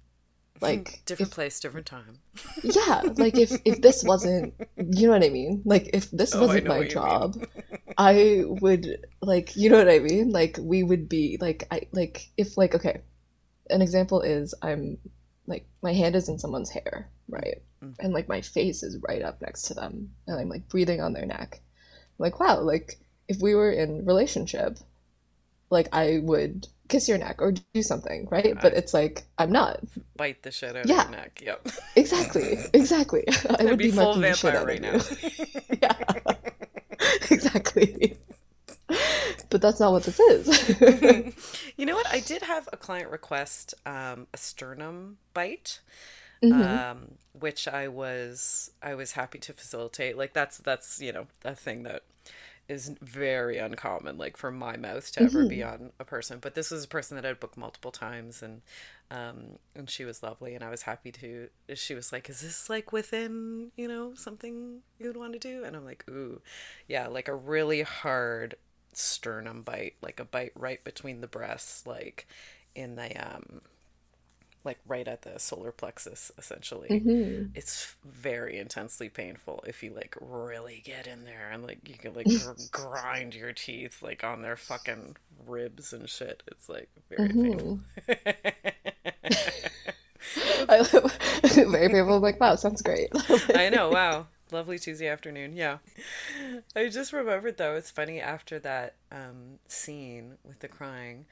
like 0.60 1.02
different 1.06 1.30
if 1.30 1.34
place, 1.34 1.60
different 1.60 1.86
time. 1.86 2.18
yeah 2.62 3.02
like 3.16 3.36
if 3.36 3.52
if 3.64 3.80
this 3.82 4.02
wasn't 4.06 4.54
you 4.76 5.06
know 5.06 5.12
what 5.12 5.24
i 5.24 5.28
mean? 5.28 5.62
Like 5.64 5.90
if 5.92 6.10
this 6.10 6.34
Oh, 6.34 6.42
wasn't 6.46 6.66
my 6.66 6.86
job 6.86 7.36
i 7.98 8.42
would 8.46 8.86
like 9.20 9.56
you 9.56 9.70
know 9.70 9.78
what 9.78 9.88
i 9.90 9.98
mean? 9.98 10.30
Like 10.30 10.58
we 10.60 10.82
would 10.82 11.08
be 11.08 11.38
like 11.40 11.64
i 11.70 11.82
like 11.92 12.28
if 12.36 12.56
like 12.56 12.74
okay 12.74 13.00
an 13.70 13.80
example 13.82 14.20
is 14.20 14.54
i'm 14.62 14.98
like 15.46 15.66
my 15.82 15.92
hand 15.92 16.14
is 16.16 16.28
in 16.28 16.38
someone's 16.38 16.70
hair 16.70 17.08
right? 17.28 17.62
Mm. 17.82 17.94
and 18.00 18.12
like 18.12 18.28
my 18.28 18.40
face 18.40 18.82
is 18.82 18.98
right 19.08 19.22
up 19.22 19.40
next 19.42 19.62
to 19.62 19.74
them 19.74 20.10
and 20.26 20.38
i'm 20.38 20.48
like 20.48 20.68
breathing 20.68 21.00
on 21.00 21.12
their 21.14 21.26
neck. 21.26 21.60
I'm 21.62 22.22
like 22.24 22.38
wow 22.40 22.60
like 22.60 22.98
if 23.28 23.40
we 23.40 23.54
were 23.54 23.72
in 23.72 24.04
relationship 24.04 24.78
like 25.70 25.88
i 25.92 26.20
would 26.22 26.66
kiss 26.88 27.08
your 27.08 27.18
neck 27.18 27.36
or 27.40 27.52
do 27.72 27.82
something 27.82 28.28
right 28.30 28.56
but 28.60 28.74
it's 28.74 28.92
like 28.92 29.24
i'm 29.38 29.50
not 29.50 29.80
Bite 30.16 30.42
the 30.42 30.50
shit 30.50 30.76
out 30.76 30.86
Yeah. 30.86 31.04
of 31.04 31.10
your 31.10 31.18
neck. 31.18 31.42
Yep. 31.44 31.68
Exactly, 31.96 32.58
exactly. 32.72 33.24
I 33.28 33.56
I'd 33.60 33.64
would 33.70 33.78
be 33.78 33.86
be, 33.86 33.90
full 33.90 34.14
vampire 34.14 34.56
out 34.58 34.66
right 34.66 34.80
now. 34.80 35.00
yeah, 35.82 36.34
exactly. 37.30 38.16
But 39.50 39.60
that's 39.60 39.80
not 39.80 39.92
what 39.92 40.04
this 40.04 40.20
is. 40.20 41.32
you 41.76 41.86
know 41.86 41.94
what? 41.94 42.06
I 42.12 42.20
did 42.20 42.42
have 42.42 42.68
a 42.72 42.76
client 42.76 43.10
request 43.10 43.74
um, 43.86 44.26
a 44.32 44.36
sternum 44.36 45.18
bite, 45.32 45.80
Mhm. 46.42 46.90
um, 46.90 47.12
which 47.32 47.66
I 47.68 47.88
was 47.88 48.70
I 48.82 48.94
was 48.94 49.12
happy 49.12 49.38
to 49.40 49.52
facilitate. 49.52 50.16
Like 50.16 50.32
that's 50.32 50.58
that's 50.58 51.00
you 51.00 51.12
know 51.12 51.26
a 51.44 51.54
thing 51.54 51.82
that 51.84 52.02
is 52.68 52.94
very 53.00 53.58
uncommon. 53.58 54.16
Like 54.18 54.36
for 54.36 54.50
my 54.50 54.76
mouth 54.76 55.10
to 55.12 55.22
ever 55.22 55.46
be 55.46 55.62
on 55.62 55.92
a 55.98 56.04
person, 56.04 56.38
but 56.40 56.54
this 56.54 56.70
was 56.70 56.84
a 56.84 56.88
person 56.88 57.16
that 57.16 57.26
I'd 57.26 57.40
booked 57.40 57.56
multiple 57.56 57.90
times, 57.90 58.42
and 58.42 58.62
um, 59.10 59.58
and 59.74 59.88
she 59.88 60.04
was 60.04 60.22
lovely, 60.22 60.54
and 60.54 60.64
I 60.64 60.70
was 60.70 60.82
happy 60.82 61.12
to. 61.12 61.48
She 61.74 61.94
was 61.94 62.12
like, 62.12 62.28
"Is 62.30 62.40
this 62.40 62.70
like 62.70 62.92
within 62.92 63.72
you 63.76 63.88
know 63.88 64.14
something 64.14 64.80
you 64.98 65.06
would 65.06 65.16
want 65.16 65.34
to 65.34 65.38
do?" 65.38 65.64
And 65.64 65.76
I'm 65.76 65.84
like, 65.84 66.04
"Ooh, 66.08 66.40
yeah, 66.88 67.06
like 67.08 67.28
a 67.28 67.34
really 67.34 67.82
hard 67.82 68.56
sternum 68.92 69.62
bite, 69.62 69.94
like 70.00 70.20
a 70.20 70.24
bite 70.24 70.52
right 70.54 70.82
between 70.84 71.20
the 71.20 71.26
breasts, 71.26 71.86
like 71.86 72.26
in 72.74 72.96
the 72.96 73.14
um, 73.16 73.60
like 74.64 74.78
right 74.86 75.06
at 75.06 75.22
the 75.22 75.38
solar 75.38 75.70
plexus, 75.72 76.32
essentially. 76.38 76.88
Mhm. 76.88 77.50
It's 77.54 77.94
very 78.04 78.58
intensely 78.58 79.08
painful 79.08 79.62
if 79.66 79.82
you 79.82 79.92
like 79.94 80.16
really 80.20 80.82
get 80.84 81.06
in 81.06 81.24
there 81.24 81.50
and 81.52 81.62
like 81.62 81.88
you 81.88 81.96
can 81.96 82.14
like 82.14 82.26
gr- 82.26 82.52
grind 82.70 83.34
your 83.34 83.52
teeth 83.52 84.02
like 84.02 84.24
on 84.24 84.42
their 84.42 84.56
fucking 84.56 85.16
ribs 85.46 85.92
and 85.92 86.08
shit. 86.08 86.42
It's 86.46 86.68
like 86.68 86.88
very 87.10 87.28
painful. 87.28 87.80
I 90.68 90.82
very 91.42 91.88
people 91.88 92.20
like, 92.20 92.40
wow, 92.40 92.54
sounds 92.56 92.82
great. 92.82 93.08
I 93.54 93.68
know. 93.68 93.90
Wow. 93.90 94.26
Lovely 94.50 94.78
Tuesday 94.78 95.08
afternoon. 95.08 95.54
Yeah. 95.54 95.78
I 96.76 96.88
just 96.88 97.12
remembered 97.12 97.56
though, 97.56 97.74
it's 97.76 97.90
funny 97.90 98.20
after 98.20 98.58
that 98.60 98.94
um, 99.10 99.58
scene 99.66 100.34
with 100.44 100.60
the 100.60 100.68
crying, 100.68 101.26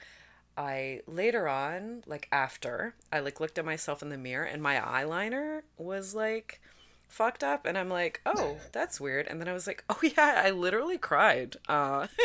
I 0.57 1.01
later 1.07 1.49
on, 1.49 2.05
like 2.07 2.29
after, 2.33 2.95
I 3.13 3.21
like 3.21 3.41
looked 3.41 3.59
at 3.59 3.65
myself 3.65 4.03
in 4.03 4.09
the 4.11 4.19
mirror 4.19 4.45
and 4.45 4.63
my 4.63 4.77
eyeliner 4.77 5.63
was 5.79 6.15
like 6.15 6.61
fucked 7.09 7.45
up 7.45 7.67
and 7.67 7.77
I'm 7.79 7.89
like, 7.89 8.21
"Oh, 8.27 8.59
that's 8.73 9.01
weird." 9.01 9.27
And 9.27 9.41
then 9.41 9.49
I 9.49 9.53
was 9.53 9.67
like, 9.67 9.85
"Oh 9.89 9.99
yeah, 10.03 10.43
I 10.45 10.51
literally 10.51 10.99
cried." 10.99 11.57
Uh 11.69 12.07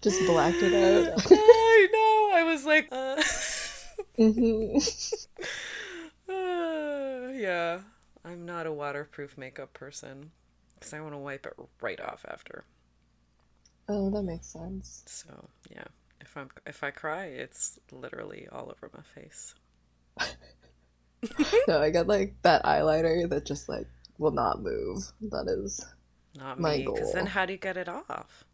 Just 0.00 0.24
blacked 0.26 0.62
it 0.62 0.74
out. 0.74 1.26
I 1.30 1.88
know. 1.92 2.30
I 2.38 2.42
was 2.44 2.64
like, 2.64 2.88
uh... 2.92 3.22
hmm 4.16 4.78
Uh, 6.28 7.32
yeah, 7.32 7.80
I'm 8.22 8.44
not 8.44 8.66
a 8.66 8.72
waterproof 8.72 9.38
makeup 9.38 9.72
person 9.72 10.30
because 10.74 10.92
I 10.92 11.00
want 11.00 11.14
to 11.14 11.18
wipe 11.18 11.46
it 11.46 11.54
right 11.80 11.98
off 11.98 12.26
after. 12.28 12.64
Oh, 13.88 14.10
that 14.10 14.22
makes 14.22 14.46
sense. 14.46 15.02
So 15.06 15.48
yeah, 15.70 15.84
if 16.20 16.36
I'm 16.36 16.50
if 16.66 16.82
I 16.84 16.90
cry, 16.90 17.26
it's 17.26 17.78
literally 17.90 18.48
all 18.52 18.70
over 18.70 18.90
my 18.94 19.02
face. 19.02 19.54
No, 21.68 21.80
I 21.80 21.90
got 21.90 22.06
like 22.06 22.34
that 22.42 22.64
eyeliner 22.64 23.28
that 23.28 23.44
just 23.44 23.68
like 23.68 23.86
will 24.18 24.30
not 24.30 24.62
move. 24.62 25.04
That 25.30 25.46
is, 25.48 25.84
Not 26.34 26.58
My 26.58 26.78
me, 26.78 26.86
because 26.86 27.12
then 27.12 27.26
how 27.26 27.44
do 27.46 27.52
you 27.52 27.58
get 27.58 27.76
it 27.76 27.88
off? 27.88 28.44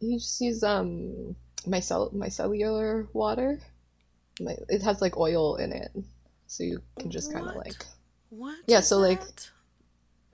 you 0.00 0.18
just 0.18 0.40
use 0.40 0.62
um 0.62 1.34
mycel 1.66 2.12
micellar 2.14 3.08
water. 3.12 3.60
My, 4.40 4.56
it 4.68 4.82
has 4.82 5.00
like 5.00 5.16
oil 5.16 5.56
in 5.56 5.72
it, 5.72 5.90
so 6.46 6.62
you 6.64 6.82
can 6.98 7.10
just 7.10 7.32
kind 7.32 7.48
of 7.48 7.56
like. 7.56 7.84
What? 8.30 8.58
Yeah, 8.66 8.80
so, 8.80 8.98
like, 8.98 9.20
that? 9.20 9.50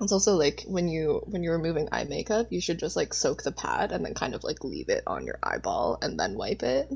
It's 0.00 0.12
also 0.12 0.35
like 0.35 0.64
when 0.66 0.88
you 0.88 1.22
when 1.26 1.42
you're 1.42 1.57
removing 1.57 1.88
eye 1.92 2.04
makeup, 2.04 2.48
you 2.50 2.61
should 2.61 2.78
just 2.78 2.96
like 2.96 3.14
soak 3.14 3.42
the 3.42 3.52
pad 3.52 3.92
and 3.92 4.04
then 4.04 4.14
kind 4.14 4.35
of 4.35 4.42
like 4.42 4.64
leave 4.64 4.88
it 4.88 5.04
on 5.07 5.24
your 5.24 5.38
eyeball 5.42 5.98
and 6.02 6.18
then 6.18 6.35
wipe 6.35 6.62
it. 6.62 6.92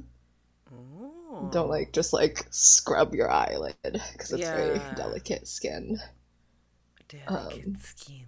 Oh. 0.72 1.48
Don't 1.52 1.68
like 1.68 1.92
just 1.92 2.12
like 2.12 2.46
scrub 2.50 3.14
your 3.14 3.30
eyelid 3.30 3.76
because 3.82 4.32
it's 4.32 4.48
very 4.48 4.80
delicate 4.96 5.46
skin. 5.46 6.00
delicate 7.08 7.66
um, 7.66 7.76
skin. 7.76 8.26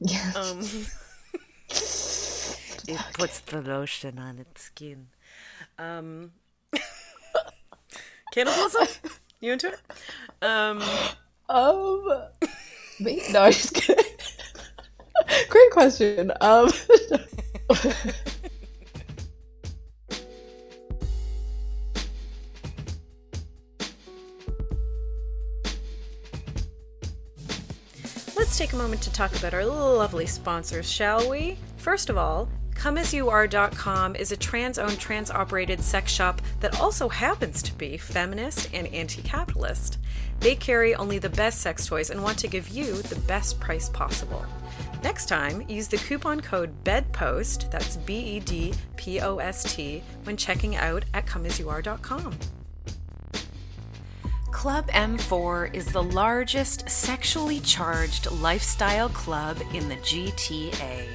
Yeah. 0.00 0.32
Um, 0.34 0.60
it 1.68 3.00
puts 3.14 3.40
the 3.40 3.62
lotion 3.62 4.18
on 4.18 4.38
its 4.38 4.62
skin. 4.62 5.06
Um, 5.78 6.32
cannibalism? 8.32 8.88
You 9.40 9.52
into 9.52 9.68
it? 9.68 9.80
Um, 10.42 10.82
Um, 11.48 12.08
me? 13.00 13.22
No, 13.30 13.42
I'm 13.42 13.52
just 13.52 13.74
kidding. 13.74 14.04
Great 15.48 15.70
question. 15.70 16.32
Um, 16.40 16.70
Let's 28.36 28.58
take 28.58 28.72
a 28.72 28.76
moment 28.76 29.02
to 29.02 29.12
talk 29.12 29.34
about 29.36 29.54
our 29.54 29.64
lovely 29.64 30.26
sponsors, 30.26 30.88
shall 30.88 31.28
we? 31.28 31.58
First 31.76 32.08
of 32.08 32.16
all, 32.16 32.48
ComeAsYouAre.com 32.74 34.14
is 34.16 34.30
a 34.30 34.36
trans 34.36 34.78
owned, 34.78 35.00
trans 35.00 35.30
operated 35.30 35.80
sex 35.80 36.12
shop 36.12 36.42
that 36.60 36.80
also 36.80 37.08
happens 37.08 37.62
to 37.62 37.72
be 37.74 37.96
feminist 37.96 38.68
and 38.74 38.86
anti 38.88 39.22
capitalist. 39.22 39.98
They 40.44 40.54
carry 40.54 40.94
only 40.94 41.18
the 41.18 41.30
best 41.30 41.62
sex 41.62 41.86
toys 41.86 42.10
and 42.10 42.22
want 42.22 42.36
to 42.40 42.48
give 42.48 42.68
you 42.68 43.00
the 43.00 43.18
best 43.20 43.58
price 43.60 43.88
possible. 43.88 44.44
Next 45.02 45.24
time, 45.24 45.62
use 45.70 45.88
the 45.88 45.96
coupon 45.96 46.42
code 46.42 46.84
BEDPOST, 46.84 47.70
that's 47.70 47.96
B 47.96 48.14
E 48.14 48.40
D 48.40 48.74
P 48.96 49.20
O 49.20 49.38
S 49.38 49.74
T, 49.74 50.02
when 50.24 50.36
checking 50.36 50.76
out 50.76 51.06
at 51.14 51.24
ComeAsYouAre.com. 51.24 52.36
Club 54.50 54.86
M4 54.88 55.74
is 55.74 55.86
the 55.86 56.02
largest 56.02 56.90
sexually 56.90 57.60
charged 57.60 58.30
lifestyle 58.30 59.08
club 59.08 59.56
in 59.72 59.88
the 59.88 59.96
GTA. 59.96 61.06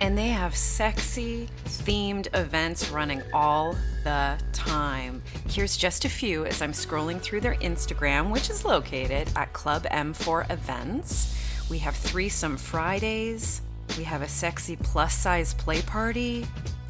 And 0.00 0.18
they 0.18 0.28
have 0.28 0.54
sexy 0.56 1.48
themed 1.64 2.28
events 2.34 2.90
running 2.90 3.22
all 3.32 3.76
the 4.02 4.36
time. 4.52 5.22
Here's 5.48 5.76
just 5.76 6.04
a 6.04 6.08
few 6.08 6.44
as 6.44 6.60
I'm 6.60 6.72
scrolling 6.72 7.20
through 7.20 7.40
their 7.40 7.54
Instagram, 7.56 8.30
which 8.30 8.50
is 8.50 8.64
located 8.64 9.28
at 9.36 9.52
Club 9.52 9.84
M4 9.84 10.50
Events. 10.50 11.38
We 11.70 11.78
have 11.78 11.96
Threesome 11.96 12.56
Fridays, 12.56 13.62
we 13.96 14.04
have 14.04 14.22
a 14.22 14.28
sexy 14.28 14.76
plus 14.76 15.14
size 15.14 15.54
play 15.54 15.80
party, 15.82 16.46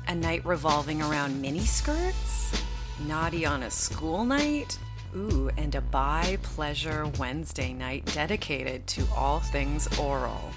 a 0.09 0.15
night 0.15 0.45
revolving 0.45 1.03
around 1.03 1.41
mini 1.41 1.61
skirts, 1.61 2.63
naughty 3.07 3.45
on 3.45 3.63
a 3.65 3.71
school 3.71 4.25
night, 4.25 4.79
Ooh, 5.17 5.49
and 5.57 5.75
a 5.77 5.81
bi 5.81 6.39
pleasure 6.43 7.07
Wednesday 7.19 7.73
night 7.73 8.05
dedicated 8.07 8.87
to 8.89 9.07
all 9.15 9.39
things 9.39 9.87
oral. 9.99 10.51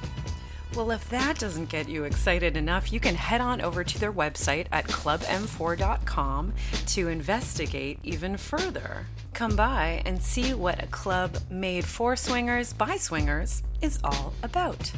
Well, 0.76 0.92
if 0.92 1.10
that 1.10 1.40
doesn't 1.40 1.70
get 1.70 1.90
you 1.90 2.04
excited 2.04 2.56
enough, 2.56 2.94
you 2.94 3.00
can 3.00 3.16
head 3.16 3.42
on 3.42 3.62
over 3.62 3.84
to 3.84 4.00
their 4.00 4.14
website 4.14 4.68
at 4.72 4.86
clubm4.com 4.86 6.54
to 6.88 7.08
investigate 7.08 8.00
even 8.04 8.38
further. 8.38 9.08
Come 9.34 9.56
by 9.56 10.04
and 10.06 10.22
see 10.22 10.54
what 10.54 10.84
a 10.84 10.88
club 10.88 11.38
made 11.50 11.84
for 11.84 12.16
swingers 12.16 12.74
by 12.74 12.98
swingers 12.98 13.64
is 13.82 14.00
all 14.04 14.34
about. 14.44 14.92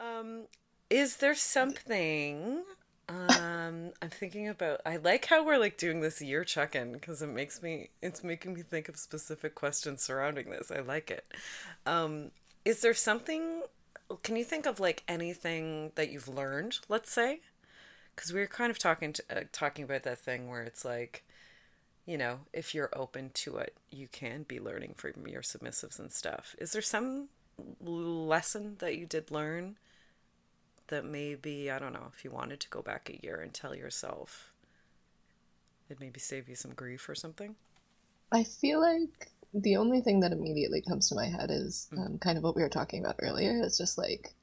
Um, 0.00 0.46
is 0.90 1.18
there 1.18 1.34
something 1.34 2.64
um 3.08 3.90
i'm 4.00 4.08
thinking 4.08 4.48
about 4.48 4.80
i 4.86 4.96
like 4.96 5.26
how 5.26 5.44
we're 5.44 5.58
like 5.58 5.76
doing 5.76 6.00
this 6.00 6.22
year 6.22 6.42
check-in 6.42 6.92
because 6.92 7.20
it 7.20 7.28
makes 7.28 7.62
me 7.62 7.90
it's 8.00 8.24
making 8.24 8.54
me 8.54 8.62
think 8.62 8.88
of 8.88 8.96
specific 8.96 9.54
questions 9.54 10.02
surrounding 10.02 10.50
this. 10.50 10.70
I 10.70 10.80
like 10.80 11.10
it. 11.10 11.24
Um 11.86 12.30
is 12.64 12.80
there 12.80 12.94
something 12.94 13.62
can 14.22 14.36
you 14.36 14.44
think 14.44 14.66
of 14.66 14.80
like 14.80 15.02
anything 15.08 15.92
that 15.96 16.10
you've 16.10 16.28
learned 16.28 16.78
let's 16.88 17.12
say? 17.12 17.40
Because 18.14 18.32
we 18.32 18.40
were 18.40 18.46
kind 18.46 18.70
of 18.70 18.78
talking 18.78 19.12
to, 19.12 19.24
uh, 19.28 19.40
talking 19.52 19.84
about 19.84 20.04
that 20.04 20.18
thing 20.18 20.48
where 20.48 20.62
it's 20.62 20.84
like 20.84 21.24
you 22.06 22.16
know 22.16 22.40
if 22.52 22.74
you're 22.74 22.90
open 22.94 23.30
to 23.34 23.56
it 23.56 23.76
you 23.90 24.08
can 24.08 24.44
be 24.44 24.60
learning 24.60 24.94
from 24.96 25.26
your 25.26 25.42
submissives 25.42 25.98
and 25.98 26.10
stuff. 26.10 26.56
Is 26.58 26.72
there 26.72 26.82
some 26.82 27.28
lesson 27.80 28.76
that 28.78 28.96
you 28.96 29.06
did 29.06 29.30
learn 29.30 29.76
that 30.88 31.04
maybe, 31.04 31.70
I 31.70 31.78
don't 31.78 31.92
know, 31.92 32.08
if 32.14 32.24
you 32.24 32.30
wanted 32.30 32.60
to 32.60 32.68
go 32.68 32.82
back 32.82 33.08
a 33.08 33.18
year 33.24 33.40
and 33.40 33.52
tell 33.52 33.74
yourself, 33.74 34.52
it 35.88 36.00
maybe 36.00 36.20
save 36.20 36.48
you 36.48 36.54
some 36.54 36.72
grief 36.72 37.08
or 37.08 37.14
something? 37.14 37.56
I 38.32 38.44
feel 38.44 38.80
like 38.80 39.30
the 39.52 39.76
only 39.76 40.00
thing 40.00 40.20
that 40.20 40.32
immediately 40.32 40.82
comes 40.82 41.08
to 41.08 41.14
my 41.14 41.26
head 41.26 41.50
is 41.50 41.88
mm. 41.92 42.04
um, 42.04 42.18
kind 42.18 42.36
of 42.36 42.44
what 42.44 42.56
we 42.56 42.62
were 42.62 42.68
talking 42.68 43.04
about 43.04 43.16
earlier. 43.20 43.62
It's 43.62 43.78
just 43.78 43.98
like, 43.98 44.34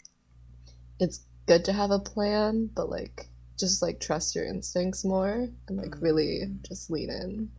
it's 0.99 1.21
good 1.47 1.65
to 1.65 1.73
have 1.73 1.91
a 1.91 1.99
plan, 1.99 2.69
but 2.73 2.89
like, 2.89 3.27
just 3.59 3.81
like 3.81 3.99
trust 3.99 4.35
your 4.35 4.45
instincts 4.45 5.03
more 5.03 5.47
and 5.67 5.77
like 5.77 5.91
mm. 5.91 6.01
really 6.01 6.43
just 6.67 6.89
lean 6.89 7.09
in. 7.09 7.51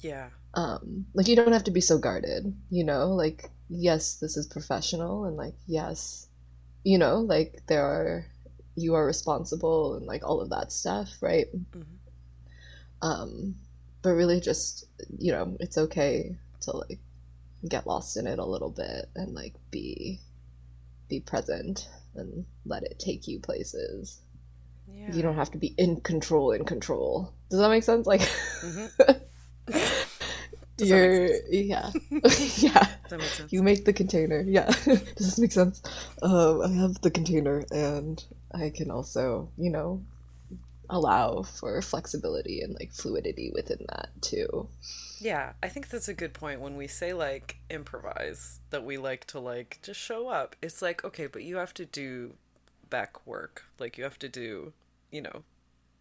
Yeah. 0.00 0.28
Um, 0.54 1.06
like 1.12 1.28
you 1.28 1.36
don't 1.36 1.52
have 1.52 1.64
to 1.64 1.70
be 1.70 1.80
so 1.80 1.98
guarded, 1.98 2.54
you 2.70 2.84
know? 2.84 3.08
Like, 3.08 3.50
yes, 3.68 4.14
this 4.14 4.36
is 4.36 4.46
professional, 4.46 5.24
and 5.24 5.36
like, 5.36 5.54
yes, 5.66 6.27
you 6.88 6.96
know 6.96 7.18
like 7.18 7.60
there 7.66 7.84
are 7.84 8.24
you 8.74 8.94
are 8.94 9.04
responsible 9.04 9.94
and 9.96 10.06
like 10.06 10.26
all 10.26 10.40
of 10.40 10.48
that 10.48 10.72
stuff 10.72 11.10
right 11.20 11.46
mm-hmm. 11.54 11.82
um 13.02 13.54
but 14.00 14.12
really 14.12 14.40
just 14.40 14.86
you 15.18 15.30
know 15.30 15.54
it's 15.60 15.76
okay 15.76 16.34
to 16.62 16.74
like 16.74 16.98
get 17.68 17.86
lost 17.86 18.16
in 18.16 18.26
it 18.26 18.38
a 18.38 18.44
little 18.44 18.70
bit 18.70 19.04
and 19.16 19.34
like 19.34 19.52
be 19.70 20.18
be 21.10 21.20
present 21.20 21.90
and 22.14 22.46
let 22.64 22.82
it 22.84 22.98
take 22.98 23.28
you 23.28 23.38
places 23.38 24.22
yeah. 24.90 25.12
you 25.12 25.20
don't 25.20 25.36
have 25.36 25.50
to 25.50 25.58
be 25.58 25.74
in 25.76 26.00
control 26.00 26.52
in 26.52 26.64
control 26.64 27.34
does 27.50 27.60
that 27.60 27.68
make 27.68 27.82
sense 27.82 28.06
like 28.06 28.22
mm-hmm. 28.22 29.12
Does 30.78 30.88
you're 30.88 31.28
yeah. 31.50 31.90
Yeah. 32.58 32.86
You 33.50 33.62
make 33.62 33.84
the 33.84 33.92
container. 33.92 34.40
Yeah. 34.40 34.66
Does 34.84 35.04
this 35.16 35.38
make 35.38 35.52
sense? 35.52 35.82
Um, 36.22 36.62
i 36.62 36.68
have 36.68 37.00
the 37.02 37.10
container 37.10 37.64
and 37.70 38.24
i 38.54 38.70
can 38.70 38.90
also 38.90 39.50
you 39.58 39.70
know 39.70 40.02
allow 40.90 41.42
for 41.42 41.82
flexibility 41.82 42.62
and 42.62 42.74
like 42.80 42.92
fluidity 42.92 43.50
within 43.54 43.84
that 43.90 44.08
too. 44.22 44.68
Yeah 45.20 45.52
i 45.62 45.68
think 45.68 45.88
that's 45.90 46.08
a 46.08 46.14
good 46.14 46.32
point. 46.32 46.60
When 46.60 46.76
we 46.76 46.86
say 46.86 47.12
like 47.12 47.58
improvise 47.70 48.60
that 48.70 48.84
we 48.84 48.96
like 48.96 49.26
to 49.26 49.40
like 49.40 49.80
just 49.82 50.00
show 50.00 50.28
up 50.28 50.56
it's 50.62 50.80
like 50.80 51.04
okay 51.04 51.26
but 51.26 51.42
you 51.42 51.56
have 51.56 51.74
to 51.74 51.84
do 51.84 52.34
back 52.90 53.26
work. 53.26 53.64
Like 53.78 53.98
you 53.98 54.04
have 54.04 54.18
to 54.20 54.28
do 54.28 54.72
you 55.10 55.22
know 55.22 55.42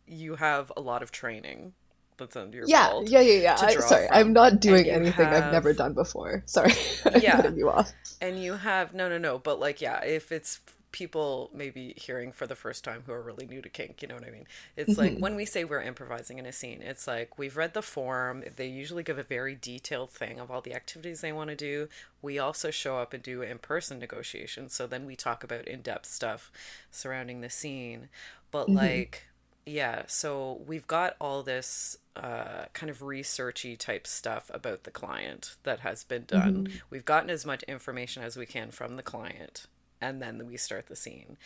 you 0.08 0.36
have 0.36 0.72
a 0.78 0.82
lot 0.82 1.04
of 1.04 1.12
training 1.12 1.74
that's 2.18 2.36
under 2.36 2.58
your 2.58 2.68
yeah, 2.68 2.90
belt. 2.90 3.10
Yeah, 3.10 3.22
yeah, 3.22 3.42
yeah. 3.42 3.58
I, 3.60 3.76
sorry, 3.76 4.08
from. 4.08 4.16
I'm 4.16 4.34
not 4.34 4.60
doing 4.60 4.90
anything 4.90 5.26
have... 5.26 5.46
I've 5.46 5.52
never 5.52 5.74
done 5.74 5.94
before. 5.94 6.44
Sorry, 6.46 6.74
yeah. 7.20 7.48
you 7.50 7.70
off. 7.70 7.92
And 8.22 8.42
you 8.42 8.54
have 8.54 8.94
no, 8.94 9.10
no, 9.10 9.18
no. 9.18 9.38
But 9.40 9.60
like, 9.60 9.82
yeah, 9.82 10.04
if 10.04 10.32
it's 10.32 10.60
people 10.92 11.52
maybe 11.54 11.94
hearing 11.96 12.32
for 12.32 12.48
the 12.48 12.56
first 12.56 12.84
time 12.84 13.04
who 13.06 13.12
are 13.12 13.22
really 13.22 13.46
new 13.46 13.62
to 13.62 13.70
kink, 13.70 14.02
you 14.02 14.08
know 14.08 14.16
what 14.16 14.26
I 14.26 14.32
mean? 14.32 14.46
It's 14.76 14.92
mm-hmm. 14.92 15.02
like 15.02 15.18
when 15.20 15.36
we 15.36 15.46
say 15.46 15.64
we're 15.64 15.82
improvising 15.82 16.40
in 16.40 16.46
a 16.46 16.52
scene, 16.52 16.82
it's 16.82 17.08
like 17.08 17.38
we've 17.38 17.58
read 17.58 17.74
the 17.74 17.82
form. 17.82 18.44
They 18.56 18.68
usually 18.68 19.04
give 19.04 19.20
a 19.20 19.24
very 19.24 19.56
detailed 19.56 20.10
thing 20.10 20.40
of 20.40 20.50
all 20.50 20.62
the 20.62 20.74
activities 20.74 21.22
they 21.22 21.34
want 21.34 21.50
to 21.50 21.56
do. 21.56 21.88
We 22.22 22.40
also 22.40 22.72
show 22.72 22.98
up 22.98 23.14
and 23.14 23.22
do 23.22 23.42
in 23.42 23.60
person 23.60 24.00
negotiations. 24.00 24.74
So 24.74 24.88
then 24.88 25.06
we 25.06 25.16
talk 25.16 25.44
about 25.44 25.68
in 25.68 25.82
depth 25.82 26.08
stuff 26.08 26.52
surrounding 26.90 27.42
the 27.42 27.50
scene. 27.50 28.10
But 28.50 28.68
mm-hmm. 28.68 28.78
like 28.78 29.27
yeah, 29.68 30.04
so 30.08 30.62
we've 30.66 30.88
got 30.88 31.16
all 31.20 31.44
this 31.44 31.98
uh, 32.16 32.66
kind 32.74 32.90
of 32.90 33.00
researchy 33.00 33.78
type 33.78 34.08
stuff 34.08 34.50
about 34.54 34.84
the 34.84 34.92
client 34.92 35.56
that 35.64 35.82
has 35.82 36.04
been 36.04 36.24
done. 36.26 36.66
Mm-hmm. 36.66 36.78
We've 36.90 37.06
gotten 37.06 37.30
as 37.30 37.46
much 37.46 37.64
information 37.64 38.24
as 38.24 38.38
we 38.38 38.46
can 38.46 38.72
from 38.72 38.96
the 38.96 39.04
client, 39.04 39.68
and 40.02 40.22
then 40.22 40.48
we 40.48 40.58
start 40.58 40.88
the 40.88 40.96
scene. 40.96 41.38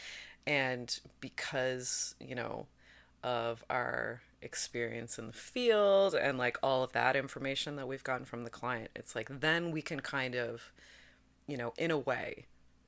And 0.45 0.99
because, 1.19 2.15
you 2.19 2.35
know, 2.35 2.67
of 3.23 3.63
our 3.69 4.21
experience 4.41 5.19
in 5.19 5.27
the 5.27 5.33
field 5.33 6.15
and 6.15 6.37
like 6.37 6.57
all 6.63 6.83
of 6.83 6.91
that 6.93 7.15
information 7.15 7.75
that 7.75 7.87
we've 7.87 8.03
gotten 8.03 8.25
from 8.25 8.43
the 8.43 8.49
client, 8.49 8.89
it's 8.95 9.15
like 9.15 9.41
then 9.41 9.71
we 9.71 9.81
can 9.81 9.99
kind 9.99 10.35
of, 10.35 10.71
you 11.47 11.57
know, 11.57 11.73
in 11.77 11.91
a 11.91 11.97
way, 11.97 12.45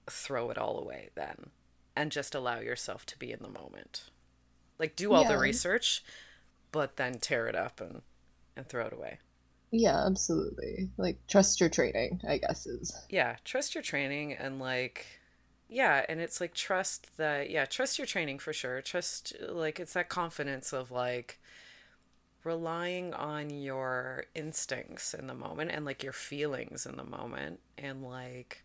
throw 0.10 0.50
it 0.50 0.58
all 0.58 0.80
away 0.80 1.10
then 1.15 1.52
and 1.96 2.12
just 2.12 2.34
allow 2.34 2.60
yourself 2.60 3.06
to 3.06 3.19
be 3.19 3.32
in 3.32 3.39
the 3.41 3.50
moment. 3.50 4.10
Like 4.80 4.96
do 4.96 5.14
all 5.14 5.24
yeah. 5.24 5.30
the 5.30 5.38
research, 5.38 6.04
but 6.72 6.98
then 6.98 7.20
tear 7.20 7.48
it 7.48 7.56
up 7.56 7.80
and 7.82 8.02
and 8.56 8.68
throw 8.68 8.86
it 8.86 8.94
away. 8.94 9.20
Yeah, 9.72 10.06
absolutely. 10.06 10.90
Like 10.98 11.18
trust 11.28 11.60
your 11.60 11.70
training, 11.70 12.22
I 12.28 12.38
guess 12.38 12.68
is. 12.68 12.96
Yeah, 13.10 13.38
trust 13.44 13.74
your 13.74 13.84
training 13.84 14.34
and 14.34 14.60
like 14.60 15.06
yeah, 15.68 16.06
and 16.08 16.20
it's 16.20 16.40
like 16.40 16.54
trust 16.54 17.18
that 17.18 17.50
yeah, 17.50 17.66
trust 17.66 17.98
your 17.98 18.06
training 18.06 18.40
for 18.40 18.54
sure. 18.54 18.82
Trust 18.82 19.34
like 19.50 19.80
it's 19.80 19.94
that 19.94 20.10
confidence 20.10 20.74
of 20.74 20.92
like 20.92 21.40
relying 22.44 23.14
on 23.14 23.50
your 23.50 24.26
instincts 24.36 25.14
in 25.14 25.28
the 25.28 25.34
moment 25.34 25.72
and 25.72 25.86
like 25.86 26.04
your 26.04 26.14
feelings 26.14 26.86
in 26.86 26.98
the 26.98 27.04
moment 27.04 27.60
and 27.78 28.04
like 28.04 28.64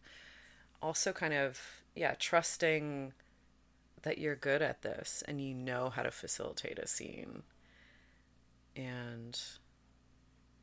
also 0.82 1.12
kind 1.12 1.32
of 1.32 1.58
yeah, 1.94 2.14
trusting 2.18 3.12
that 4.02 4.18
you're 4.18 4.36
good 4.36 4.62
at 4.62 4.82
this 4.82 5.22
and 5.26 5.40
you 5.40 5.54
know 5.54 5.90
how 5.90 6.02
to 6.02 6.10
facilitate 6.10 6.78
a 6.78 6.86
scene. 6.86 7.42
And 8.76 9.38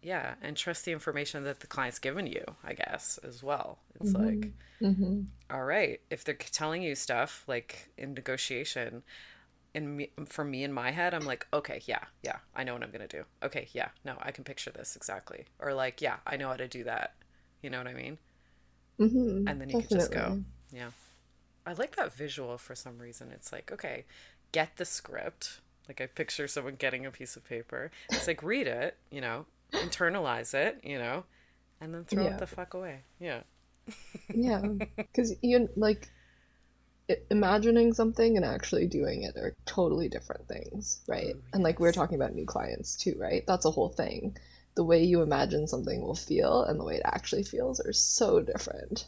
yeah, 0.06 0.36
and 0.41 0.56
trust 0.56 0.86
the 0.86 0.91
information 0.91 1.43
that 1.45 1.62
the 1.62 1.67
client's 1.67 1.98
given 1.98 2.28
you, 2.28 2.43
I 2.63 2.74
guess, 2.74 3.19
as 3.28 3.41
well. 3.41 3.80
It's 4.00 4.13
mm-hmm. 4.13 4.26
like, 4.26 4.52
mm-hmm. 4.80 5.21
All 5.50 5.63
right, 5.63 6.00
if 6.12 6.24
they're 6.24 6.36
telling 6.36 6.84
you 6.84 6.93
stuff 6.93 7.43
like 7.48 7.89
in 7.98 8.13
negotiation, 8.13 9.02
and 9.74 9.98
me, 9.98 10.12
for 10.28 10.45
me 10.45 10.63
in 10.63 10.71
my 10.71 10.91
head, 10.91 11.15
I'm 11.15 11.26
like, 11.26 11.48
okay, 11.52 11.82
yeah, 11.86 12.04
yeah, 12.21 12.38
I 12.56 12.63
know 12.63 12.74
what 12.74 12.84
I'm 12.84 12.91
gonna 12.91 13.08
do. 13.08 13.24
Okay, 13.41 13.67
yeah, 13.74 13.89
no, 14.06 14.15
I 14.21 14.32
can 14.32 14.43
picture 14.43 14.71
this 14.71 14.95
exactly, 14.95 15.45
or 15.60 15.74
like, 15.74 16.02
yeah, 16.02 16.17
I 16.28 16.38
know 16.38 16.50
how 16.50 16.56
to 16.56 16.67
do 16.67 16.84
that. 16.84 17.15
You 17.63 17.71
know 17.71 17.80
what 17.80 17.88
I 17.88 17.93
mean? 17.95 18.19
Mm-hmm, 19.00 19.48
and 19.48 19.60
then 19.60 19.69
you 19.69 19.82
definitely. 19.82 19.88
can 19.88 19.98
just 19.98 20.12
go, 20.12 20.43
yeah. 20.71 20.89
I 21.65 21.73
like 21.73 21.95
that 21.95 22.13
visual 22.13 22.58
for 22.58 22.75
some 22.75 22.99
reason. 22.99 23.32
It's 23.34 23.51
like, 23.51 23.71
okay, 23.71 24.06
get 24.51 24.78
the 24.78 24.86
script. 24.86 25.60
Like 25.88 26.01
I 26.01 26.08
picture 26.08 26.47
someone 26.47 26.75
getting 26.75 27.06
a 27.06 27.12
piece 27.12 27.36
of 27.36 27.47
paper. 27.47 27.91
It's 28.12 28.28
like 28.28 28.41
read 28.43 28.67
it, 28.67 28.97
you 29.12 29.21
know, 29.21 29.45
internalize 29.73 30.54
it, 30.54 30.80
you 30.84 30.97
know, 30.97 31.23
and 31.82 31.93
then 31.93 32.06
throw 32.06 32.23
yeah. 32.23 32.36
it 32.36 32.39
the 32.39 32.47
fuck 32.47 32.73
away. 32.73 33.01
Yeah. 33.19 33.41
yeah, 34.34 34.62
because 34.97 35.36
you 35.41 35.69
like 35.75 36.10
imagining 37.30 37.93
something 37.93 38.36
and 38.36 38.45
actually 38.45 38.88
doing 38.88 39.23
it 39.23 39.38
are 39.38 39.56
totally 39.65 40.10
different 40.10 40.47
things, 40.47 41.01
right? 41.08 41.34
Oh, 41.34 41.38
yes. 41.38 41.54
And 41.54 41.63
like 41.63 41.80
we 41.80 41.88
are 41.88 41.93
talking 41.93 42.15
about 42.15 42.34
new 42.34 42.45
clients 42.45 42.95
too, 42.95 43.15
right? 43.19 43.43
That's 43.47 43.65
a 43.65 43.71
whole 43.71 43.89
thing. 43.89 44.38
The 44.75 44.84
way 44.84 45.04
you 45.04 45.21
imagine 45.21 45.67
something 45.67 46.01
will 46.01 46.15
feel 46.15 46.63
and 46.63 46.80
the 46.80 46.84
way 46.84 46.95
it 46.95 47.04
actually 47.06 47.43
feels 47.43 47.80
are 47.80 47.93
so 47.93 48.41
different. 48.41 49.08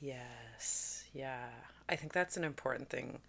Yes. 0.00 1.04
Yeah. 1.12 1.46
I 1.88 1.96
think 1.96 2.12
that's 2.12 2.36
an 2.36 2.44
important 2.44 2.88
thing 2.88 3.20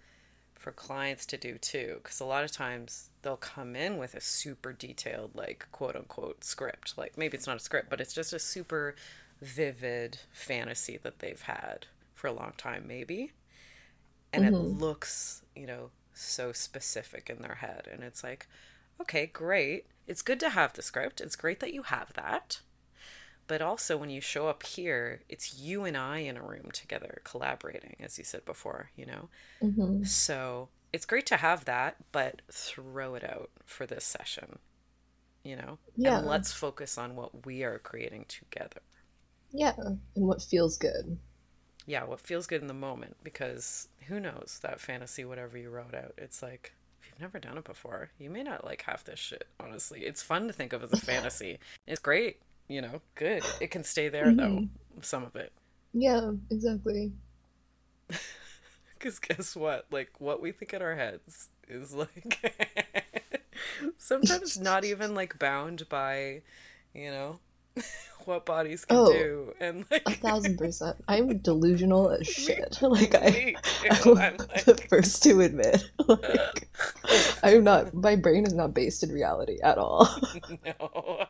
for 0.53 0.71
clients 0.71 1.25
to 1.27 1.37
do 1.37 1.57
too 1.57 1.99
because 2.01 2.19
a 2.19 2.25
lot 2.25 2.43
of 2.43 2.51
times 2.51 3.09
they'll 3.21 3.37
come 3.37 3.75
in 3.75 3.97
with 3.97 4.15
a 4.15 4.21
super 4.21 4.73
detailed 4.73 5.31
like 5.35 5.67
quote 5.71 5.95
unquote 5.95 6.43
script. 6.43 6.97
Like 6.97 7.17
maybe 7.17 7.37
it's 7.37 7.47
not 7.47 7.57
a 7.57 7.59
script 7.59 7.89
but 7.89 8.01
it's 8.01 8.13
just 8.13 8.33
a 8.33 8.39
super 8.39 8.95
vivid 9.41 10.17
fantasy 10.31 10.97
that 11.03 11.19
they've 11.19 11.41
had 11.41 11.87
for 12.13 12.27
a 12.27 12.33
long 12.33 12.53
time 12.57 12.85
maybe. 12.87 13.31
And 14.33 14.45
mm-hmm. 14.45 14.55
it 14.55 14.59
looks 14.59 15.43
you 15.55 15.67
know 15.67 15.91
so 16.13 16.51
specific 16.51 17.29
in 17.29 17.41
their 17.41 17.55
head. 17.55 17.87
And 17.91 18.03
it's 18.03 18.23
like 18.23 18.47
okay 18.99 19.27
great. 19.27 19.85
It's 20.07 20.21
good 20.21 20.39
to 20.39 20.49
have 20.49 20.73
the 20.73 20.81
script. 20.81 21.21
It's 21.21 21.35
great 21.35 21.59
that 21.59 21.73
you 21.73 21.83
have 21.83 22.13
that 22.13 22.61
but 23.47 23.61
also 23.61 23.97
when 23.97 24.09
you 24.09 24.21
show 24.21 24.47
up 24.47 24.63
here 24.63 25.21
it's 25.29 25.57
you 25.59 25.83
and 25.83 25.95
i 25.97 26.19
in 26.19 26.37
a 26.37 26.41
room 26.43 26.69
together 26.73 27.21
collaborating 27.23 27.95
as 27.99 28.17
you 28.17 28.23
said 28.23 28.43
before 28.45 28.89
you 28.95 29.05
know? 29.05 29.29
Mm-hmm. 29.61 30.03
so 30.03 30.69
it's 30.93 31.05
great 31.05 31.25
to 31.27 31.37
have 31.37 31.65
that 31.65 31.97
but 32.11 32.41
throw 32.51 33.15
it 33.15 33.23
out 33.23 33.49
for 33.65 33.85
this 33.85 34.05
session 34.05 34.59
you 35.45 35.55
know? 35.55 35.77
Yeah. 35.95 36.17
and 36.17 36.27
let's 36.27 36.51
focus 36.51 36.97
on 36.97 37.15
what 37.15 37.45
we 37.45 37.63
are 37.63 37.77
creating 37.79 38.25
together. 38.27 38.81
Yeah 39.53 39.73
and 39.77 39.99
what 40.15 40.41
feels 40.41 40.77
good. 40.77 41.17
Yeah 41.85 42.03
what 42.03 42.19
feels 42.19 42.47
good 42.47 42.61
in 42.61 42.67
the 42.67 42.73
moment 42.73 43.15
because 43.23 43.87
who 44.07 44.19
knows 44.19 44.59
that 44.63 44.81
fantasy 44.81 45.23
whatever 45.23 45.57
you 45.57 45.69
wrote 45.69 45.93
out 45.93 46.13
it's 46.17 46.41
like 46.41 46.73
if 46.99 47.07
you've 47.07 47.21
never 47.21 47.39
done 47.39 47.57
it 47.57 47.63
before 47.63 48.09
you 48.17 48.29
may 48.29 48.43
not 48.43 48.65
like 48.65 48.81
half 48.81 49.03
this 49.05 49.19
shit 49.19 49.47
honestly. 49.59 50.01
It's 50.01 50.23
fun 50.23 50.47
to 50.47 50.53
think 50.53 50.73
of 50.73 50.83
as 50.83 50.91
a 50.91 50.97
fantasy. 51.05 51.59
It's 51.87 52.01
great 52.01 52.41
you 52.67 52.81
know, 52.81 53.01
good. 53.15 53.43
It 53.59 53.71
can 53.71 53.83
stay 53.83 54.09
there 54.09 54.25
mm-hmm. 54.25 54.37
though, 54.37 54.67
some 55.01 55.23
of 55.23 55.35
it. 55.35 55.51
Yeah, 55.93 56.31
exactly. 56.49 57.13
Because 58.97 59.19
guess 59.19 59.55
what? 59.55 59.85
Like, 59.91 60.09
what 60.17 60.41
we 60.41 60.51
think 60.51 60.73
in 60.73 60.81
our 60.81 60.95
heads 60.95 61.49
is 61.67 61.93
like 61.93 62.73
sometimes 63.97 64.59
not 64.59 64.83
even 64.83 65.13
like 65.13 65.37
bound 65.37 65.87
by, 65.89 66.41
you 66.93 67.11
know, 67.11 67.39
what 68.25 68.47
bodies 68.47 68.83
can 68.83 68.97
oh, 68.97 69.13
do. 69.13 69.53
And 69.59 69.85
like, 69.91 70.01
a 70.07 70.11
thousand 70.11 70.57
percent. 70.57 71.03
I'm 71.07 71.37
delusional 71.37 72.09
as 72.09 72.25
shit. 72.25 72.79
like, 72.81 73.13
I, 73.13 73.55
I'm 73.91 74.15
like... 74.15 74.65
the 74.65 74.83
first 74.89 75.21
to 75.23 75.41
admit. 75.41 75.83
Like, 76.07 76.67
I'm 77.43 77.63
not, 77.63 77.93
my 77.93 78.15
brain 78.15 78.45
is 78.45 78.53
not 78.53 78.73
based 78.73 79.03
in 79.03 79.11
reality 79.11 79.59
at 79.61 79.77
all. 79.77 80.09
no 80.65 81.25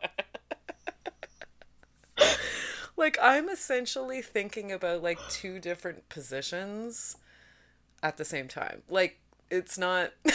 like 2.98 3.18
I'm 3.22 3.50
essentially 3.50 4.22
thinking 4.22 4.72
about 4.72 5.04
like 5.04 5.20
two 5.30 5.60
different 5.60 6.08
positions 6.10 7.18
at 8.02 8.18
the 8.18 8.26
same 8.26 8.48
time. 8.48 8.84
Like 8.90 9.20
it's 9.50 9.78
not 9.78 10.12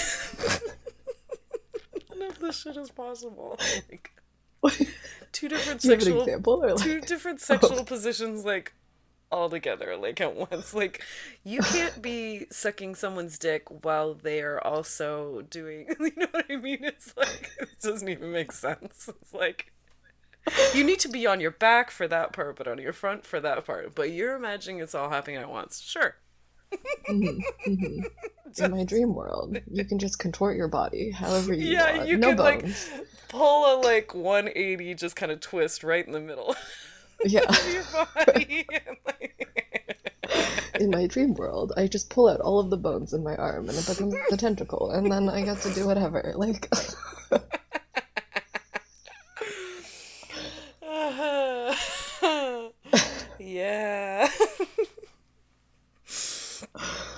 none 2.10 2.30
of 2.30 2.38
this 2.38 2.60
shit 2.60 2.76
is 2.76 2.90
possible. 2.90 3.58
Like 3.90 4.10
two 5.32 5.48
different 5.48 5.82
sexual 5.82 6.26
like... 6.26 6.76
two 6.76 7.00
different 7.00 7.40
sexual 7.50 7.80
oh. 7.80 7.84
positions 7.84 8.44
like 8.44 8.74
all 9.32 9.48
together 9.48 9.96
like 9.96 10.20
at 10.20 10.36
once. 10.36 10.74
Like 10.74 11.02
you 11.44 11.60
can't 11.60 12.02
be 12.02 12.46
sucking 12.50 12.94
someone's 12.94 13.38
dick 13.38 13.64
while 13.84 14.14
they 14.14 14.42
are 14.42 14.62
also 14.64 15.42
doing 15.48 15.86
you 16.00 16.12
know 16.16 16.26
what 16.30 16.46
I 16.50 16.56
mean? 16.56 16.84
It's 16.84 17.16
like 17.16 17.50
it 17.60 17.68
doesn't 17.82 18.08
even 18.08 18.32
make 18.32 18.52
sense. 18.52 19.08
It's 19.08 19.32
like 19.32 19.72
you 20.74 20.84
need 20.84 20.98
to 21.00 21.08
be 21.08 21.26
on 21.26 21.40
your 21.40 21.50
back 21.50 21.90
for 21.90 22.08
that 22.08 22.32
part, 22.32 22.56
but 22.56 22.66
on 22.66 22.78
your 22.78 22.92
front 22.92 23.26
for 23.26 23.40
that 23.40 23.66
part. 23.66 23.94
But 23.94 24.12
you're 24.12 24.34
imagining 24.34 24.80
it's 24.80 24.94
all 24.94 25.10
happening 25.10 25.36
at 25.36 25.50
once. 25.50 25.80
Sure. 25.80 26.16
mm-hmm, 27.08 27.70
mm-hmm. 27.70 28.64
In 28.64 28.70
my 28.70 28.84
dream 28.84 29.14
world, 29.14 29.58
you 29.70 29.84
can 29.84 29.98
just 29.98 30.18
contort 30.18 30.56
your 30.56 30.68
body 30.68 31.10
however 31.10 31.52
you 31.52 31.72
yeah, 31.72 31.96
want. 31.96 32.08
you 32.08 32.16
no 32.16 32.28
can 32.28 32.36
bones. 32.36 32.90
like 32.92 33.06
pull 33.28 33.64
a 33.64 33.74
like 33.80 34.14
180, 34.14 34.94
just 34.94 35.16
kind 35.16 35.32
of 35.32 35.40
twist 35.40 35.82
right 35.82 36.06
in 36.06 36.12
the 36.12 36.20
middle. 36.20 36.54
Yeah. 37.24 37.42
your 37.72 37.84
body. 38.26 38.66
in 40.80 40.90
my 40.90 41.06
dream 41.06 41.34
world, 41.34 41.72
I 41.76 41.86
just 41.86 42.10
pull 42.10 42.28
out 42.28 42.40
all 42.40 42.58
of 42.58 42.70
the 42.70 42.76
bones 42.76 43.12
in 43.12 43.22
my 43.22 43.36
arm 43.36 43.68
and 43.68 43.76
it 43.76 43.86
becomes 43.86 44.14
the 44.30 44.36
tentacle, 44.36 44.90
and 44.90 45.10
then 45.10 45.28
I 45.28 45.42
get 45.42 45.60
to 45.62 45.74
do 45.74 45.86
whatever. 45.86 46.32
Like. 46.36 46.72
yeah. 53.38 54.28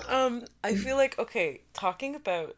um, 0.09 0.43
I 0.63 0.75
feel 0.75 0.97
like 0.97 1.17
okay, 1.19 1.61
talking 1.73 2.15
about 2.15 2.55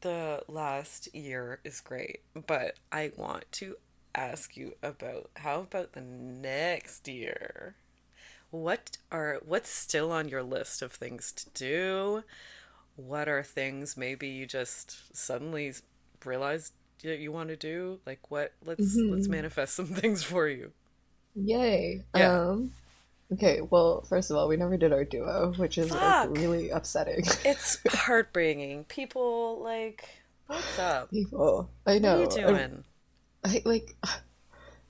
the 0.00 0.42
last 0.48 1.14
year 1.14 1.60
is 1.64 1.80
great, 1.80 2.20
but 2.46 2.76
I 2.92 3.12
want 3.16 3.44
to 3.52 3.76
ask 4.14 4.56
you 4.56 4.74
about 4.82 5.30
how 5.36 5.60
about 5.60 5.92
the 5.92 6.00
next 6.00 7.08
year? 7.08 7.74
What 8.50 8.96
are 9.12 9.40
what's 9.44 9.70
still 9.70 10.12
on 10.12 10.28
your 10.28 10.42
list 10.42 10.82
of 10.82 10.92
things 10.92 11.32
to 11.32 11.50
do? 11.50 12.24
What 12.96 13.28
are 13.28 13.42
things 13.42 13.96
maybe 13.96 14.28
you 14.28 14.46
just 14.46 15.16
suddenly 15.16 15.72
realized 16.24 16.72
that 17.06 17.18
you 17.18 17.32
want 17.32 17.48
to 17.48 17.56
do? 17.56 17.98
Like 18.06 18.30
what 18.30 18.52
let's 18.64 18.96
mm-hmm. 18.96 19.14
let's 19.14 19.28
manifest 19.28 19.74
some 19.74 19.86
things 20.02 20.22
for 20.22 20.48
you. 20.48 20.72
Yay. 21.34 22.04
Yeah. 22.14 22.40
Um 22.40 22.72
Okay, 23.32 23.60
well, 23.60 24.02
first 24.02 24.30
of 24.30 24.36
all, 24.36 24.46
we 24.46 24.56
never 24.56 24.76
did 24.76 24.92
our 24.92 25.04
duo, 25.04 25.52
which 25.56 25.78
is 25.78 25.90
like, 25.90 26.30
really 26.38 26.70
upsetting. 26.70 27.24
it's 27.44 27.80
heartbreaking. 27.88 28.84
People 28.84 29.60
like, 29.64 30.08
what's 30.46 30.78
up? 30.78 31.10
People, 31.10 31.68
I 31.86 31.98
know. 31.98 32.20
What 32.20 32.36
are 32.36 32.40
you 32.40 32.46
doing? 32.46 32.84
I, 33.44 33.48
I 33.48 33.62
like. 33.64 33.96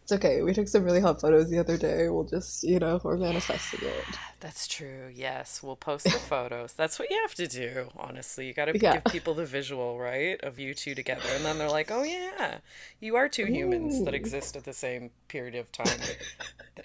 It's 0.02 0.12
okay. 0.12 0.40
We 0.40 0.54
took 0.54 0.68
some 0.68 0.84
really 0.84 1.00
hot 1.00 1.20
photos 1.20 1.50
the 1.50 1.58
other 1.58 1.76
day. 1.76 2.08
We'll 2.08 2.22
just, 2.22 2.62
you 2.62 2.78
know, 2.78 3.00
we're 3.02 3.16
manifesting 3.16 3.80
it. 3.82 4.04
That's 4.46 4.68
true. 4.68 5.10
Yes, 5.12 5.60
we'll 5.60 5.74
post 5.74 6.04
the 6.04 6.10
photos. 6.12 6.72
That's 6.72 7.00
what 7.00 7.10
you 7.10 7.18
have 7.22 7.34
to 7.34 7.48
do, 7.48 7.88
honestly. 7.96 8.46
You 8.46 8.54
got 8.54 8.66
to 8.66 8.78
yeah. 8.78 8.92
give 8.92 9.04
people 9.06 9.34
the 9.34 9.44
visual, 9.44 9.98
right, 9.98 10.40
of 10.40 10.60
you 10.60 10.72
two 10.72 10.94
together. 10.94 11.28
And 11.34 11.44
then 11.44 11.58
they're 11.58 11.68
like, 11.68 11.90
oh, 11.90 12.04
yeah, 12.04 12.58
you 13.00 13.16
are 13.16 13.28
two 13.28 13.46
humans 13.46 14.04
that 14.04 14.14
exist 14.14 14.54
at 14.54 14.62
the 14.62 14.72
same 14.72 15.10
period 15.26 15.56
of 15.56 15.72
time 15.72 15.98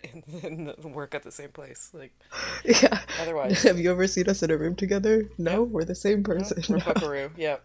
and, 0.44 0.74
and 0.74 0.96
work 0.96 1.14
at 1.14 1.22
the 1.22 1.32
same 1.32 1.50
place. 1.50 1.92
Like, 1.94 2.20
yeah. 2.66 3.02
Otherwise. 3.22 3.62
Have 3.62 3.78
you 3.78 3.92
ever 3.92 4.08
seen 4.08 4.28
us 4.28 4.42
in 4.42 4.50
a 4.50 4.58
room 4.58 4.76
together? 4.76 5.30
No, 5.38 5.62
we're 5.62 5.86
the 5.86 5.94
same 5.94 6.24
person. 6.24 6.64
No, 6.68 6.78
we're 6.78 6.82
Puckaroo. 6.82 7.30
Yep. 7.38 7.64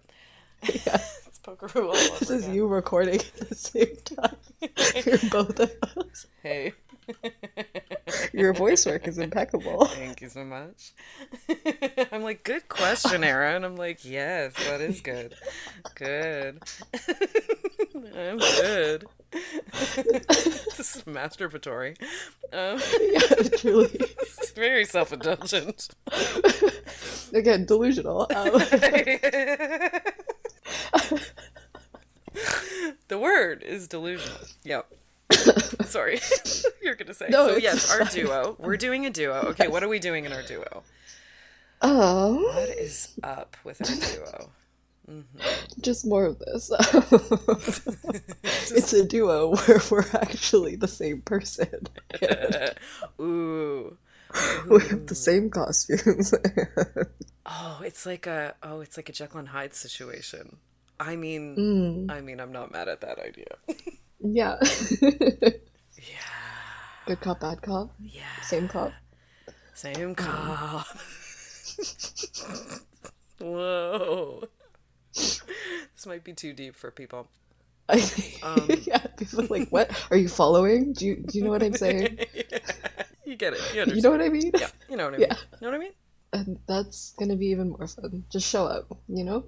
Yeah. 0.75 1.01
Pokeroo 1.43 1.85
all 1.85 1.97
over 1.97 2.19
This 2.19 2.29
is 2.29 2.43
again. 2.43 2.55
you 2.55 2.67
recording 2.67 3.21
at 3.21 3.49
the 3.49 3.55
same 3.55 3.97
time. 4.05 4.37
You're 5.07 5.31
both 5.31 5.59
of 5.59 5.73
us. 5.97 6.27
Hey. 6.43 6.75
Your 8.33 8.53
voice 8.53 8.87
work 8.87 9.09
is 9.09 9.19
impeccable. 9.19 9.85
Thank 9.87 10.21
you 10.21 10.29
so 10.29 10.45
much. 10.45 10.93
I'm 12.13 12.23
like, 12.23 12.45
good 12.45 12.69
question, 12.69 13.25
Erin. 13.25 13.65
I'm 13.65 13.77
like, 13.77 14.05
yes, 14.05 14.53
that 14.69 14.81
is 14.81 15.01
good. 15.01 15.35
Good. 15.95 16.63
I'm 18.17 18.39
good. 18.39 19.07
this 19.33 20.97
is 20.97 21.03
masturbatory. 21.05 22.01
Um, 22.53 22.81
yeah, 23.01 23.59
truly. 23.59 24.01
very 24.55 24.85
self 24.85 25.13
indulgent. 25.13 25.89
Again, 27.35 27.67
delusional. 27.67 28.23
Um, 28.35 28.53
the 33.09 33.19
word 33.19 33.63
is 33.63 33.89
delusional. 33.89 34.39
Yep. 34.65 34.93
Sorry. 35.85 36.21
You're 36.83 36.95
going 36.95 37.06
to 37.06 37.06
say. 37.17 37.27
No, 37.29 37.49
so, 37.49 37.57
yes, 37.57 37.91
our 37.91 38.05
fine. 38.07 38.15
duo. 38.15 38.57
We're 38.61 38.77
doing 38.77 39.07
a 39.07 39.11
duo. 39.11 39.35
Okay, 39.51 39.69
what 39.69 39.83
are 39.83 39.89
we 39.89 39.99
doing 39.99 40.25
in 40.25 40.33
our 40.33 40.43
duo? 40.43 40.83
um, 41.83 42.43
What 42.43 42.69
is 42.71 43.15
up 43.23 43.57
with 43.65 43.81
our 43.81 43.97
duo? 43.97 44.51
just 45.83 46.05
more 46.05 46.25
of 46.27 46.39
this. 46.41 46.71
it's 48.43 48.93
a 48.93 49.05
duo 49.05 49.55
where 49.55 49.81
we're 49.91 50.05
actually 50.15 50.75
the 50.77 50.89
same 50.89 51.21
person. 51.23 51.87
Ooh. 53.21 53.97
we 54.69 54.83
have 54.89 55.07
the 55.07 55.15
same 55.15 55.49
costumes. 55.51 56.35
Oh, 57.47 57.81
it's 57.85 58.05
like 58.05 58.27
a 58.27 58.55
oh, 58.65 58.81
it's 58.81 58.97
like 58.97 59.09
a 59.09 59.13
Jekyll 59.13 59.39
and 59.39 59.49
Hyde 59.49 59.75
situation. 59.75 60.57
I 60.99 61.15
mean, 61.15 61.55
Mm, 61.57 62.11
I 62.11 62.21
mean, 62.21 62.41
I'm 62.41 62.51
not 62.53 62.73
mad 62.73 62.89
at 62.89 63.01
that 63.03 63.19
idea. 63.21 63.55
yeah, 64.19 64.57
Good 67.07 67.21
cop, 67.21 67.41
bad 67.41 67.63
cop. 67.63 67.91
yeah. 68.03 68.23
Same 68.43 68.69
cop. 68.69 68.93
Same 69.75 70.15
call. 70.15 70.85
Whoa. 73.39 74.45
This 75.13 76.07
might 76.07 76.25
be 76.25 76.33
too 76.33 76.53
deep 76.53 76.75
for 76.75 76.91
people. 76.91 77.29
Um. 78.43 78.69
yeah, 78.83 78.99
people 79.17 79.43
are 79.43 79.47
like, 79.47 79.69
what? 79.71 79.91
Are 80.11 80.17
you 80.17 80.29
following? 80.29 80.93
Do 80.93 81.07
you, 81.07 81.17
do 81.17 81.39
you 81.39 81.45
know 81.45 81.51
what 81.51 81.63
I'm 81.63 81.75
saying? 81.75 82.19
you 83.25 83.37
get 83.37 83.55
it. 83.55 83.75
You 83.75 83.95
You 83.95 84.03
know 84.03 84.11
what 84.11 84.21
I 84.21 84.29
mean? 84.29 84.51
Yeah, 84.59 84.69
you 84.91 84.97
know 84.97 85.05
what 85.05 85.15
I 85.15 85.19
mean. 85.19 85.27
Yeah. 85.29 85.37
You 85.37 85.59
know 85.61 85.69
what 85.69 85.75
I 85.75 85.79
mean? 85.79 85.93
And 86.33 86.59
that's 86.67 87.15
gonna 87.19 87.37
be 87.37 87.47
even 87.47 87.71
more 87.71 87.87
fun. 87.87 88.25
Just 88.31 88.49
show 88.49 88.67
up, 88.67 88.97
you 89.09 89.25
know? 89.25 89.45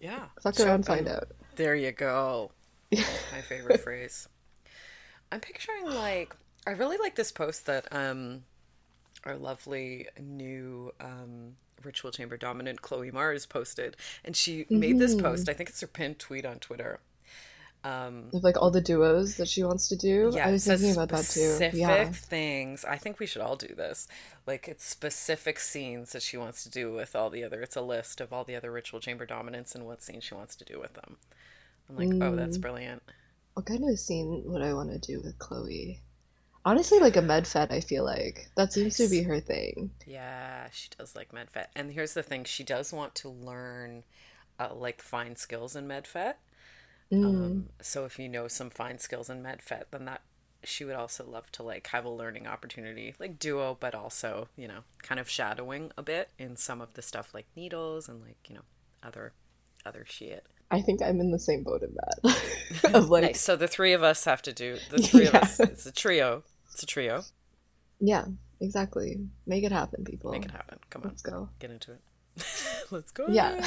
Yeah. 0.00 0.26
Fuck 0.42 0.56
Show 0.56 0.64
around, 0.64 0.86
find 0.86 1.08
out. 1.08 1.28
There 1.56 1.74
you 1.74 1.92
go. 1.92 2.52
My 2.92 3.40
favorite 3.48 3.80
phrase. 3.80 4.28
I'm 5.30 5.40
picturing 5.40 5.86
like 5.86 6.36
I 6.66 6.70
really 6.72 6.96
like 6.98 7.14
this 7.16 7.32
post 7.32 7.66
that 7.66 7.86
um 7.92 8.44
our 9.24 9.36
lovely 9.36 10.08
new 10.20 10.92
um 11.00 11.56
ritual 11.84 12.12
chamber 12.12 12.36
dominant 12.36 12.82
Chloe 12.82 13.10
Mars 13.10 13.46
posted 13.46 13.96
and 14.24 14.36
she 14.36 14.66
made 14.70 14.98
this 14.98 15.14
Mm-hmm. 15.14 15.22
post. 15.22 15.48
I 15.48 15.54
think 15.54 15.68
it's 15.70 15.80
her 15.80 15.86
pinned 15.86 16.18
tweet 16.18 16.46
on 16.46 16.58
Twitter. 16.58 17.00
Um 17.84 18.30
Of 18.32 18.44
like 18.44 18.56
all 18.60 18.70
the 18.70 18.80
duos 18.80 19.36
that 19.36 19.48
she 19.48 19.62
wants 19.64 19.88
to 19.88 19.96
do. 19.96 20.30
yeah, 20.34 20.48
I 20.48 20.52
was 20.52 20.64
thinking 20.66 20.92
about 20.92 21.08
that 21.10 21.28
too. 21.28 21.58
specific 21.58 21.72
Yeah. 21.72 22.12
things. 22.12 22.84
I 22.84 22.96
think 22.96 23.18
we 23.18 23.26
should 23.26 23.42
all 23.42 23.56
do 23.56 23.74
this. 23.74 24.06
Like 24.46 24.68
it's 24.68 24.84
specific 24.84 25.58
scenes 25.58 26.12
that 26.12 26.22
she 26.22 26.36
wants 26.36 26.62
to 26.64 26.70
do 26.70 26.92
with 26.92 27.16
all 27.16 27.30
the 27.30 27.44
other. 27.44 27.60
It's 27.62 27.76
a 27.76 27.82
list 27.82 28.20
of 28.20 28.32
all 28.32 28.44
the 28.44 28.56
other 28.56 28.70
ritual 28.72 29.00
chamber 29.00 29.26
dominants 29.26 29.74
and 29.74 29.86
what 29.86 30.02
scenes 30.02 30.24
she 30.24 30.34
wants 30.34 30.56
to 30.56 30.64
do 30.64 30.78
with 30.80 30.94
them. 30.94 31.16
I'm 31.88 31.96
like, 31.96 32.16
oh, 32.20 32.36
that's 32.36 32.58
Mm. 32.58 32.62
brilliant. 32.62 33.02
What 33.54 33.66
kind 33.66 33.88
of 33.88 33.98
scene 33.98 34.42
would 34.44 34.60
I 34.62 34.74
want 34.74 34.90
to 34.92 34.98
do 34.98 35.20
with 35.22 35.38
Chloe? 35.38 36.00
Honestly, 36.64 37.00
like 37.00 37.16
a 37.16 37.22
MedFet, 37.22 37.72
I 37.72 37.80
feel 37.80 38.04
like. 38.04 38.48
That 38.56 38.72
seems 38.72 38.96
to 38.98 39.08
be 39.08 39.22
her 39.22 39.40
thing. 39.40 39.90
Yeah, 40.06 40.68
she 40.72 40.88
does 40.96 41.16
like 41.16 41.32
MedFet. 41.32 41.66
And 41.74 41.92
here's 41.92 42.14
the 42.14 42.22
thing, 42.22 42.44
she 42.44 42.62
does 42.62 42.92
want 42.92 43.14
to 43.16 43.28
learn 43.28 44.04
uh, 44.60 44.74
like 44.74 45.02
fine 45.02 45.36
skills 45.36 45.74
in 45.74 45.88
MedFet. 45.88 46.34
Mm. 47.12 47.24
Um, 47.24 47.68
so 47.80 48.04
if 48.04 48.18
you 48.18 48.28
know 48.28 48.48
some 48.48 48.70
fine 48.70 48.98
skills 48.98 49.28
in 49.28 49.42
MedFet, 49.42 49.84
then 49.90 50.04
that 50.04 50.22
she 50.64 50.84
would 50.84 50.94
also 50.94 51.24
love 51.24 51.50
to 51.52 51.62
like 51.62 51.88
have 51.88 52.04
a 52.04 52.10
learning 52.10 52.46
opportunity, 52.46 53.14
like 53.18 53.38
duo, 53.38 53.76
but 53.78 53.94
also, 53.94 54.48
you 54.56 54.68
know, 54.68 54.80
kind 55.02 55.20
of 55.20 55.28
shadowing 55.28 55.90
a 55.98 56.02
bit 56.02 56.30
in 56.38 56.56
some 56.56 56.80
of 56.80 56.94
the 56.94 57.02
stuff 57.02 57.34
like 57.34 57.46
needles 57.56 58.08
and 58.08 58.22
like, 58.22 58.48
you 58.48 58.54
know, 58.54 58.62
other 59.02 59.32
other 59.84 60.04
shit. 60.08 60.46
I 60.70 60.80
think 60.80 61.02
I'm 61.02 61.20
in 61.20 61.32
the 61.32 61.38
same 61.38 61.64
boat 61.64 61.82
in 61.82 61.94
that. 61.94 62.36
of 62.94 63.10
like, 63.10 63.24
Nice. 63.24 63.40
So 63.40 63.56
the 63.56 63.68
three 63.68 63.92
of 63.92 64.02
us 64.02 64.24
have 64.24 64.42
to 64.42 64.52
do 64.52 64.78
the 64.90 64.98
three 65.02 65.26
of 65.26 65.34
us. 65.34 65.60
It's 65.60 65.86
a 65.86 65.92
trio. 65.92 66.44
It's 66.72 66.82
a 66.82 66.86
trio. 66.86 67.22
yeah, 68.00 68.24
exactly. 68.60 69.18
Make 69.46 69.64
it 69.64 69.72
happen, 69.72 70.04
people. 70.04 70.32
Make 70.32 70.44
it 70.44 70.50
happen. 70.50 70.78
Come 70.90 71.02
on. 71.02 71.08
Let's 71.08 71.22
go. 71.22 71.48
get 71.58 71.70
into 71.70 71.92
it. 71.92 72.00
Let's 72.90 73.12
go. 73.12 73.26
Yeah. 73.28 73.60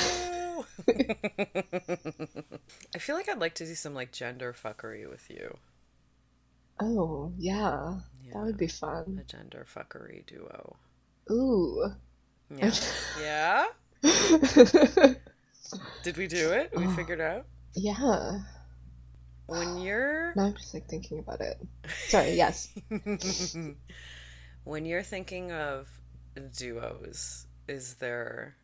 I 2.96 3.00
feel 3.00 3.16
like 3.16 3.30
I'd 3.30 3.40
like 3.40 3.54
to 3.56 3.66
do 3.66 3.76
some 3.76 3.94
like 3.94 4.12
gender 4.12 4.54
fuckery 4.54 5.10
with 5.10 5.30
you. 5.30 5.58
Oh, 6.80 7.32
yeah. 7.38 8.00
Yeah. 8.26 8.34
That 8.34 8.44
would 8.44 8.58
be 8.58 8.68
fun. 8.68 9.22
A 9.22 9.24
gender 9.32 9.66
fuckery 9.74 10.26
duo. 10.26 10.76
Ooh. 11.32 11.92
Yeah. 12.56 12.74
yeah? 13.22 13.66
Did 16.04 16.18
we 16.18 16.28
do 16.28 16.52
it? 16.52 16.72
We 16.76 16.88
figured 16.88 17.22
out? 17.22 17.46
yeah. 17.76 18.40
When 19.48 19.78
you're 19.80 20.34
Now 20.36 20.46
I'm 20.46 20.56
just 20.56 20.74
like 20.74 20.88
thinking 20.88 21.20
about 21.20 21.42
it. 21.42 21.58
Sorry, 22.08 22.34
yes. 22.34 22.70
when 24.64 24.86
you're 24.86 25.04
thinking 25.04 25.52
of 25.52 25.88
duos, 26.58 27.48
is 27.68 27.96
there 27.96 28.56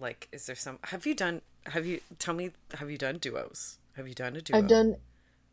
like 0.00 0.28
is 0.32 0.46
there 0.46 0.56
some 0.56 0.78
have 0.84 1.06
you 1.06 1.14
done 1.14 1.40
have 1.66 1.86
you 1.86 2.00
tell 2.18 2.34
me 2.34 2.50
have 2.74 2.90
you 2.90 2.98
done 2.98 3.18
duos? 3.18 3.78
Have 3.96 4.06
you 4.08 4.14
done 4.14 4.36
a 4.36 4.40
duo? 4.42 4.58
I've 4.58 4.68
done 4.68 4.96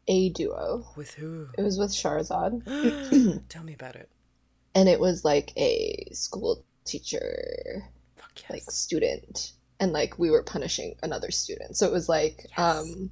a 0.08 0.30
duo. 0.30 0.86
with 0.96 1.14
who? 1.14 1.48
It 1.58 1.62
was 1.62 1.78
with 1.80 1.92
Shahrazad. 1.92 2.62
tell 3.50 3.64
me 3.64 3.74
about 3.74 3.96
it. 3.96 4.10
and 4.76 4.90
it 4.90 5.00
was 5.00 5.24
like 5.24 5.54
a 5.58 6.10
school 6.14 6.64
teacher 6.86 7.84
Fuck 8.18 8.42
yes. 8.42 8.50
like 8.52 8.64
student 8.72 9.54
and 9.80 9.94
like 9.94 10.20
we 10.20 10.30
were 10.30 10.44
punishing 10.44 10.96
another 11.02 11.32
student 11.32 11.78
so 11.78 11.88
it 11.88 11.94
was 11.94 12.10
like 12.10 12.46
Yes. 12.58 12.60
um 12.60 13.10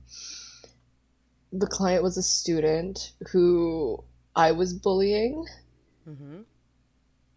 the 1.51 1.67
client 1.67 2.03
was 2.03 2.17
a 2.17 2.23
student 2.23 3.11
who 3.31 4.03
i 4.35 4.51
was 4.51 4.73
bullying 4.73 5.45
Mm-hmm. 6.09 6.41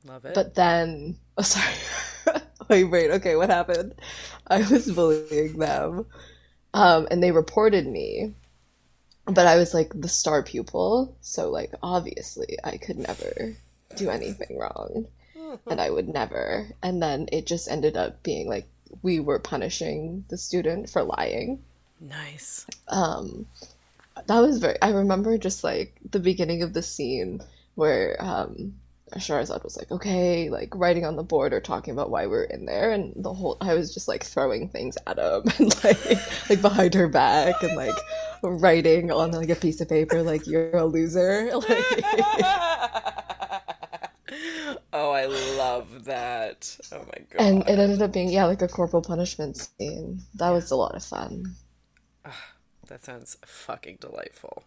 Love 0.06 0.24
it. 0.24 0.34
but 0.34 0.54
then 0.54 1.16
oh 1.38 1.42
sorry 1.42 1.74
wait 2.68 2.84
wait 2.84 3.10
okay 3.10 3.36
what 3.36 3.50
happened 3.50 3.94
i 4.46 4.58
was 4.70 4.90
bullying 4.90 5.58
them 5.58 6.06
um 6.72 7.06
and 7.10 7.22
they 7.22 7.30
reported 7.30 7.86
me 7.86 8.32
but 9.26 9.46
i 9.46 9.56
was 9.56 9.74
like 9.74 9.92
the 9.94 10.08
star 10.08 10.42
pupil 10.42 11.14
so 11.20 11.50
like 11.50 11.72
obviously 11.82 12.56
i 12.64 12.76
could 12.78 12.96
never 12.98 13.54
do 13.96 14.08
anything 14.10 14.58
wrong 14.58 15.06
and 15.68 15.80
I 15.80 15.88
would 15.90 16.08
never. 16.08 16.66
And 16.82 17.00
then 17.02 17.28
it 17.30 17.46
just 17.46 17.70
ended 17.70 17.96
up 17.96 18.22
being 18.24 18.48
like 18.48 18.66
we 19.02 19.20
were 19.20 19.38
punishing 19.38 20.24
the 20.28 20.36
student 20.36 20.90
for 20.90 21.02
lying. 21.04 21.62
nice. 22.00 22.66
Um, 22.88 23.46
that 24.26 24.40
was 24.40 24.58
very. 24.58 24.80
I 24.82 24.90
remember 24.90 25.36
just 25.38 25.64
like 25.64 25.96
the 26.10 26.20
beginning 26.20 26.62
of 26.62 26.72
the 26.72 26.82
scene 26.82 27.40
where 27.74 28.16
um, 28.20 28.74
Shahrazad 29.12 29.64
was 29.64 29.76
like, 29.76 29.90
"Okay," 29.90 30.50
like 30.50 30.74
writing 30.74 31.04
on 31.04 31.16
the 31.16 31.22
board 31.22 31.52
or 31.52 31.60
talking 31.60 31.92
about 31.92 32.10
why 32.10 32.26
we're 32.26 32.44
in 32.44 32.64
there, 32.64 32.92
and 32.92 33.12
the 33.16 33.32
whole 33.32 33.56
I 33.60 33.74
was 33.74 33.92
just 33.92 34.08
like 34.08 34.24
throwing 34.24 34.68
things 34.68 34.96
at 35.06 35.18
him 35.18 35.42
and 35.58 35.84
like 35.84 36.04
like 36.48 36.62
behind 36.62 36.94
her 36.94 37.08
back 37.08 37.62
and 37.62 37.76
like 37.76 37.96
writing 38.42 39.10
on 39.10 39.32
like 39.32 39.50
a 39.50 39.56
piece 39.56 39.80
of 39.80 39.88
paper 39.88 40.22
like 40.22 40.46
"You're 40.46 40.76
a 40.76 40.84
loser." 40.84 41.50
Like. 41.68 41.68
oh, 44.92 45.12
I 45.12 45.26
love 45.26 46.04
that. 46.04 46.76
Oh 46.92 46.98
my 46.98 47.04
god. 47.04 47.38
And 47.38 47.62
it 47.68 47.78
ended 47.78 48.02
up 48.02 48.12
being 48.12 48.30
yeah, 48.30 48.46
like 48.46 48.62
a 48.62 48.68
corporal 48.68 49.02
punishment 49.02 49.56
scene. 49.56 50.20
That 50.34 50.50
was 50.50 50.70
a 50.70 50.76
lot 50.76 50.94
of 50.94 51.04
fun. 51.04 51.54
That 52.88 53.04
sounds 53.04 53.36
fucking 53.44 53.98
delightful. 54.00 54.64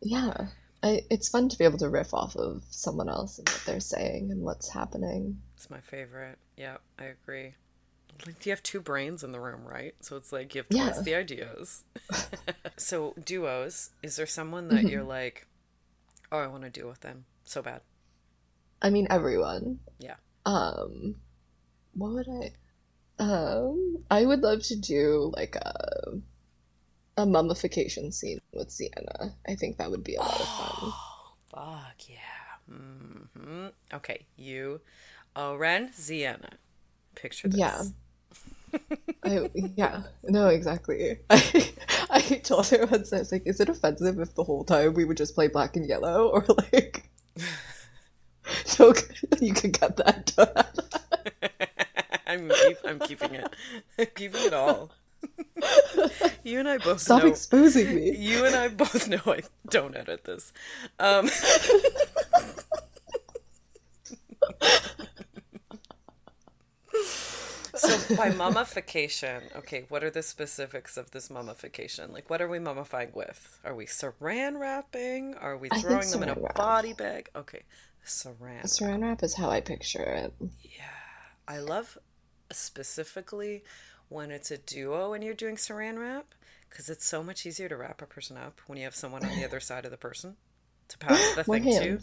Yeah, 0.00 0.48
I, 0.82 1.02
it's 1.10 1.28
fun 1.28 1.48
to 1.48 1.58
be 1.58 1.64
able 1.64 1.78
to 1.78 1.88
riff 1.88 2.12
off 2.12 2.36
of 2.36 2.62
someone 2.70 3.08
else 3.08 3.38
and 3.38 3.48
what 3.48 3.62
they're 3.66 3.80
saying 3.80 4.30
and 4.30 4.42
what's 4.42 4.70
happening. 4.72 5.40
It's 5.56 5.70
my 5.70 5.80
favorite. 5.80 6.38
Yeah, 6.56 6.78
I 6.98 7.04
agree. 7.04 7.54
Like, 8.26 8.44
you 8.44 8.50
have 8.52 8.62
two 8.62 8.80
brains 8.80 9.22
in 9.24 9.32
the 9.32 9.40
room, 9.40 9.64
right? 9.64 9.94
So 10.00 10.16
it's 10.16 10.32
like 10.32 10.54
you 10.54 10.60
have 10.60 10.68
twice 10.68 10.96
Yeah. 10.96 11.02
the 11.02 11.14
ideas. 11.14 11.84
so 12.76 13.14
duos, 13.24 13.90
is 14.02 14.16
there 14.16 14.26
someone 14.26 14.68
that 14.68 14.84
you're 14.88 15.02
like, 15.04 15.46
oh, 16.30 16.38
I 16.38 16.46
want 16.46 16.64
to 16.64 16.70
deal 16.70 16.88
with 16.88 17.00
them 17.00 17.24
so 17.44 17.62
bad? 17.62 17.80
I 18.82 18.90
mean, 18.90 19.06
everyone. 19.10 19.78
Yeah. 19.98 20.16
Um, 20.44 21.14
what 21.94 22.12
would 22.12 22.28
I? 22.28 22.52
Um, 23.22 23.98
I 24.10 24.24
would 24.24 24.40
love 24.40 24.62
to 24.64 24.76
do 24.76 25.32
like 25.36 25.54
a 25.56 26.18
a 27.16 27.26
mummification 27.26 28.12
scene 28.12 28.40
with 28.52 28.70
Sienna. 28.70 29.34
I 29.46 29.54
think 29.54 29.78
that 29.78 29.90
would 29.90 30.04
be 30.04 30.16
a 30.16 30.20
lot 30.20 30.40
of 30.40 30.48
fun. 30.48 30.92
Fuck 31.54 32.08
yeah. 32.08 32.74
hmm 32.74 33.66
Okay, 33.92 34.26
you, 34.36 34.80
O-Ren, 35.36 35.92
Sienna. 35.92 36.50
Picture 37.14 37.48
this. 37.48 37.58
Yeah. 37.58 37.82
I, 39.24 39.50
yeah, 39.76 40.02
no, 40.24 40.48
exactly. 40.48 41.18
I, 41.28 41.70
I 42.10 42.20
told 42.42 42.66
her 42.68 42.86
once, 42.86 43.12
I 43.12 43.18
was 43.18 43.30
like, 43.32 43.46
is 43.46 43.60
it 43.60 43.68
offensive 43.68 44.18
if 44.18 44.34
the 44.34 44.44
whole 44.44 44.64
time 44.64 44.94
we 44.94 45.04
would 45.04 45.18
just 45.18 45.34
play 45.34 45.48
black 45.48 45.76
and 45.76 45.86
yellow? 45.86 46.28
Or 46.32 46.44
like, 46.72 47.10
so 48.64 48.94
you 49.40 49.52
can 49.52 49.72
cut 49.72 49.96
that. 49.98 50.32
I'm, 52.26 52.48
keep, 52.48 52.78
I'm 52.84 52.98
keeping 53.00 53.34
it. 53.34 53.54
I'm 53.98 54.06
keeping 54.14 54.42
it 54.42 54.54
all. 54.54 54.90
you 56.44 56.58
and 56.58 56.68
I 56.68 56.78
both 56.78 57.00
Stop 57.00 57.22
know. 57.22 57.28
exposing 57.28 57.94
me. 57.94 58.16
You 58.16 58.44
and 58.44 58.54
I 58.54 58.68
both 58.68 59.08
know 59.08 59.20
I 59.26 59.42
don't 59.68 59.96
edit 59.96 60.24
this. 60.24 60.52
Um, 60.98 61.28
so 67.74 68.16
by 68.16 68.30
mummification, 68.30 69.42
okay, 69.56 69.84
what 69.88 70.04
are 70.04 70.10
the 70.10 70.22
specifics 70.22 70.96
of 70.96 71.10
this 71.12 71.30
mummification? 71.30 72.12
Like, 72.12 72.28
what 72.30 72.40
are 72.42 72.48
we 72.48 72.58
mummifying 72.58 73.14
with? 73.14 73.58
Are 73.64 73.74
we 73.74 73.86
saran 73.86 74.58
wrapping? 74.58 75.34
Are 75.34 75.56
we 75.56 75.68
throwing 75.68 76.10
them 76.10 76.22
in 76.22 76.28
a 76.30 76.34
wrap. 76.34 76.54
body 76.54 76.92
bag? 76.92 77.30
Okay, 77.36 77.62
saran. 78.04 78.62
Saran 78.64 79.02
wrap 79.02 79.22
is 79.22 79.34
how 79.34 79.50
I 79.50 79.60
picture 79.60 80.02
it. 80.02 80.32
Yeah, 80.62 80.84
I 81.48 81.58
love 81.58 81.98
specifically 82.50 83.64
when 84.12 84.30
it's 84.30 84.50
a 84.50 84.58
duo 84.58 85.12
and 85.12 85.24
you're 85.24 85.34
doing 85.34 85.56
saran 85.56 85.98
wrap 85.98 86.34
because 86.68 86.88
it's 86.88 87.06
so 87.06 87.22
much 87.22 87.44
easier 87.46 87.68
to 87.68 87.76
wrap 87.76 88.02
a 88.02 88.06
person 88.06 88.36
up 88.36 88.60
when 88.66 88.78
you 88.78 88.84
have 88.84 88.94
someone 88.94 89.24
on 89.24 89.34
the 89.34 89.44
other 89.44 89.60
side 89.60 89.84
of 89.84 89.90
the 89.90 89.96
person 89.96 90.36
to 90.88 90.98
pass 90.98 91.30
the 91.30 91.44
thing 91.44 91.68
to. 91.68 92.00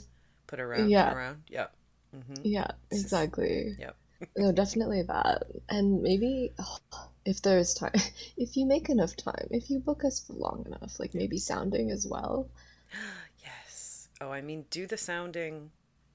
Put 0.48 0.60
around, 0.60 0.90
Yeah. 0.90 1.08
around. 1.08 1.44
Yep. 1.50 1.74
hmm 2.12 2.42
Yeah, 2.44 2.72
exactly. 2.92 3.78
Yep. 3.78 3.96
No, 4.38 4.52
definitely 4.52 5.04
that. 5.04 5.44
And 5.70 6.02
maybe 6.04 6.54
if 7.26 7.42
there's 7.42 7.74
time, 7.74 7.94
if 8.38 8.58
you 8.58 8.66
make 8.66 8.90
enough 8.90 9.16
time, 9.16 9.48
if 9.52 9.70
you 9.70 9.80
book 9.80 10.04
us 10.06 10.20
for 10.20 10.34
long 10.34 10.66
enough, 10.66 11.00
like 11.00 11.14
maybe 11.14 11.38
sounding 11.40 11.92
as 11.92 12.08
well. 12.08 12.50
Yes. 13.44 14.10
Oh, 14.22 14.32
I 14.32 14.42
mean, 14.42 14.66
do 14.70 14.86
the 14.88 14.98
sounding 14.98 15.72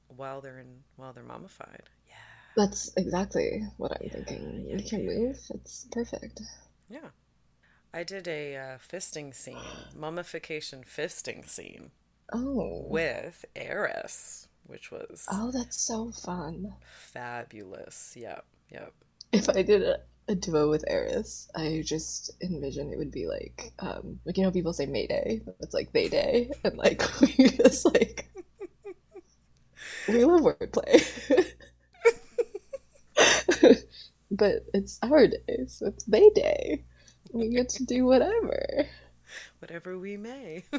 while 0.09 0.41
they're 0.41 0.59
in 0.59 0.85
while 0.97 1.13
they're 1.13 1.25
mummified. 1.25 1.89
That's 2.57 2.91
exactly 2.97 3.65
what 3.77 3.93
I'm 3.93 4.09
Yeah, 4.09 4.11
thinking. 4.11 4.67
yeah, 4.67 4.77
You 4.77 4.83
can 4.83 5.07
yeah. 5.07 5.07
move. 5.07 5.39
It's 5.51 5.87
perfect. 5.93 6.41
Yeah. 6.89 7.11
I 7.95 8.05
did 8.05 8.29
a 8.29 8.57
uh, 8.57 8.79
fisting 8.79 9.35
scene, 9.35 9.89
mummification 9.95 10.85
fisting 10.85 11.49
scene 11.49 11.93
Oh. 12.35 12.91
with 12.91 13.45
Eris, 13.57 14.49
which 14.65 14.91
was 14.91 15.31
Oh, 15.31 15.51
that's 15.51 15.77
so 15.77 16.11
fun. 16.13 16.77
fabulous. 17.13 18.15
Yep. 18.17 18.45
Yep. 18.71 18.95
If 19.33 19.51
I 19.51 19.61
did 19.63 19.83
a, 19.83 19.99
a 20.29 20.35
duo 20.35 20.71
with 20.71 20.83
Eris, 20.89 21.49
I 21.55 21.83
just 21.85 22.31
envision 22.41 22.91
it 22.91 22.97
would 22.97 23.11
be 23.11 23.27
like, 23.27 23.73
um, 23.81 24.21
like 24.25 24.39
you 24.39 24.45
know, 24.45 24.51
people 24.51 24.73
say 24.73 24.87
Mayday, 24.87 25.43
but 25.45 25.57
it's 25.61 25.75
like 25.75 25.93
they 25.93 26.09
day, 26.09 26.51
and 26.65 26.79
like 26.79 27.03
we 27.21 27.49
just 27.51 27.85
like 27.85 28.31
we 30.07 30.25
love 30.25 30.41
wordplay. 30.43 31.03
but 34.37 34.67
it's 34.73 34.99
our 35.03 35.27
day, 35.27 35.65
so 35.67 35.87
it's 35.87 36.05
they 36.05 36.29
day. 36.31 36.85
We 37.33 37.49
get 37.49 37.69
to 37.71 37.85
do 37.85 38.05
whatever. 38.05 38.87
Whatever 39.59 39.99
we 39.99 40.17
may. 40.17 40.65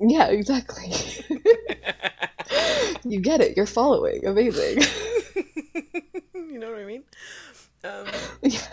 Yeah, 0.00 0.26
exactly. 0.26 0.92
you 3.04 3.20
get 3.20 3.40
it. 3.40 3.56
You're 3.56 3.64
following. 3.64 4.26
Amazing. 4.26 4.82
you 6.34 6.58
know 6.58 6.70
what 6.70 6.80
I 6.80 6.84
mean? 6.84 7.04
Um, 7.84 8.06
yeah. 8.42 8.66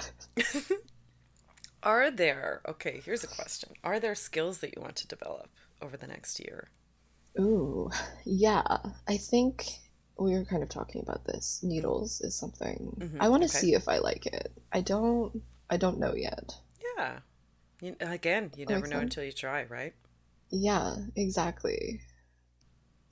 are 1.84 2.12
there, 2.12 2.62
okay, 2.68 3.02
here's 3.06 3.24
a 3.24 3.28
question. 3.28 3.70
Are 3.84 4.00
there 4.00 4.16
skills 4.16 4.58
that 4.60 4.76
you 4.76 4.82
want 4.82 4.96
to 4.98 5.08
develop 5.08 5.50
over 5.82 5.96
the 5.96 6.08
next 6.08 6.40
year? 6.40 6.70
Ooh, 7.40 7.90
yeah. 8.26 8.78
I 9.08 9.18
think 9.18 9.66
we 10.18 10.34
were 10.34 10.46
kind 10.46 10.64
of 10.64 10.70
talking 10.70 11.02
about 11.02 11.26
this. 11.26 11.62
Needles 11.64 12.22
is 12.22 12.36
something 12.36 12.96
Mhm, 13.00 13.18
I 13.20 13.30
want 13.30 13.44
to 13.44 13.50
okay. 13.50 13.60
see 13.60 13.74
if 13.74 13.88
I 13.90 13.98
like 14.00 14.26
it. 14.26 14.52
I 14.72 14.82
don't. 14.82 15.44
I 15.70 15.78
don't 15.78 16.00
know 16.00 16.16
yet. 16.16 16.56
Yeah. 16.98 17.20
You, 17.82 17.96
again, 18.00 18.52
you 18.56 18.66
never 18.66 18.88
makes 18.88 18.88
know 18.88 19.00
sense. 19.00 19.02
until 19.02 19.24
you 19.24 19.32
try, 19.32 19.64
right? 19.66 19.94
Yeah, 20.52 20.98
exactly. 21.16 22.02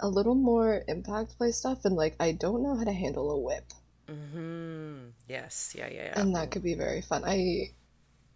A 0.01 0.09
little 0.09 0.35
more 0.35 0.83
impact 0.89 1.37
play 1.37 1.53
stuff, 1.53 1.85
and 1.85 1.95
like 1.95 2.17
I 2.19 2.33
don't 2.33 2.61
know 2.63 2.75
how 2.75 2.83
to 2.83 2.91
handle 2.91 3.31
a 3.31 3.37
whip, 3.37 3.71
Mm-hmm. 4.07 5.09
Yes. 5.27 5.73
Yeah, 5.77 5.87
yeah, 5.87 6.03
yeah. 6.03 6.21
and 6.21 6.35
that 6.35 6.51
could 6.51 6.61
be 6.63 6.75
very 6.75 7.01
fun. 7.01 7.23
I 7.25 7.73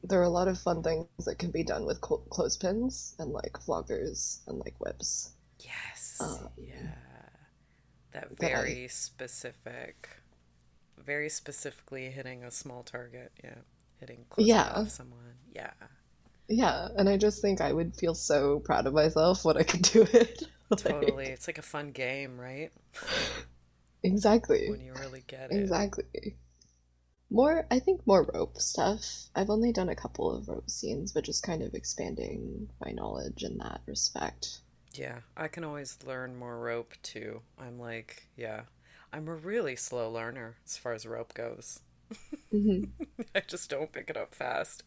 there 0.04 0.20
are 0.20 0.24
a 0.24 0.30
lot 0.30 0.48
of 0.48 0.60
fun 0.60 0.84
things 0.84 1.08
that 1.26 1.40
can 1.40 1.52
be 1.52 1.64
done 1.64 1.86
with 1.86 2.02
clo- 2.02 2.26
clothespins 2.30 3.16
and 3.20 3.32
like 3.32 3.54
floggers 3.54 4.40
and 4.48 4.60
like 4.60 4.80
whips. 4.80 5.32
Yes. 5.60 6.20
Um, 6.20 6.50
yeah. 6.58 6.96
That 8.14 8.38
that 8.40 8.52
I- 8.52 8.56
very 8.56 8.88
specific, 8.88 10.10
very 10.98 11.30
specifically 11.30 12.10
hitting 12.12 12.44
a 12.44 12.52
small 12.52 12.84
target. 12.84 13.32
Yeah. 13.44 13.56
Hitting 14.00 14.26
close 14.30 14.48
Yeah. 14.48 14.86
someone. 14.86 15.36
Yeah. 15.54 15.72
Yeah, 16.50 16.90
and 16.98 17.08
I 17.10 17.18
just 17.18 17.42
think 17.42 17.62
I 17.62 17.72
would 17.72 17.96
feel 17.96 18.14
so 18.16 18.60
proud 18.60 18.86
of 18.86 18.94
myself 18.94 19.46
when 19.46 19.58
I 19.58 19.64
could 19.64 19.82
do 19.84 20.04
it. 20.14 20.44
Like, 20.70 20.80
Totally. 20.80 21.28
It's 21.28 21.46
like 21.48 21.60
a 21.60 21.62
fun 21.62 21.92
game, 21.92 22.40
right? 22.40 22.72
exactly. 24.02 24.70
When 24.72 24.82
you 24.82 24.94
really 25.00 25.24
get 25.28 25.52
it. 25.52 25.58
Exactly. 25.60 26.38
More, 27.30 27.68
I 27.70 27.80
think 27.80 28.06
more 28.08 28.28
rope 28.34 28.60
stuff. 28.60 29.06
I've 29.36 29.50
only 29.52 29.72
done 29.72 29.90
a 29.90 29.96
couple 29.96 30.32
of 30.32 30.48
rope 30.48 30.70
scenes, 30.70 31.12
but 31.12 31.24
just 31.26 31.44
kind 31.44 31.62
of 31.62 31.74
expanding 31.76 32.70
my 32.84 32.92
knowledge 32.92 33.44
in 33.44 33.58
that 33.60 33.82
respect. 33.86 34.62
Yeah, 34.94 35.22
I 35.36 35.48
can 35.50 35.64
always 35.66 35.98
learn 36.06 36.36
more 36.38 36.58
rope 36.60 36.94
too. 37.04 37.42
I'm 37.60 37.80
like, 37.80 38.28
yeah, 38.38 38.62
I'm 39.12 39.28
a 39.28 39.34
really 39.36 39.76
slow 39.76 40.10
learner 40.10 40.56
as 40.66 40.78
far 40.78 40.94
as 40.94 41.06
rope 41.06 41.34
goes. 41.34 41.82
hmm 42.52 42.84
I 43.36 43.42
just 43.42 43.70
don't 43.70 43.92
pick 43.92 44.10
it 44.10 44.18
up 44.18 44.34
fast. 44.36 44.84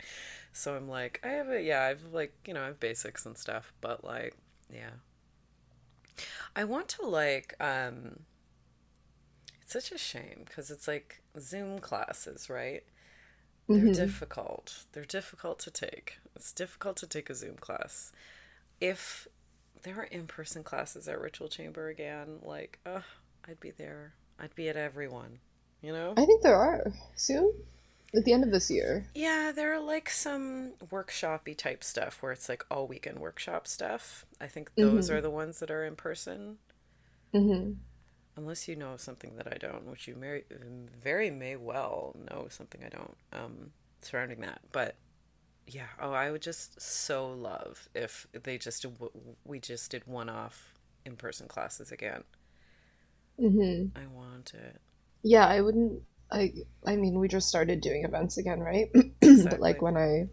So 0.52 0.76
I'm 0.76 0.88
like, 0.88 1.20
I 1.24 1.28
have 1.28 1.48
a, 1.50 1.61
yeah, 1.62 1.82
I've 1.84 2.12
like, 2.12 2.34
you 2.46 2.54
know, 2.54 2.62
I 2.62 2.66
have 2.66 2.80
basics 2.80 3.26
and 3.26 3.36
stuff, 3.36 3.72
but 3.80 4.04
like, 4.04 4.36
yeah. 4.72 4.90
I 6.57 6.64
want 6.64 6.88
to 6.90 7.07
like, 7.07 7.54
um, 7.61 8.20
it's 9.62 9.72
such 9.72 9.92
a 9.92 9.98
shame 9.98 10.42
because 10.44 10.70
it's 10.70 10.88
like 10.88 11.22
Zoom 11.38 11.78
classes, 11.78 12.48
right? 12.48 12.82
They're 13.72 13.88
hmm 13.88 13.88
difficult. 13.88 14.84
They're 14.92 15.04
difficult 15.04 15.59
to 15.61 15.72
take. 15.72 16.18
It's 16.36 16.52
difficult 16.52 16.96
to 16.98 17.07
take 17.07 17.30
a 17.30 17.34
Zoom 17.34 17.57
class. 17.57 18.12
If 18.80 19.28
there 19.87 19.99
are 19.99 20.05
in-person 20.05 20.64
classes 20.64 21.09
at 21.09 21.20
Ritual 21.20 21.49
Chamber 21.49 21.89
again, 21.89 22.41
like, 22.43 22.78
uh, 22.84 23.01
I'd 23.49 23.61
be 23.61 23.70
there. 23.70 24.14
I'd 24.39 24.55
be 24.55 24.68
at 24.68 24.76
everyone. 24.76 25.39
You 25.80 25.93
know? 25.93 26.14
I 26.16 26.24
think 26.26 26.43
there 26.43 26.57
are 26.57 26.93
soon, 27.14 27.53
at 28.14 28.24
the 28.24 28.32
end 28.32 28.45
of 28.45 28.51
this 28.51 28.70
year. 28.70 29.07
Yeah, 29.14 29.53
there 29.55 29.72
are 29.74 29.80
like 29.80 30.11
some 30.11 30.72
workshopy 30.91 31.57
type 31.57 31.84
stuff 31.84 32.22
where 32.22 32.32
it's 32.32 32.49
like 32.49 32.64
all 32.70 32.87
weekend 32.89 33.18
workshop 33.20 33.66
stuff. 33.68 34.26
I 34.41 34.49
think 34.49 34.74
those 34.74 35.09
Mhm. 35.09 35.12
are 35.14 35.20
the 35.20 35.30
ones 35.30 35.61
that 35.61 35.70
are 35.70 35.84
in 35.84 35.97
person. 35.97 36.59
hmm 37.32 37.72
Unless 38.37 38.68
you 38.68 38.76
know 38.76 38.97
something 38.99 39.37
that 39.37 39.47
I 39.51 39.57
don't, 39.57 39.84
which 39.87 40.07
you 40.09 40.14
may, 40.14 40.43
very 41.03 41.30
may 41.30 41.57
well 41.57 42.14
know 42.30 42.49
something 42.51 42.84
I 42.84 42.89
don't 42.91 43.16
um, 43.32 43.72
surrounding 44.03 44.41
that. 44.41 44.61
But 44.72 44.97
yeah, 45.66 45.88
oh, 46.00 46.12
I 46.12 46.30
would 46.30 46.42
just 46.42 46.80
so 46.80 47.28
love 47.28 47.88
if 47.94 48.26
they 48.32 48.58
just 48.58 48.86
we 49.44 49.58
just 49.60 49.90
did 49.90 50.06
one 50.06 50.28
off 50.28 50.74
in 51.04 51.16
person 51.16 51.48
classes 51.48 51.90
again. 51.92 52.24
hmm 53.38 53.92
I 53.96 54.06
want 54.06 54.54
it. 54.54 54.80
Yeah, 55.22 55.46
I 55.46 55.60
wouldn't. 55.60 56.02
I 56.30 56.54
I 56.86 56.96
mean, 56.96 57.18
we 57.18 57.28
just 57.28 57.48
started 57.48 57.80
doing 57.80 58.04
events 58.04 58.38
again, 58.38 58.60
right? 58.60 58.90
But 59.48 59.60
like 59.60 59.82
when 59.82 59.96
I 59.96 60.28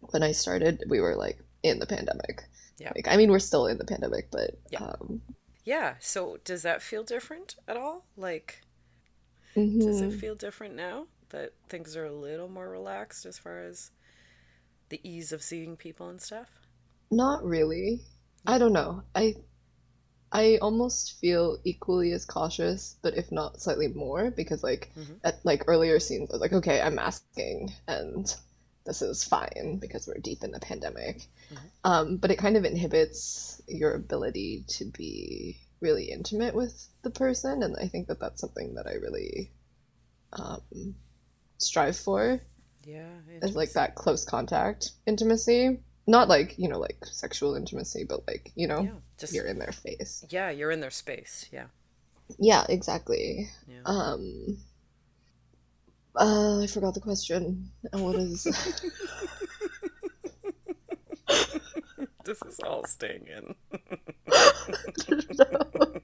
when 0.00 0.22
I 0.22 0.32
started, 0.32 0.84
we 0.88 1.00
were 1.00 1.16
like 1.16 1.38
in 1.62 1.78
the 1.80 1.86
pandemic. 1.86 2.42
Yeah. 2.78 2.94
Like, 2.94 3.08
I 3.08 3.16
mean, 3.18 3.30
we're 3.30 3.40
still 3.40 3.66
in 3.66 3.78
the 3.78 3.84
pandemic, 3.86 4.30
but 4.32 4.52
Yeah. 4.70 4.80
um, 4.80 5.22
Yeah. 5.64 5.96
So 6.00 6.36
does 6.44 6.62
that 6.62 6.82
feel 6.82 7.02
different 7.04 7.56
at 7.68 7.76
all? 7.76 8.04
Like, 8.16 8.62
does 9.78 10.00
it 10.00 10.12
mhm. 10.12 10.12
feel 10.12 10.34
different 10.34 10.74
now 10.74 11.06
that 11.30 11.54
things 11.68 11.96
are 11.96 12.04
a 12.04 12.12
little 12.12 12.48
more 12.48 12.68
relaxed 12.68 13.24
as 13.26 13.38
far 13.38 13.60
as 13.60 13.90
the 14.90 15.00
ease 15.08 15.32
of 15.32 15.42
seeing 15.42 15.76
people 15.76 16.08
and 16.08 16.20
stuff? 16.20 16.60
Not 17.12 17.44
really. 17.44 18.02
I 18.44 18.58
don't 18.58 18.72
know. 18.72 19.04
I 19.14 19.36
I 20.32 20.58
almost 20.58 21.14
feel 21.20 21.58
equally 21.64 22.12
as 22.12 22.24
cautious, 22.24 22.96
but 23.02 23.16
if 23.16 23.32
not 23.32 23.60
slightly 23.62 23.88
more, 23.88 24.30
because 24.30 24.62
like 24.64 24.92
Mhm. 24.96 25.20
at 25.24 25.44
like 25.44 25.64
earlier 25.68 26.00
scenes, 26.00 26.30
I 26.30 26.34
was 26.34 26.40
like, 26.42 26.52
okay, 26.52 26.80
I'm 26.80 26.96
masking, 26.96 27.72
and 27.88 28.34
this 28.86 29.02
is 29.02 29.24
fine 29.24 29.78
because 29.80 30.06
we're 30.08 30.18
deep 30.20 30.44
in 30.44 30.52
the 30.52 30.60
pandemic. 30.60 31.28
Mhm. 31.50 31.70
Um, 31.84 32.18
but 32.18 32.30
it 32.32 32.38
kind 32.38 32.56
of 32.56 32.64
inhibits 32.64 33.62
your 33.68 33.94
ability 33.94 34.64
to 34.68 34.86
be 34.86 35.58
really 35.80 36.10
intimate 36.12 36.54
with 36.54 36.88
the 37.02 37.10
person, 37.10 37.62
and 37.62 37.76
I 37.78 37.88
think 37.88 38.08
that 38.08 38.20
that's 38.20 38.40
something 38.40 38.74
that 38.76 38.86
I 38.88 38.94
really 38.94 39.52
um, 40.34 40.96
strive 41.58 41.96
for. 41.96 42.40
Yeah. 42.90 43.08
as 43.42 43.54
like 43.56 43.72
that 43.72 43.94
close 43.94 44.24
contact 44.24 44.92
intimacy. 45.06 45.80
Not 46.06 46.28
like, 46.28 46.58
you 46.58 46.68
know, 46.68 46.78
like 46.80 46.96
sexual 47.04 47.54
intimacy, 47.54 48.04
but 48.08 48.26
like, 48.26 48.50
you 48.56 48.66
know, 48.66 48.80
Yeah. 48.82 48.90
Just 49.18 49.32
you're 49.34 49.46
in 49.46 49.58
their 49.58 49.70
face. 49.72 50.24
yeah, 50.30 50.50
you're 50.50 50.70
in 50.72 50.80
their 50.80 50.90
space. 50.90 51.46
Yeah. 51.52 51.66
Yeah, 52.38 52.64
exactly. 52.68 53.48
Yeah. 53.68 53.82
Um 53.84 54.58
uh, 56.16 56.62
I 56.62 56.66
forgot 56.66 56.94
the 56.94 57.00
question. 57.00 57.70
And 57.92 58.02
What 58.02 58.16
is 58.16 58.42
this 62.24 62.42
is 62.42 62.58
all 62.60 62.84
staying 62.84 63.26
in. 63.28 63.54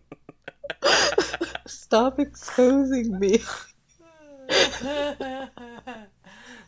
Stop 1.66 2.18
exposing 2.20 3.18
me. 3.18 3.40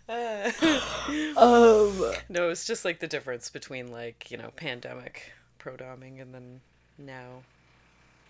Um 1.36 2.12
no, 2.28 2.48
it's 2.50 2.64
just 2.66 2.84
like 2.84 2.98
the 3.00 3.06
difference 3.06 3.50
between 3.50 3.90
like, 3.92 4.30
you 4.30 4.36
know, 4.38 4.50
pandemic 4.56 5.32
pro-doming 5.58 6.20
and 6.20 6.34
then 6.34 6.60
now 6.98 7.42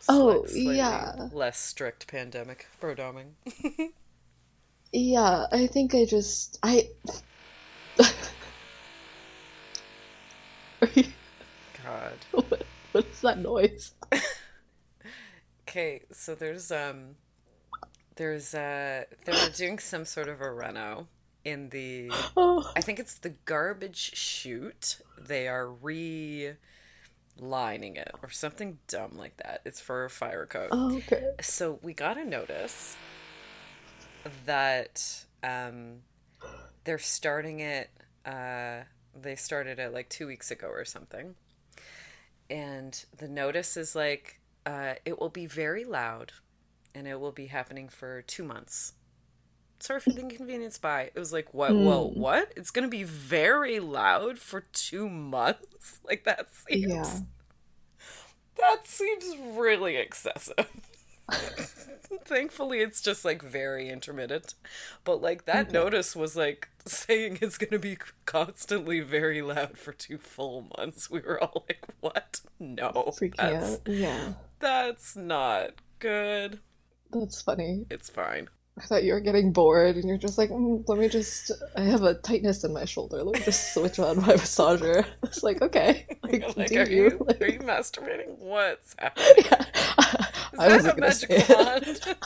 Oh, 0.08 0.46
yeah. 0.52 1.28
less 1.32 1.58
strict 1.58 2.06
pandemic 2.06 2.66
pro-doming. 2.80 3.32
yeah, 4.92 5.46
I 5.52 5.66
think 5.66 5.94
I 5.94 6.04
just 6.04 6.58
I 6.62 6.88
you- 10.94 11.04
God. 11.84 12.12
what, 12.32 12.62
what 12.92 13.06
is 13.06 13.20
that 13.22 13.38
noise? 13.38 13.92
Okay, 15.68 16.02
so 16.10 16.34
there's 16.34 16.70
um 16.72 17.16
there's 18.16 18.54
uh 18.54 19.04
they're 19.24 19.50
doing 19.54 19.78
some 19.78 20.04
sort 20.04 20.28
of 20.28 20.40
a 20.40 20.50
reno 20.50 21.06
in 21.48 21.70
the 21.70 22.10
Oh, 22.36 22.70
I 22.76 22.80
think 22.80 22.98
it's 22.98 23.18
the 23.18 23.30
garbage 23.30 24.14
chute. 24.14 25.00
They 25.18 25.48
are 25.48 25.68
re 25.70 26.52
lining 27.38 27.96
it 27.96 28.10
or 28.22 28.30
something 28.30 28.78
dumb 28.88 29.12
like 29.16 29.36
that. 29.38 29.62
It's 29.64 29.80
for 29.80 30.04
a 30.04 30.10
fire 30.10 30.46
code. 30.46 30.68
oh, 30.72 30.96
okay. 30.96 31.30
So 31.40 31.78
we 31.82 31.94
got 31.94 32.18
a 32.18 32.24
notice 32.24 32.96
that 34.44 35.24
um 35.42 36.00
they're 36.84 36.98
starting 36.98 37.60
it 37.60 37.90
uh 38.26 38.80
they 39.20 39.36
started 39.36 39.78
it 39.78 39.92
like 39.92 40.08
2 40.08 40.26
weeks 40.26 40.50
ago 40.50 40.68
or 40.68 40.84
something. 40.84 41.34
And 42.50 43.04
the 43.16 43.28
notice 43.28 43.76
is 43.76 43.94
like 43.94 44.40
uh 44.66 44.94
it 45.04 45.18
will 45.18 45.30
be 45.30 45.46
very 45.46 45.84
loud 45.84 46.32
and 46.94 47.06
it 47.06 47.18
will 47.20 47.32
be 47.32 47.46
happening 47.46 47.88
for 47.88 48.22
2 48.22 48.42
months. 48.44 48.94
Sorry 49.80 50.00
for 50.00 50.10
the 50.10 50.20
inconvenience 50.20 50.76
by. 50.78 51.02
It 51.02 51.18
was 51.18 51.32
like, 51.32 51.54
what? 51.54 51.72
Whoa, 51.74 52.08
Hmm. 52.10 52.20
what? 52.20 52.52
It's 52.56 52.70
gonna 52.70 52.88
be 52.88 53.04
very 53.04 53.78
loud 53.80 54.38
for 54.38 54.60
two 54.72 55.08
months. 55.08 56.00
Like 56.04 56.24
that 56.24 56.48
seems. 56.54 56.90
Yeah. 56.90 57.20
That 58.58 58.86
seems 58.86 59.36
really 59.56 59.96
excessive. 59.96 60.66
Thankfully, 62.24 62.80
it's 62.80 63.00
just 63.02 63.24
like 63.24 63.42
very 63.42 63.88
intermittent. 63.90 64.54
But 65.04 65.20
like 65.20 65.44
that 65.44 65.66
Okay. 65.68 65.72
notice 65.72 66.16
was 66.16 66.34
like 66.36 66.68
saying 66.86 67.38
it's 67.42 67.58
gonna 67.58 67.78
be 67.78 67.98
constantly 68.24 69.00
very 69.00 69.42
loud 69.42 69.76
for 69.78 69.92
two 69.92 70.16
full 70.18 70.66
months. 70.78 71.10
We 71.10 71.20
were 71.20 71.42
all 71.42 71.64
like, 71.68 71.86
"What? 72.00 72.40
No, 72.58 73.12
Freaking 73.20 73.36
that's 73.36 73.74
out. 73.74 73.80
Yeah. 73.86 74.32
that's 74.58 75.14
not 75.16 75.74
good. 75.98 76.60
That's 77.12 77.42
funny. 77.42 77.84
It's 77.90 78.08
fine." 78.08 78.48
I 78.78 78.84
thought 78.84 79.02
you 79.02 79.12
were 79.12 79.20
getting 79.20 79.52
bored 79.52 79.96
and 79.96 80.08
you're 80.08 80.18
just 80.18 80.38
like, 80.38 80.50
mm, 80.50 80.84
let 80.88 80.98
me 80.98 81.08
just, 81.08 81.50
I 81.76 81.82
have 81.82 82.02
a 82.04 82.14
tightness 82.14 82.62
in 82.62 82.72
my 82.72 82.84
shoulder. 82.84 83.24
Let 83.24 83.34
me 83.34 83.44
just 83.44 83.74
switch 83.74 83.98
on 83.98 84.18
my 84.18 84.34
massager. 84.34 85.04
It's 85.24 85.42
like, 85.42 85.60
okay. 85.62 86.06
Like, 86.22 86.56
like, 86.56 86.68
do 86.68 86.80
are 86.80 86.88
you? 86.88 87.04
you 87.04 87.26
Like, 87.26 87.40
are 87.40 87.48
you 87.48 87.58
masturbating? 87.60 88.38
What's 88.38 88.94
happening? 88.98 89.26
yeah. 89.50 89.64
Is 90.52 90.58
I 90.58 90.78
that 90.78 90.96
a 90.96 91.00
magic 91.00 91.48
wand? 91.48 92.16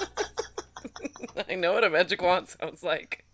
I 1.49 1.55
know 1.55 1.73
what 1.73 1.85
a 1.85 1.91
magic 1.91 2.21
wand 2.21 2.49
sounds 2.49 2.83
like. 2.83 3.25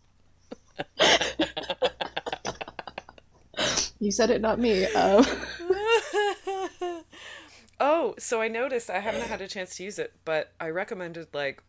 You 3.99 4.13
said 4.13 4.31
it, 4.31 4.41
not 4.41 4.61
me. 4.61 4.87
Um, 4.87 5.25
oh, 7.81 8.15
so 8.19 8.41
I 8.41 8.49
noticed 8.49 8.91
I 8.91 9.01
haven't 9.01 9.23
had 9.23 9.41
a 9.41 9.49
chance 9.49 9.77
to 9.77 9.85
use 9.85 9.99
it, 9.99 10.13
but 10.25 10.53
I 10.61 10.69
recommended 10.69 11.29
like 11.33 11.63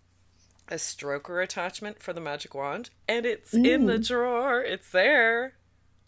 a 0.70 0.76
stroker 0.76 1.44
attachment 1.44 2.02
for 2.02 2.14
the 2.14 2.22
magic 2.22 2.54
wand, 2.56 2.90
and 3.08 3.26
it's 3.26 3.54
in 3.54 3.86
the 3.86 4.00
drawer. 4.00 4.62
It's 4.62 4.90
there. 4.92 5.56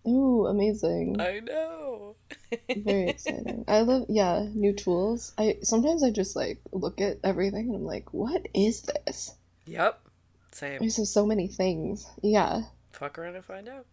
ooh, 0.08 0.46
amazing. 0.48 1.20
I 1.20 1.40
know. 1.40 2.16
Very 2.76 3.10
exciting. 3.10 3.66
I 3.68 3.82
love, 3.82 4.06
yeah, 4.10 4.48
new 4.54 4.74
tools. 4.74 5.34
I 5.38 5.58
sometimes 5.64 6.04
I 6.04 6.12
just 6.12 6.36
like 6.36 6.60
look 6.72 7.02
at 7.02 7.20
everything 7.24 7.68
and 7.68 7.76
I'm 7.76 7.86
like, 7.86 8.14
what 8.14 8.48
is 8.54 8.84
this? 8.84 9.36
Yep. 9.66 10.00
Same. 10.54 10.80
There's 10.80 10.98
just 10.98 11.14
so 11.14 11.26
many 11.26 11.48
things. 11.48 12.06
Yeah, 12.22 12.64
Fuck 12.92 13.18
around 13.18 13.36
and 13.36 13.46
find 13.46 13.70
out. 13.70 13.86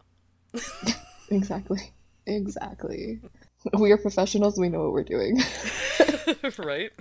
exactly. 1.29 1.91
Exactly. 2.25 3.19
We 3.77 3.91
are 3.91 3.97
professionals, 3.97 4.57
we 4.59 4.69
know 4.69 4.83
what 4.83 4.93
we're 4.93 5.03
doing. 5.03 5.41
right? 6.57 6.91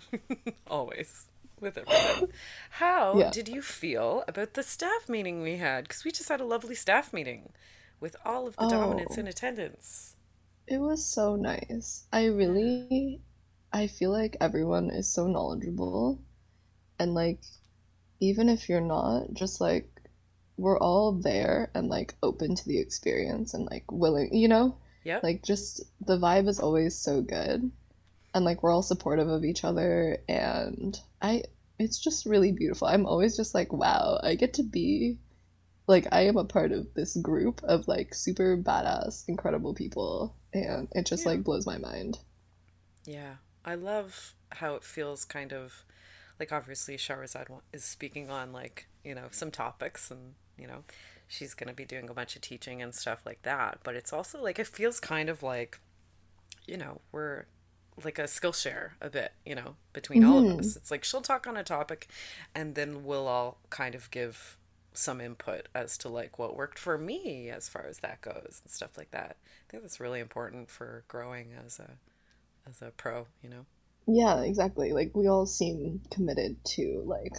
Always. 0.67 1.27
With 1.61 1.79
everything. 1.79 2.29
How 2.71 3.19
Yeah. 3.19 3.31
did 3.31 3.49
you 3.49 3.63
feel 3.63 4.25
about 4.29 4.55
the 4.55 4.63
staff 4.63 5.09
meeting 5.09 5.43
we 5.43 5.57
had? 5.57 5.85
Because 5.85 6.05
we 6.05 6.11
just 6.13 6.29
had 6.29 6.41
a 6.41 6.45
lovely 6.45 6.75
staff 6.75 7.13
meeting 7.13 7.53
with 8.01 8.17
all 8.25 8.47
of 8.47 8.57
the 8.57 8.67
oh. 8.67 8.71
dominants 8.71 9.17
Oh. 9.17 9.21
in 9.21 9.27
attendance. 9.27 10.17
It 10.67 10.79
was 10.79 11.05
so 11.05 11.35
nice. 11.37 12.05
I 12.13 12.27
really 12.27 13.23
I 13.73 13.87
feel 13.87 14.11
like 14.11 14.37
everyone 14.41 14.91
is 14.91 15.09
so 15.13 15.27
knowledgeable 15.27 16.21
and 16.99 17.15
like 17.15 17.41
even 18.21 18.49
if 18.49 18.69
you're 18.69 18.81
not, 18.81 19.33
just 19.35 19.61
like 19.61 19.89
we're 20.57 20.79
all 20.79 21.13
there 21.13 21.71
and 21.75 21.89
like 21.89 22.15
open 22.23 22.55
to 22.57 22.65
the 22.67 22.79
experience 22.79 23.55
and 23.55 23.67
like 23.67 23.91
willing, 23.91 24.35
you 24.35 24.49
know? 24.49 24.77
Yeah. 25.05 25.21
Like 25.23 25.43
just 25.43 25.83
the 26.01 26.19
vibe 26.19 26.49
is 26.49 26.61
always 26.61 26.97
so 26.97 27.23
good. 27.23 27.71
And 28.35 28.45
like 28.45 28.63
we're 28.63 28.73
all 28.73 28.83
supportive 28.83 29.29
of 29.29 29.45
each 29.45 29.65
other 29.65 30.19
and 30.29 30.99
I 31.23 31.45
it's 31.79 31.99
just 32.01 32.27
really 32.27 32.51
beautiful. 32.53 32.89
I'm 32.89 33.07
always 33.07 33.37
just 33.37 33.55
like, 33.55 33.73
wow, 33.73 34.19
I 34.23 34.35
get 34.35 34.55
to 34.55 34.65
be 34.65 35.21
like 35.89 36.07
I 36.13 36.23
am 36.23 36.37
a 36.39 36.45
part 36.45 36.73
of 36.73 36.95
this 36.95 37.17
group 37.19 37.63
of 37.65 37.89
like 37.89 38.15
super 38.15 38.57
badass, 38.59 39.25
incredible 39.29 39.75
people 39.75 40.37
and 40.55 40.89
it 40.93 41.07
just 41.07 41.25
Yeah. 41.25 41.27
like 41.27 41.45
blows 41.45 41.67
my 41.67 41.79
mind. 41.79 42.19
Yeah, 43.05 43.37
I 43.65 43.75
love 43.75 44.35
how 44.53 44.75
it 44.75 44.85
feels 44.85 45.25
kind 45.25 45.53
of 45.53 45.85
like 46.39 46.53
obviously 46.53 46.97
Shahrazad 46.97 47.47
is 47.73 47.85
speaking 47.85 48.31
on 48.31 48.53
like, 48.53 48.89
you 49.05 49.15
know, 49.15 49.27
some 49.31 49.51
topics 49.51 50.11
and, 50.11 50.35
you 50.59 50.67
know, 50.67 50.85
she's 51.27 51.55
going 51.55 51.69
to 51.69 51.75
be 51.75 51.85
doing 51.85 52.09
a 52.09 52.15
bunch 52.15 52.37
of 52.37 52.43
teaching 52.43 52.83
and 52.83 52.95
stuff 52.95 53.25
like 53.27 53.43
that, 53.43 53.81
but 53.83 53.95
it's 53.97 54.13
also 54.13 54.43
like 54.43 54.59
it 54.59 54.67
feels 54.67 55.01
kind 55.01 55.29
of 55.29 55.43
like 55.43 55.81
you 56.67 56.77
know, 56.79 57.01
we're 57.13 57.47
like 58.05 58.19
a 58.19 58.29
skill 58.29 58.53
share 58.53 58.95
a 59.01 59.11
bit, 59.11 59.33
you 59.45 59.55
know, 59.55 59.77
between 59.93 60.25
all 60.25 60.39
of 60.39 60.45
Mhm. 60.45 60.59
us. 60.61 60.77
It's 60.77 60.91
like 60.91 61.05
she'll 61.05 61.23
talk 61.23 61.47
on 61.47 61.57
a 61.57 61.65
topic 61.65 62.09
and 62.55 62.75
then 62.75 63.05
we'll 63.05 63.27
all 63.27 63.59
kind 63.71 63.95
of 63.95 64.11
give 64.11 64.57
some 64.93 65.21
input 65.21 65.69
as 65.75 65.97
to 65.99 66.09
like 66.09 66.39
what 66.39 66.57
worked 66.57 66.79
for 66.79 66.99
me 66.99 67.51
as 67.51 67.69
far 67.69 67.83
as 67.87 67.99
that 68.01 68.21
goes 68.21 68.61
and 68.65 68.71
stuff 68.73 68.99
like 68.99 69.11
that. 69.13 69.37
I 69.69 69.71
think 69.71 69.83
that's 69.83 70.01
really 70.01 70.21
important 70.21 70.71
for 70.71 71.05
growing 71.09 71.53
as 71.53 71.79
a 71.79 71.99
as 72.69 72.83
a 72.83 72.91
pro, 72.91 73.27
you 73.43 73.49
know. 73.49 73.65
Yeah, 74.07 74.41
exactly. 74.43 74.93
Like 74.93 75.15
we 75.15 75.27
all 75.29 75.47
seem 75.47 76.01
committed 76.11 76.65
to 76.77 77.03
like 77.07 77.37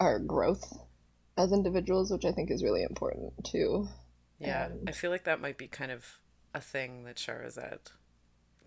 our 0.00 0.18
growth 0.18 0.72
as 1.36 1.52
individuals, 1.52 2.10
which 2.10 2.24
I 2.24 2.32
think 2.32 2.50
is 2.50 2.62
really 2.62 2.82
important 2.82 3.44
too. 3.44 3.88
Yeah, 4.38 4.66
And- 4.66 4.88
I 4.88 4.92
feel 4.92 5.10
like 5.10 5.24
that 5.24 5.40
might 5.40 5.58
be 5.58 5.68
kind 5.68 5.90
of 5.90 6.18
a 6.54 6.60
thing 6.60 7.04
that 7.04 7.16
Shahrazad, 7.16 7.78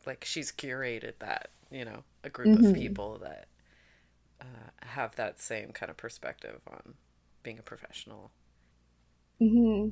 like 0.07 0.25
she's 0.25 0.51
curated 0.51 1.13
that, 1.19 1.49
you 1.71 1.85
know, 1.85 2.03
a 2.23 2.29
group 2.29 2.55
of 2.55 2.71
Mhm. 2.71 2.73
people 2.73 3.17
that 3.19 3.47
uh, 4.41 4.45
have 4.87 5.15
that 5.17 5.41
same 5.41 5.71
kind 5.73 5.89
of 5.89 5.97
perspective 5.97 6.61
on 6.69 6.95
being 7.43 7.59
a 7.59 7.63
professional. 7.63 8.31
hmm 9.39 9.89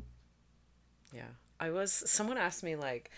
Yeah, 1.12 1.32
I 1.60 1.70
was. 1.72 1.92
Someone 1.92 2.38
asked 2.38 2.64
me 2.64 2.76
like, 2.76 3.10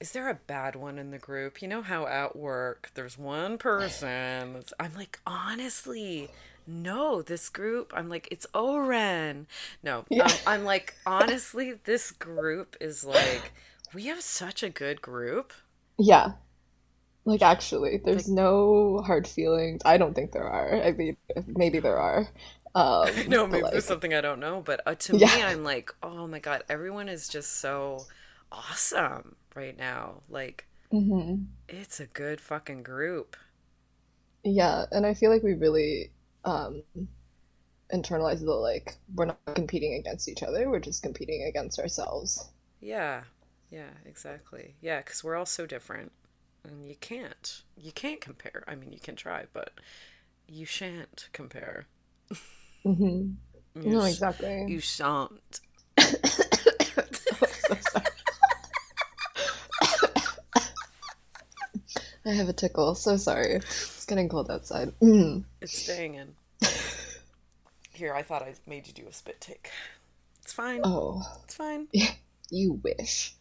"Is 0.00 0.12
there 0.12 0.28
a 0.28 0.34
bad 0.34 0.76
one 0.76 0.98
in 0.98 1.10
the 1.10 1.18
group?" 1.18 1.62
You 1.62 1.68
know 1.68 1.82
how 1.82 2.06
at 2.06 2.36
work 2.36 2.90
there's 2.94 3.18
one 3.18 3.58
person. 3.58 4.52
That's, 4.54 4.72
I'm 4.78 4.94
like, 4.94 5.20
honestly, 5.26 6.30
no. 6.66 7.22
This 7.22 7.48
group, 7.48 7.92
I'm 7.94 8.08
like, 8.08 8.28
it's 8.30 8.46
O-Ren. 8.54 9.46
No, 9.82 10.06
Yeah. 10.08 10.24
um, 10.24 10.38
I'm 10.46 10.64
like, 10.64 10.96
honestly, 11.06 11.72
this 11.84 12.10
group 12.12 12.76
is 12.80 13.04
like, 13.04 13.52
we 13.92 14.06
have 14.06 14.20
such 14.22 14.62
a 14.62 14.70
good 14.70 15.02
group. 15.02 15.52
Yeah. 15.98 16.32
Like 17.26 17.42
actually, 17.42 17.98
there's 18.04 18.28
no 18.28 19.02
hard 19.06 19.26
feelings. 19.28 19.82
I 19.84 19.98
don't 19.98 20.14
think 20.14 20.32
there 20.32 20.48
are. 20.48 20.82
I 20.82 20.92
mean, 20.92 21.16
maybe 21.46 21.80
there 21.80 21.98
are. 21.98 22.28
Um, 22.74 23.36
maybe 23.50 23.62
like, 23.62 23.72
there's 23.72 23.84
something 23.86 24.14
I 24.14 24.20
don't 24.20 24.40
know, 24.40 24.60
but 24.62 24.80
uh, 24.86 24.94
to 24.96 25.12
Yeah. 25.12 25.30
me, 25.36 25.42
I'm 25.42 25.62
like, 25.64 25.90
oh 26.02 26.26
my 26.26 26.38
god, 26.38 26.64
everyone 26.68 27.08
is 27.08 27.28
just 27.28 27.52
so 27.60 28.06
awesome 28.52 29.36
right 29.54 29.76
now. 29.76 30.22
Like, 30.28 30.66
mhm. 30.92 31.46
it's 31.68 32.00
a 32.00 32.06
good 32.06 32.40
fucking 32.40 32.82
group. 32.82 33.36
Yeah, 34.44 34.84
and 34.92 35.06
I 35.06 35.14
feel 35.14 35.30
like 35.30 35.42
we 35.42 35.54
really 35.54 36.12
um 36.44 36.82
internalize 37.92 38.40
the 38.40 38.52
like 38.52 38.96
we're 39.14 39.24
not 39.26 39.38
competing 39.54 39.94
against 39.94 40.28
each 40.28 40.42
other, 40.42 40.68
we're 40.68 40.80
just 40.80 41.02
competing 41.02 41.44
against 41.44 41.78
ourselves. 41.78 42.50
Yeah, 42.80 43.24
yeah, 43.70 43.90
exactly. 44.06 44.74
Yeah, 44.80 44.98
because 44.98 45.22
we're 45.24 45.36
all 45.36 45.46
so 45.46 45.66
different, 45.66 46.12
and 46.64 46.86
you 46.88 46.96
can't, 46.96 47.62
you 47.76 47.92
can't 47.92 48.20
compare. 48.20 48.64
I 48.66 48.74
mean, 48.74 48.92
you 48.92 49.00
can 49.00 49.16
try, 49.16 49.44
but 49.52 49.72
you 50.48 50.66
shan't 50.66 51.28
compare. 51.32 51.86
hmm 52.82 52.98
You 53.00 53.34
No, 53.74 54.06
sh- 54.06 54.10
exactly. 54.10 54.64
You 54.68 54.80
shan't. 54.80 55.60
I 62.26 62.30
have 62.30 62.48
a 62.48 62.52
tickle. 62.52 62.94
So 62.94 63.16
sorry. 63.16 63.56
It's 63.56 64.06
getting 64.06 64.28
cold 64.28 64.50
outside. 64.50 64.92
Mm. 65.00 65.44
It's 65.60 65.78
staying 65.78 66.14
in. 66.14 66.34
Here, 67.92 68.14
I 68.14 68.22
thought 68.22 68.42
I 68.42 68.54
made 68.66 68.86
you 68.86 68.92
do 68.92 69.06
a 69.08 69.12
spit 69.12 69.40
take. 69.40 69.70
It's 70.42 70.52
fine. 70.52 70.80
Oh, 70.84 71.22
It's 71.44 71.54
fine. 71.54 71.88
you 72.50 72.80
wish. 72.82 73.34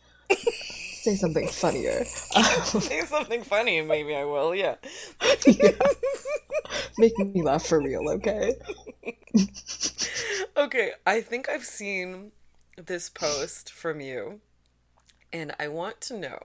Say 1.03 1.15
something 1.17 1.49
funnier. 1.49 2.05
Say 2.63 3.01
something 3.01 3.43
funny, 3.43 3.79
and 3.79 3.89
maybe 3.89 4.15
I 4.15 4.23
will. 4.23 4.55
Yeah. 4.55 4.75
Make 6.97 7.17
me 7.19 7.41
laugh 7.41 7.65
for 7.65 7.81
real, 7.81 8.09
okay? 8.09 8.53
Okay, 10.55 10.91
I 11.05 11.19
think 11.19 11.49
I've 11.49 11.65
seen 11.65 12.31
this 12.77 13.09
post 13.09 13.71
from 13.71 13.99
you, 13.99 14.39
and 15.33 15.53
I 15.59 15.67
want 15.67 15.99
to 16.01 16.17
know 16.17 16.43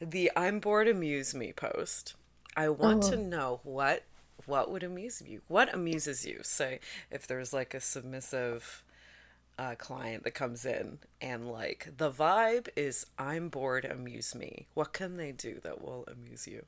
the 0.00 0.30
"I'm 0.36 0.60
bored, 0.60 0.86
amuse 0.86 1.34
me" 1.34 1.52
post. 1.52 2.14
I 2.56 2.68
want 2.68 3.02
to 3.04 3.16
oh. 3.16 3.20
know 3.20 3.60
what 3.64 4.04
what 4.46 4.70
would 4.70 4.84
amuse 4.84 5.20
you. 5.20 5.42
What 5.48 5.74
amuses 5.74 6.24
you? 6.24 6.40
Say 6.42 6.78
if 7.10 7.26
there's 7.26 7.52
like 7.52 7.74
a 7.74 7.80
submissive 7.80 8.84
uh, 9.58 9.74
client 9.76 10.24
that 10.24 10.32
comes 10.32 10.64
in 10.64 10.98
and 11.20 11.50
like 11.50 11.92
the 11.96 12.10
vibe 12.10 12.68
is 12.76 13.06
"I'm 13.18 13.48
bored, 13.48 13.84
amuse 13.84 14.34
me." 14.34 14.68
What 14.74 14.92
can 14.92 15.16
they 15.16 15.32
do 15.32 15.60
that 15.62 15.80
will 15.82 16.04
amuse 16.08 16.46
you? 16.46 16.64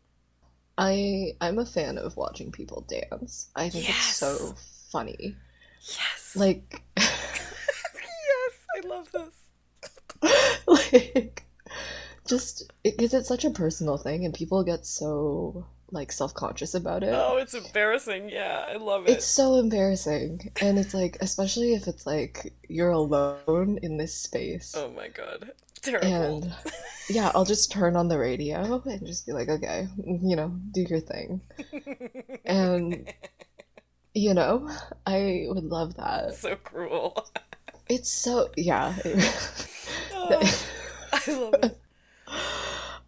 I 0.78 1.32
I'm 1.41 1.59
a 1.59 1.66
fan 1.66 1.99
of 1.99 2.16
watching 2.16 2.53
people 2.53 2.87
dance. 2.89 3.49
I 3.57 3.68
think 3.70 3.89
it's 3.89 4.16
so 4.16 4.55
funny. 4.91 5.37
Yes, 5.80 6.34
Like 6.37 6.82
yes, 6.97 7.12
I 8.76 8.87
love 8.87 9.11
this. 9.12 9.34
like 10.66 11.45
just 12.26 12.72
because 12.82 13.14
it's 13.14 13.28
such 13.28 13.45
a 13.45 13.51
personal 13.51 13.97
thing 13.97 14.24
and 14.24 14.34
people 14.34 14.64
get 14.64 14.84
so 14.84 15.66
like 15.91 16.12
self-conscious 16.12 16.74
about 16.74 17.03
it. 17.03 17.14
Oh, 17.14 17.37
it's 17.37 17.55
embarrassing. 17.55 18.28
Yeah, 18.28 18.64
I 18.68 18.76
love 18.76 19.07
it. 19.07 19.11
It's 19.11 19.26
so 19.26 19.57
embarrassing. 19.57 20.53
And 20.61 20.78
it's 20.78 20.95
like 20.95 21.16
especially 21.20 21.74
if 21.74 21.87
it's 21.87 22.07
like 22.07 22.55
you're 22.68 22.91
alone 22.91 23.78
in 23.82 23.97
this 23.97 24.14
space. 24.14 24.74
Oh 24.76 24.91
my 24.91 25.09
god. 25.09 25.53
Terrible. 25.82 26.09
And 26.09 26.55
yeah, 27.09 27.30
I'll 27.34 27.45
just 27.45 27.70
turn 27.70 27.97
on 27.97 28.09
the 28.09 28.18
radio 28.18 28.82
and 28.84 29.07
just 29.07 29.26
be 29.26 29.32
like, 29.32 29.49
okay, 29.49 29.87
you 30.05 30.34
know, 30.37 30.49
do 30.72 30.82
your 30.82 31.01
thing. 31.01 31.41
And 32.45 33.12
you 34.14 34.34
know, 34.34 34.70
I 35.05 35.47
would 35.49 35.64
love 35.64 35.97
that. 35.97 36.34
so 36.34 36.57
cruel. 36.57 37.28
It's 37.89 38.11
so 38.11 38.51
yeah. 38.57 38.95
Oh, 40.18 40.41
I 41.12 41.30
love 41.30 41.55
it. 41.62 41.78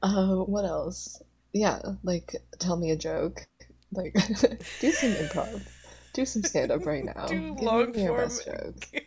Uh, 0.02 0.36
what 0.44 0.64
else? 0.64 1.20
Yeah, 1.53 1.80
like 2.03 2.36
tell 2.59 2.76
me 2.76 2.90
a 2.90 2.96
joke. 2.96 3.46
Like 3.92 4.12
do 4.80 4.90
some 4.92 5.11
improv. 5.12 5.66
Do 6.12 6.24
some 6.26 6.42
stand 6.42 6.70
up 6.70 6.84
right 6.86 7.05
now. 7.16 7.26
Do 7.26 7.55
Give 7.55 7.62
long 7.62 7.92
me 7.92 8.03
your 8.03 8.09
form. 8.16 8.20
best 8.28 8.44
joke. 8.44 9.03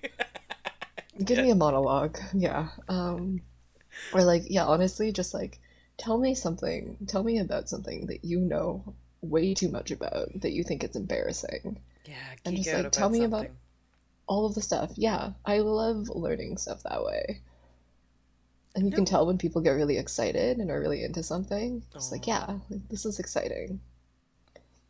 Give 1.25 1.37
me 1.39 1.51
a 1.51 1.55
monologue. 1.55 2.17
Yeah. 2.33 2.69
Um 2.87 3.41
or 4.13 4.23
like 4.23 4.43
yeah, 4.47 4.65
honestly 4.65 5.11
just 5.11 5.33
like 5.33 5.59
tell 5.97 6.17
me 6.17 6.33
something. 6.33 6.97
Tell 7.07 7.23
me 7.23 7.37
about 7.39 7.69
something 7.69 8.07
that 8.07 8.25
you 8.25 8.39
know 8.39 8.95
way 9.21 9.53
too 9.53 9.69
much 9.69 9.91
about 9.91 10.29
that 10.41 10.51
you 10.51 10.63
think 10.63 10.83
it's 10.83 10.95
embarrassing. 10.95 11.79
Yeah, 12.05 12.15
And 12.45 12.57
just, 12.57 12.73
like, 12.73 12.91
tell 12.91 13.09
me 13.09 13.23
about- 13.23 13.49
All 14.25 14.47
of 14.47 14.55
the 14.55 14.61
stuff. 14.63 14.91
Yeah. 14.95 15.33
I 15.45 15.59
love 15.59 16.09
learning 16.09 16.57
stuff 16.57 16.81
that 16.83 17.03
way. 17.03 17.41
And 18.75 18.85
you 18.85 18.89
No. 18.91 18.95
can 18.95 19.05
tell 19.05 19.25
when 19.27 19.37
people 19.37 19.61
get 19.61 19.71
really 19.71 19.97
excited 19.97 20.57
and 20.57 20.71
are 20.71 20.79
really 20.79 21.03
into 21.03 21.23
something. 21.23 21.83
It's 21.93 22.11
like, 22.11 22.25
yeah, 22.25 22.57
like, 22.69 22.87
this 22.89 23.05
is 23.05 23.19
exciting. 23.19 23.81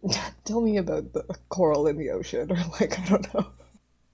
Tell 0.46 0.62
me 0.62 0.78
about 0.78 1.14
the 1.14 1.24
coral 1.50 1.88
in 1.88 1.98
the 1.98 2.10
ocean, 2.12 2.52
or 2.52 2.58
like, 2.80 3.00
I 3.00 3.06
don't 3.10 3.34
know. 3.34 3.48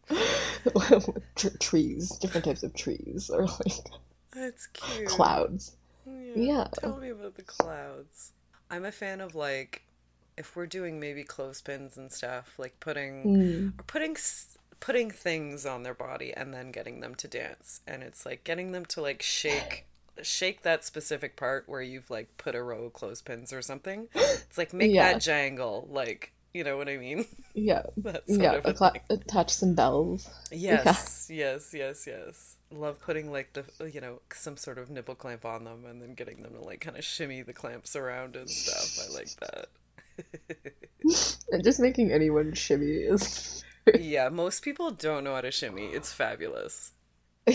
Tr- 1.36 1.58
trees, 1.60 2.10
different 2.18 2.46
types 2.46 2.64
of 2.64 2.74
trees, 2.74 3.30
or 3.30 3.46
like 3.46 3.90
That's 4.32 4.68
cute. 4.68 5.08
clouds. 5.08 5.76
Yeah. 6.06 6.34
Yeah. 6.36 6.68
Tell 6.80 6.98
me 6.98 7.10
about 7.10 7.36
the 7.36 7.44
clouds. 7.44 8.32
I'm 8.70 8.86
a 8.86 8.92
fan 8.92 9.22
of 9.22 9.36
like 9.36 9.84
if 10.38 10.56
we're 10.56 10.68
doing 10.68 11.00
maybe 11.00 11.24
clothespins 11.24 11.98
and 11.98 12.12
stuff, 12.12 12.54
like 12.58 12.80
putting 12.80 13.24
Mm. 13.24 13.80
or 13.80 13.84
putting 13.84 14.16
putting 14.80 15.10
things 15.12 15.66
on 15.66 15.84
their 15.84 15.94
body 15.94 16.34
and 16.36 16.54
then 16.54 16.72
getting 16.72 17.00
them 17.00 17.16
to 17.16 17.28
dance 17.28 17.82
and 17.88 18.04
it's 18.04 18.26
like 18.26 18.44
getting 18.44 18.72
them 18.72 18.86
to 18.86 19.02
like 19.02 19.22
shake 19.22 19.86
shake 20.22 20.64
that 20.64 20.84
specific 20.84 21.36
part 21.36 21.64
where 21.68 21.82
you've 21.82 22.10
like 22.10 22.36
put 22.38 22.56
a 22.56 22.62
row 22.64 22.86
of 22.86 22.94
clothespins 22.94 23.54
or 23.54 23.62
something 23.62 24.08
it's 24.16 24.58
like 24.58 24.74
make 24.74 24.92
Yeah. 24.92 25.14
that 25.14 25.22
jangle 25.22 25.88
like 25.92 26.32
you 26.54 26.64
know 26.64 26.78
what 26.78 26.90
i 26.90 26.98
mean 26.98 27.26
Yeah, 27.54 27.84
that 27.98 28.28
sort 28.30 28.40
yeah. 28.42 28.60
Acla- 28.66 28.94
attach 29.10 29.52
some 29.52 29.74
bells. 29.76 30.30
yes 30.52 31.28
yes 31.32 31.72
yes 31.74 32.06
yes 32.08 32.56
love 32.72 33.00
putting 33.00 33.32
like 33.32 33.54
the 33.54 33.64
you 33.92 34.02
know 34.02 34.20
some 34.34 34.58
sort 34.58 34.78
of 34.78 34.90
nipple 34.90 35.16
clamp 35.16 35.46
on 35.46 35.64
them 35.64 35.86
and 35.86 36.02
then 36.02 36.14
getting 36.14 36.42
them 36.44 36.54
to 36.54 36.62
like 36.62 36.82
kind 36.82 36.98
of 36.98 37.04
shimmy 37.04 37.42
the 37.42 37.54
clamps 37.54 37.96
around 37.96 38.36
and 38.36 38.50
stuff 38.50 39.08
i 39.08 39.14
like 39.14 39.30
that 39.40 39.68
And 41.52 41.64
just 41.64 41.80
making 41.80 42.12
anyone 42.12 42.54
shimmy 42.54 42.88
is. 42.88 43.64
yeah 44.00 44.30
most 44.30 44.62
people 44.62 44.92
don't 44.92 45.24
know 45.24 45.36
how 45.36 45.42
to 45.42 45.52
shimmy 45.52 45.86
it's 45.86 46.12
fabulous 46.12 46.94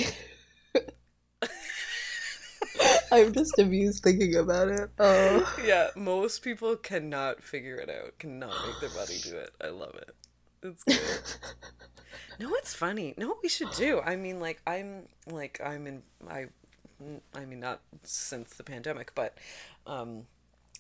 I'm 3.13 3.33
just 3.35 3.59
amused 3.59 4.03
thinking 4.03 4.37
about 4.37 4.69
it. 4.69 4.91
Oh. 4.99 5.57
yeah, 5.65 5.89
most 5.95 6.43
people 6.43 6.77
cannot 6.77 7.43
figure 7.43 7.77
it 7.77 7.91
out, 7.91 8.19
cannot 8.19 8.55
make 8.67 8.81
their 8.81 8.99
body 8.99 9.19
do 9.23 9.37
it. 9.37 9.51
I 9.61 9.69
love 9.69 9.95
it. 9.97 10.15
It's 10.63 10.83
good. 10.85 10.99
no, 12.41 12.55
it's 12.55 12.75
funny. 12.75 13.15
No, 13.19 13.37
we 13.43 13.51
should 13.51 13.71
do. 13.73 14.01
I 14.01 14.17
mean, 14.17 14.41
like, 14.41 14.63
I'm, 14.67 15.09
like, 15.27 15.61
I'm 15.63 15.87
in, 15.87 16.03
I, 16.29 16.47
I 17.35 17.45
mean, 17.45 17.61
not 17.61 17.81
since 18.03 18.55
the 18.55 18.65
pandemic, 18.65 19.15
but, 19.15 19.37
um, 19.87 20.27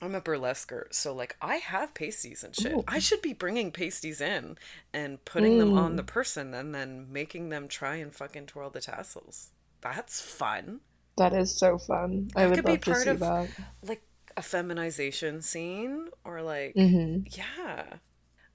I'm 0.02 0.14
a 0.16 0.20
burlesquer, 0.20 0.86
so 0.92 1.14
like 1.14 1.36
I 1.40 1.56
have 1.56 1.94
pasties 1.94 2.42
and 2.44 2.54
shit. 2.54 2.72
Ooh. 2.72 2.84
I 2.88 2.98
should 2.98 3.22
be 3.22 3.32
bringing 3.32 3.70
pasties 3.70 4.20
in 4.20 4.58
and 4.92 5.24
putting 5.24 5.58
them 5.58 5.78
on 5.78 5.94
the 5.96 6.02
person 6.02 6.52
and 6.54 6.74
then 6.74 7.06
making 7.10 7.48
them 7.50 7.68
try 7.68 7.96
and 7.96 8.12
fucking 8.12 8.46
twirl 8.46 8.68
the 8.70 8.80
tassels. 8.80 9.50
That's 9.80 10.20
fun. 10.20 10.80
That 11.18 11.32
is 11.32 11.56
so 11.56 11.78
fun. 11.78 12.30
I 12.34 12.42
That 12.42 12.48
would 12.50 12.56
could 12.56 12.64
be 12.64 12.72
love 12.72 12.80
to 12.82 12.90
part 12.90 13.02
see 13.04 13.10
of- 13.10 13.20
that. 13.20 13.48
Like 13.86 14.02
a 14.36 14.42
feminization 14.42 15.40
scene 15.42 16.08
or 16.24 16.42
like 16.42 16.74
hmm 16.74 17.18
Yeah. 17.30 17.84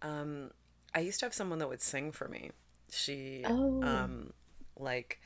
Um, 0.02 0.52
I 0.94 1.00
used 1.00 1.20
to 1.22 1.26
have 1.28 1.34
someone 1.34 1.60
that 1.60 1.70
would 1.70 1.82
sing 1.82 2.12
for 2.12 2.28
me. 2.28 2.52
She, 2.92 3.44
Oh. 3.46 3.82
um, 3.84 4.34
like, 4.78 5.20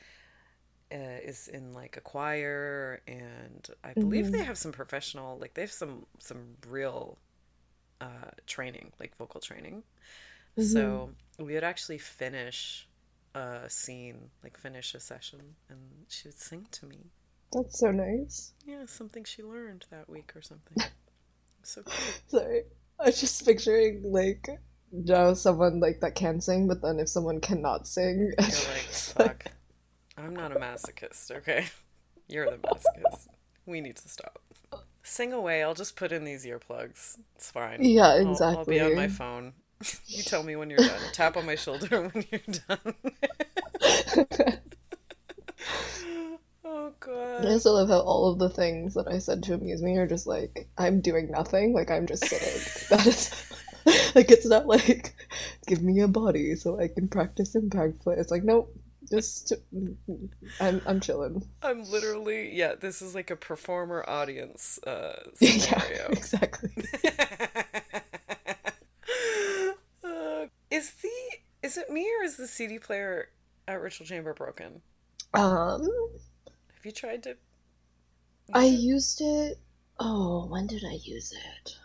is 0.96 1.48
in 1.48 1.72
like 1.74 1.96
a 1.96 2.00
choir, 2.00 3.00
and 3.06 3.68
I 3.84 3.94
believe 3.94 4.26
Mm-hmm. 4.26 4.32
they 4.32 4.44
have 4.44 4.58
some 4.58 4.72
professional, 4.72 5.38
like, 5.38 5.54
they 5.54 5.62
have 5.62 5.72
some 5.72 6.06
some 6.18 6.56
real 6.68 7.18
uh, 8.00 8.30
training, 8.46 8.92
like 9.00 9.16
vocal 9.16 9.40
training. 9.40 9.84
Mm-hmm. 10.58 10.72
So 10.72 11.12
we 11.38 11.54
would 11.54 11.64
actually 11.64 11.98
finish 11.98 12.88
a 13.34 13.70
scene, 13.70 14.30
like 14.42 14.58
finish 14.58 14.94
a 14.94 15.00
session, 15.00 15.56
and 15.70 16.06
she 16.08 16.28
would 16.28 16.38
sing 16.38 16.66
to 16.72 16.86
me. 16.86 17.12
That's 17.52 17.78
so 17.78 17.92
nice. 17.92 18.52
Yeah, 18.64 18.86
something 18.86 19.22
she 19.24 19.42
learned 19.42 19.86
that 19.90 20.08
week 20.08 20.34
or 20.34 20.42
something. 20.42 20.78
So 21.62 21.82
cute. 21.84 22.22
Sorry. 22.28 22.62
I 23.00 23.06
was 23.06 23.20
just 23.20 23.44
picturing 23.44 24.02
like 24.12 24.48
Joe, 25.04 25.34
someone 25.34 25.80
like 25.80 26.00
that 26.00 26.14
can 26.14 26.40
sing, 26.40 26.68
but 26.68 26.82
then 26.82 26.98
if 27.00 27.08
someone 27.08 27.40
cannot 27.40 27.86
sing, 27.88 28.32
You're 28.46 28.60
like, 28.60 28.90
fuck. 28.92 29.46
I'm 30.22 30.36
not 30.36 30.52
a 30.52 30.60
masochist, 30.60 31.30
okay? 31.38 31.66
You're 32.28 32.48
the 32.50 32.56
masochist. 32.58 33.26
We 33.66 33.80
need 33.80 33.96
to 33.96 34.08
stop. 34.08 34.38
Sing 35.02 35.32
away. 35.32 35.62
I'll 35.62 35.74
just 35.74 35.96
put 35.96 36.12
in 36.12 36.24
these 36.24 36.44
earplugs. 36.46 37.18
It's 37.34 37.50
fine. 37.50 37.82
Yeah, 37.82 38.06
I'll- 38.06 38.42
I'll, 38.42 38.64
be 38.64 38.80
on 38.80 38.94
my 38.94 39.08
phone. 39.08 39.52
You 40.06 40.22
tell 40.22 40.44
me 40.44 40.54
when 40.54 40.70
you're 40.70 40.78
done. 40.78 41.00
Tap 41.12 41.36
on 41.36 41.44
my 41.44 41.56
shoulder 41.56 42.08
when 42.12 42.24
you're 42.30 42.40
done. 42.68 42.94
oh 46.64 46.92
god. 47.00 47.44
I 47.44 47.50
also 47.50 47.72
love 47.72 47.88
how 47.88 47.98
all 47.98 48.30
of 48.30 48.38
the 48.38 48.48
things 48.48 48.94
that 48.94 49.08
I 49.08 49.18
said 49.18 49.42
to 49.44 49.54
amuse 49.54 49.82
me 49.82 49.96
are 49.98 50.06
just 50.06 50.28
like 50.28 50.68
I'm 50.78 51.00
doing 51.00 51.32
nothing, 51.32 51.72
like 51.72 51.90
I'm 51.90 52.06
just 52.06 52.24
sitting. 52.24 52.62
that 52.96 53.06
is 53.08 53.52
like 54.14 54.30
it's 54.30 54.46
not 54.46 54.66
like 54.68 55.16
give 55.66 55.82
me 55.82 56.00
a 56.00 56.06
body 56.08 56.54
so 56.54 56.78
I 56.78 56.86
can 56.86 57.08
practice 57.08 57.56
impact 57.56 58.00
play. 58.02 58.14
It's 58.16 58.30
like 58.30 58.44
nope, 58.44 58.72
just 59.12 59.52
I'm 60.60 60.80
I'm 60.86 61.00
chilling. 61.00 61.46
I'm 61.62 61.84
literally 61.88 62.54
yeah. 62.56 62.74
This 62.74 63.00
is 63.02 63.14
like 63.14 63.30
a 63.30 63.36
performer 63.36 64.04
audience 64.08 64.78
uh, 64.84 65.30
Yeah, 65.40 65.82
scenario. 65.84 66.10
exactly. 66.10 66.70
Uh, 70.04 70.46
is 70.70 70.92
the 70.94 71.10
is 71.62 71.76
it 71.76 71.90
me 71.90 72.08
or 72.20 72.24
is 72.24 72.36
the 72.36 72.46
CD 72.48 72.78
player 72.78 73.28
at 73.68 73.80
Ritual 73.80 74.06
Chamber 74.06 74.34
broken? 74.34 74.82
Um, 75.34 75.88
Have 76.74 76.84
you 76.84 76.92
tried 76.92 77.22
to? 77.24 77.36
I 78.54 78.64
used 78.64 79.20
it. 79.20 79.58
Oh, 79.98 80.44
when 80.48 80.66
did 80.66 80.84
I 80.84 80.92
use 81.02 81.32
it? 81.32 81.78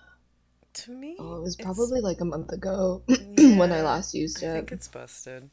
to 0.74 0.92
me. 0.92 1.18
Oh, 1.20 1.38
it 1.38 1.42
was 1.42 1.56
probably 1.56 2.02
like 2.02 2.22
a 2.22 2.26
month 2.26 2.52
ago 2.52 3.04
when 3.38 3.72
I 3.72 3.82
last 3.82 4.14
used 4.14 4.42
it. 4.44 4.50
I 4.50 4.54
think 4.54 4.72
it's 4.72 4.88
busted. 4.88 5.50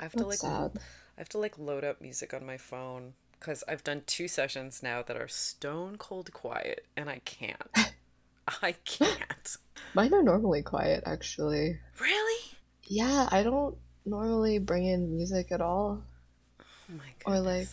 I 0.00 0.04
have 0.04 0.12
to 0.12 0.26
like 0.26 0.38
sad. 0.38 0.72
I 1.16 1.20
have 1.20 1.28
to 1.30 1.38
like 1.38 1.58
load 1.58 1.84
up 1.84 2.00
music 2.00 2.34
on 2.34 2.44
my 2.46 2.56
phone 2.56 3.14
because 3.38 3.62
I've 3.68 3.84
done 3.84 4.02
two 4.06 4.28
sessions 4.28 4.82
now 4.82 5.02
that 5.02 5.16
are 5.16 5.28
stone 5.28 5.96
cold 5.96 6.32
quiet 6.32 6.86
and 6.96 7.08
I 7.08 7.20
can't. 7.24 7.94
I 8.62 8.72
can't. 8.84 9.56
Mine 9.94 10.12
are 10.12 10.22
normally 10.22 10.62
quiet, 10.62 11.04
actually. 11.06 11.78
Really? 12.00 12.56
Yeah, 12.84 13.28
I 13.30 13.42
don't 13.42 13.76
normally 14.04 14.58
bring 14.58 14.84
in 14.84 15.14
music 15.14 15.50
at 15.50 15.60
all. 15.60 16.02
Oh 16.60 16.64
my 16.88 17.04
god. 17.24 17.32
Or, 17.32 17.40
like. 17.40 17.68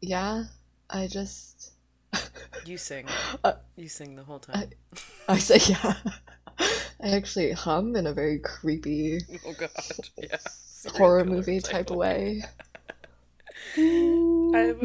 Yeah, 0.00 0.44
I 0.88 1.06
just. 1.06 1.72
you 2.64 2.76
sing. 2.76 3.06
Uh, 3.42 3.54
You 3.76 3.88
sing 3.88 4.16
the 4.16 4.24
whole 4.24 4.38
time. 4.38 4.70
I 5.28 5.38
say 5.38 5.58
yeah. 5.72 5.94
I 7.02 7.08
actually 7.08 7.52
hum 7.52 7.96
in 7.96 8.06
a 8.06 8.12
very 8.12 8.38
creepy 8.38 9.20
oh 9.46 9.54
god. 9.58 9.70
Yeah. 10.16 10.36
Horror 10.88 11.24
movie 11.24 11.60
type 11.60 11.86
of 11.90 11.92
of- 11.92 11.98
way. 11.98 12.42
I 13.76 14.58
have 14.58 14.82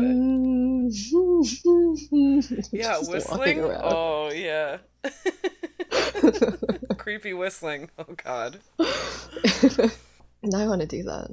Yeah, 2.72 2.98
whistling. 3.02 3.60
around. 3.60 3.82
Oh 3.84 4.32
yeah. 4.32 4.78
Creepy 6.98 7.34
whistling. 7.34 7.90
Oh 7.98 8.06
god. 8.24 8.60
now 8.80 10.60
I 10.60 10.68
want 10.68 10.82
to 10.82 10.88
do 10.88 11.04
that. 11.04 11.30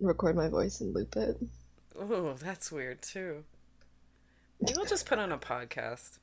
Record 0.00 0.36
my 0.36 0.48
voice 0.48 0.80
and 0.80 0.94
loop 0.94 1.16
it. 1.16 1.36
Oh, 1.98 2.34
that's 2.34 2.70
weird 2.72 3.02
too. 3.02 3.44
Maybe 4.60 4.78
I'll 4.78 4.84
just 4.86 5.06
put 5.06 5.18
on 5.18 5.32
a 5.32 5.38
podcast. 5.38 6.18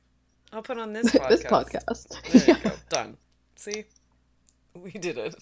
I'll 0.52 0.62
put 0.62 0.78
on 0.78 0.92
this 0.92 1.06
podcast. 1.12 1.28
this 1.28 1.44
podcast. 1.44 2.22
There 2.32 2.42
you 2.42 2.54
Yeah. 2.62 2.70
go. 2.70 2.76
Done. 2.88 3.16
See? 3.56 3.84
We 4.74 4.90
did 4.92 5.18
it. 5.18 5.36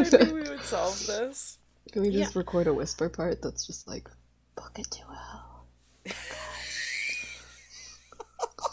I 0.00 0.24
knew 0.24 0.34
we 0.34 0.42
would 0.42 0.62
solve 0.62 0.98
this. 1.06 1.58
Can 1.92 2.02
we 2.02 2.10
just 2.10 2.36
record 2.36 2.66
a 2.66 2.74
whisper 2.74 3.08
part 3.08 3.42
that's 3.42 3.66
just 3.66 3.88
like, 3.88 4.08
fuck 4.56 4.78
it 4.78 4.90
to 4.90 5.00
hell? 5.00 5.66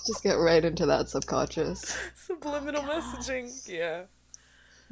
just 0.08 0.24
get 0.24 0.34
right 0.34 0.64
into 0.64 0.86
that 0.86 1.10
subconscious. 1.10 1.98
Subliminal 2.16 2.84
messaging. 2.84 3.68
Yeah. 3.68 4.04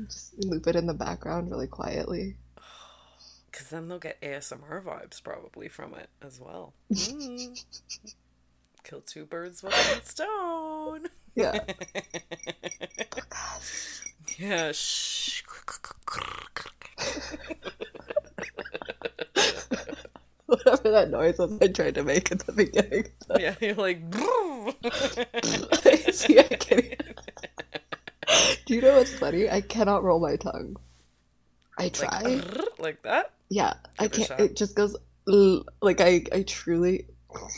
Just 0.05 0.33
loop 0.43 0.67
it 0.67 0.75
in 0.75 0.87
the 0.87 0.93
background 0.93 1.49
really 1.51 1.67
quietly. 1.67 2.37
Because 3.51 3.69
then 3.69 3.87
they'll 3.87 3.99
get 3.99 4.19
ASMR 4.19 4.83
vibes 4.83 5.23
probably 5.23 5.69
from 5.69 5.93
it 5.95 6.09
as 6.21 6.41
well. 6.41 6.73
Mm. 6.91 7.63
Kill 8.83 8.99
two 8.99 9.23
birds 9.23 9.63
with 9.63 9.71
one 9.71 10.03
stone. 10.03 11.07
Yeah. 11.35 11.59
Yeah. 14.37 14.71
Shh. 14.71 15.43
Whatever 20.45 20.91
that 20.91 21.09
noise 21.09 21.39
was 21.39 21.57
I 21.61 21.67
tried 21.67 21.95
to 21.95 22.03
make 22.03 22.31
at 22.31 22.39
the 22.39 22.51
beginning. 22.51 23.07
Yeah, 23.39 23.55
you're 23.61 23.75
like. 23.75 24.01
See, 26.13 26.39
I 26.39 26.43
can't 26.43 27.01
Do 28.65 28.75
you 28.75 28.81
know 28.81 28.97
what's 28.97 29.15
funny? 29.15 29.49
I 29.49 29.61
cannot 29.61 30.03
roll 30.03 30.19
my 30.19 30.35
tongue. 30.35 30.75
I 31.77 31.89
try. 31.89 32.21
like, 32.21 32.79
like 32.79 33.03
that. 33.03 33.31
yeah, 33.49 33.73
I 33.99 34.07
give 34.07 34.23
a 34.25 34.27
can't. 34.27 34.39
It 34.39 34.55
just 34.55 34.75
goes 34.75 34.95
like 35.81 35.99
I. 35.99 36.23
I 36.31 36.43
truly. 36.43 37.05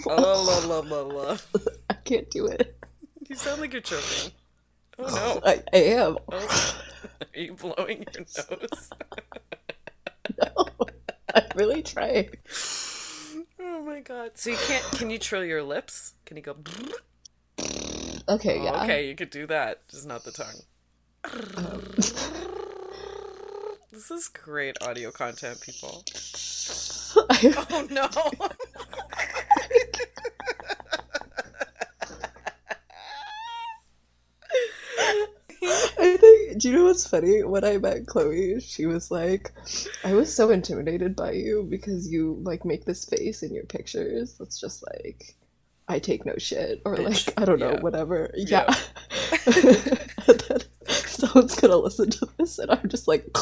Oh, 0.08 0.66
la, 0.66 0.66
la, 0.66 0.80
la, 0.80 1.02
la. 1.02 1.38
I 1.90 1.94
can't 1.94 2.30
do 2.32 2.48
it. 2.48 2.76
You 3.28 3.36
sound 3.36 3.62
like 3.62 3.74
you're 3.74 3.82
choking. 3.82 4.32
Oh 5.00 5.06
no. 5.06 5.42
I, 5.46 5.64
I 5.74 5.78
am. 5.78 6.18
Oh, 6.32 6.82
are 7.22 7.40
you 7.40 7.54
blowing 7.54 8.06
your 8.14 8.26
nose? 8.50 8.90
No, 10.38 10.68
I 11.34 11.44
really 11.56 11.82
try. 11.82 12.30
Oh 13.60 13.82
my 13.84 14.02
god. 14.02 14.32
So 14.36 14.50
you 14.52 14.58
can't. 14.58 14.84
Can 14.98 15.10
you 15.10 15.18
trill 15.18 15.44
your 15.44 15.64
lips? 15.64 16.14
Can 16.26 16.38
you 16.38 16.44
go? 16.44 16.56
Okay, 18.30 18.60
Oh, 18.60 18.64
yeah. 18.64 18.84
okay, 18.84 19.08
you 19.08 19.16
could 19.16 19.30
do 19.30 19.48
that, 19.48 19.88
just 19.88 20.06
not 20.06 20.24
the 20.26 20.32
tongue. 20.32 20.62
Um. 21.56 21.84
This 23.92 24.12
is 24.12 24.28
great 24.28 24.78
audio 24.82 25.12
content, 25.12 25.60
people. 25.62 26.04
Oh 27.16 27.88
no. 27.90 28.10
I 35.64 36.18
think. 36.20 36.62
Do 36.62 36.70
you 36.70 36.76
know 36.78 36.86
what's 36.86 37.08
funny? 37.08 37.44
When 37.44 37.64
I 37.64 37.78
met 37.78 38.08
Chloe, 38.08 38.60
she 38.62 38.86
was 38.86 39.12
like, 39.12 39.52
"I 40.04 40.14
was 40.14 40.34
so 40.34 40.50
intimidated 40.50 41.16
by 41.16 41.32
you 41.32 41.68
because 41.70 42.10
you 42.12 42.40
like 42.44 42.66
make 42.66 42.86
this 42.86 43.06
face 43.06 43.44
in 43.44 43.54
your 43.54 43.66
pictures. 43.66 44.36
That's 44.38 44.60
just 44.60 44.84
like." 44.94 45.36
I 45.90 46.00
take 46.00 46.26
no 46.26 46.34
shit, 46.38 46.82
or 46.84 46.98
Bitch. 46.98 47.28
like 47.28 47.42
I 47.42 47.46
don't 47.46 47.60
know, 47.60 47.72
Yeah. 47.72 47.80
whatever. 47.80 48.30
Yeah. 48.36 48.76
Yeah. 49.48 49.54
someone's 50.90 51.56
gonna 51.56 51.78
listen 51.78 52.10
to 52.10 52.28
this, 52.38 52.60
and 52.60 52.70
I'm 52.70 52.90
just 52.90 53.08
like, 53.08 53.26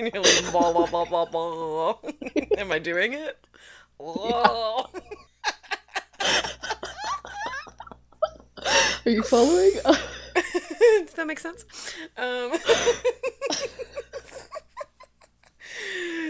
And 0.00 0.10
you're 0.12 0.22
like, 0.22 0.50
blah, 0.50 0.72
blah, 0.72 0.86
blah, 0.86 1.04
blah, 1.04 1.26
blah. 1.26 1.98
Am 2.58 2.72
I 2.72 2.78
doing 2.78 3.12
it? 3.12 3.36
"Are 4.00 4.88
you 9.10 9.22
following?" 9.22 9.72
Does 11.06 11.14
that 11.14 11.26
make 11.26 11.38
sense? 11.38 11.64
Um, 12.16 12.52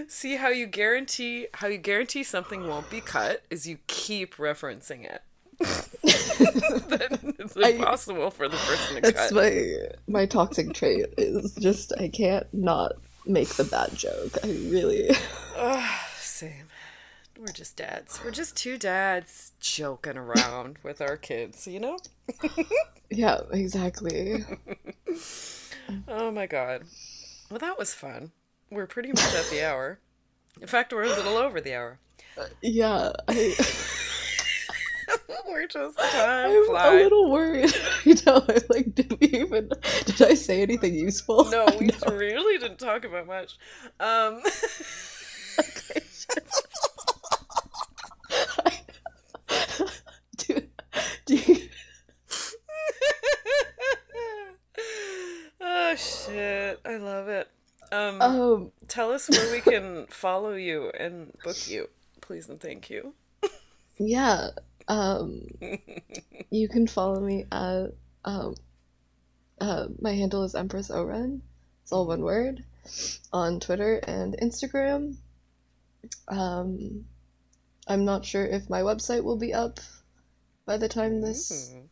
see 0.09 0.36
how 0.36 0.48
you 0.48 0.66
guarantee 0.66 1.48
how 1.55 1.66
you 1.68 1.78
guarantee 1.78 2.22
something 2.22 2.66
won't 2.66 2.90
be 2.90 3.00
cut 3.00 3.42
is 3.50 3.66
you 3.66 3.78
keep 3.86 4.36
referencing 4.36 5.05
it. 5.05 5.22
then 5.61 7.34
it's 7.38 7.57
I- 7.57 7.70
impossible 7.70 8.30
for 8.30 8.48
the 8.48 8.57
person 8.57 8.96
to 8.96 9.00
That's 9.02 9.30
cut. 9.30 9.34
my 9.34 9.76
my 10.09 10.26
toxic 10.26 10.72
trait 10.74 11.07
is 11.16 11.55
just 11.55 11.92
I 11.98 12.09
can't 12.09 12.46
not 12.52 12.92
make 13.26 13.48
the 13.50 13.64
bad 13.64 13.94
joke. 13.96 14.36
I 14.42 14.48
really 14.48 15.11
Ugh, 15.57 15.98
same. 16.18 16.66
We're 17.38 17.52
just 17.52 17.76
dads. 17.76 18.20
We're 18.24 18.30
just 18.30 18.57
two 18.57 18.78
dads 18.78 19.52
joking 19.61 20.16
around 20.16 20.78
with 20.82 21.00
our 21.00 21.16
kids, 21.16 21.66
you 21.66 21.80
know? 21.80 21.98
Yeah, 23.11 23.41
exactly. 23.53 24.45
Oh 26.09 26.31
my 26.31 26.47
god. 26.47 26.85
Well, 27.51 27.59
that 27.61 27.79
was 27.79 27.95
fun. 27.95 28.33
We're 28.70 28.87
pretty 28.87 29.11
much 29.11 29.35
at 29.35 29.47
the 29.51 29.62
hour. 29.64 30.01
In 30.61 30.66
fact, 30.66 30.93
we're 30.93 31.05
a 31.05 31.09
little 31.09 31.37
over 31.37 31.61
the 31.61 31.75
hour. 31.75 31.99
Yeah, 32.62 33.12
I 33.29 33.55
We're 35.49 35.66
just 35.66 35.99
time 35.99 36.51
I'm 36.51 36.68
a 36.70 37.03
little 37.03 37.31
worried. 37.31 37.72
You 38.05 38.16
know, 38.27 38.45
I'm 38.49 38.61
like, 38.68 38.95
did 38.95 39.18
we 39.20 39.29
even 39.29 39.70
did 40.05 40.22
I 40.22 40.35
say 40.35 40.61
anything 40.62 40.95
useful? 40.95 41.45
No, 41.51 41.66
we 41.81 41.91
really 42.11 42.59
didn't 42.59 42.79
talk 42.79 43.05
about 43.05 43.27
much. 43.27 43.57
Um, 44.01 44.43
do, 50.37 50.62
do 51.25 51.35
you, 51.37 51.63
oh 55.95 55.97
shit! 55.97 56.80
I 56.84 56.97
love 56.97 57.28
it. 57.28 57.49
Um, 57.92 58.20
um 58.20 58.72
tell 58.88 59.12
us 59.12 59.28
where 59.28 59.53
we 59.53 59.61
can 59.61 60.07
follow 60.11 60.55
you 60.55 60.90
and 60.99 61.32
book 61.45 61.68
you, 61.68 61.88
please 62.20 62.49
and 62.49 62.61
thank 62.61 62.90
you. 62.90 63.14
yeah, 63.99 64.49
um 64.88 65.42
you 66.51 66.68
can 66.68 66.86
follow 66.86 67.20
me 67.20 67.47
at 67.53 67.86
um 68.24 68.55
uh, 69.61 69.86
my 70.01 70.12
handle 70.12 70.42
is 70.42 70.55
Empress 70.55 70.90
O-Ren. 70.90 71.40
It's 71.82 71.92
all 71.92 72.07
one 72.07 72.22
word 72.22 72.64
on 73.32 73.61
Twitter 73.61 73.97
and 73.99 74.36
Instagram. 74.42 75.16
Um, 76.28 77.07
I'm 77.86 78.05
not 78.05 78.24
sure 78.24 78.45
if 78.45 78.68
my 78.68 78.80
website 78.80 79.22
will 79.22 79.38
be 79.38 79.55
up 79.55 79.78
by 80.66 80.76
the 80.76 80.88
time 80.88 81.20
this 81.20 81.72
Ooh, 81.72 81.88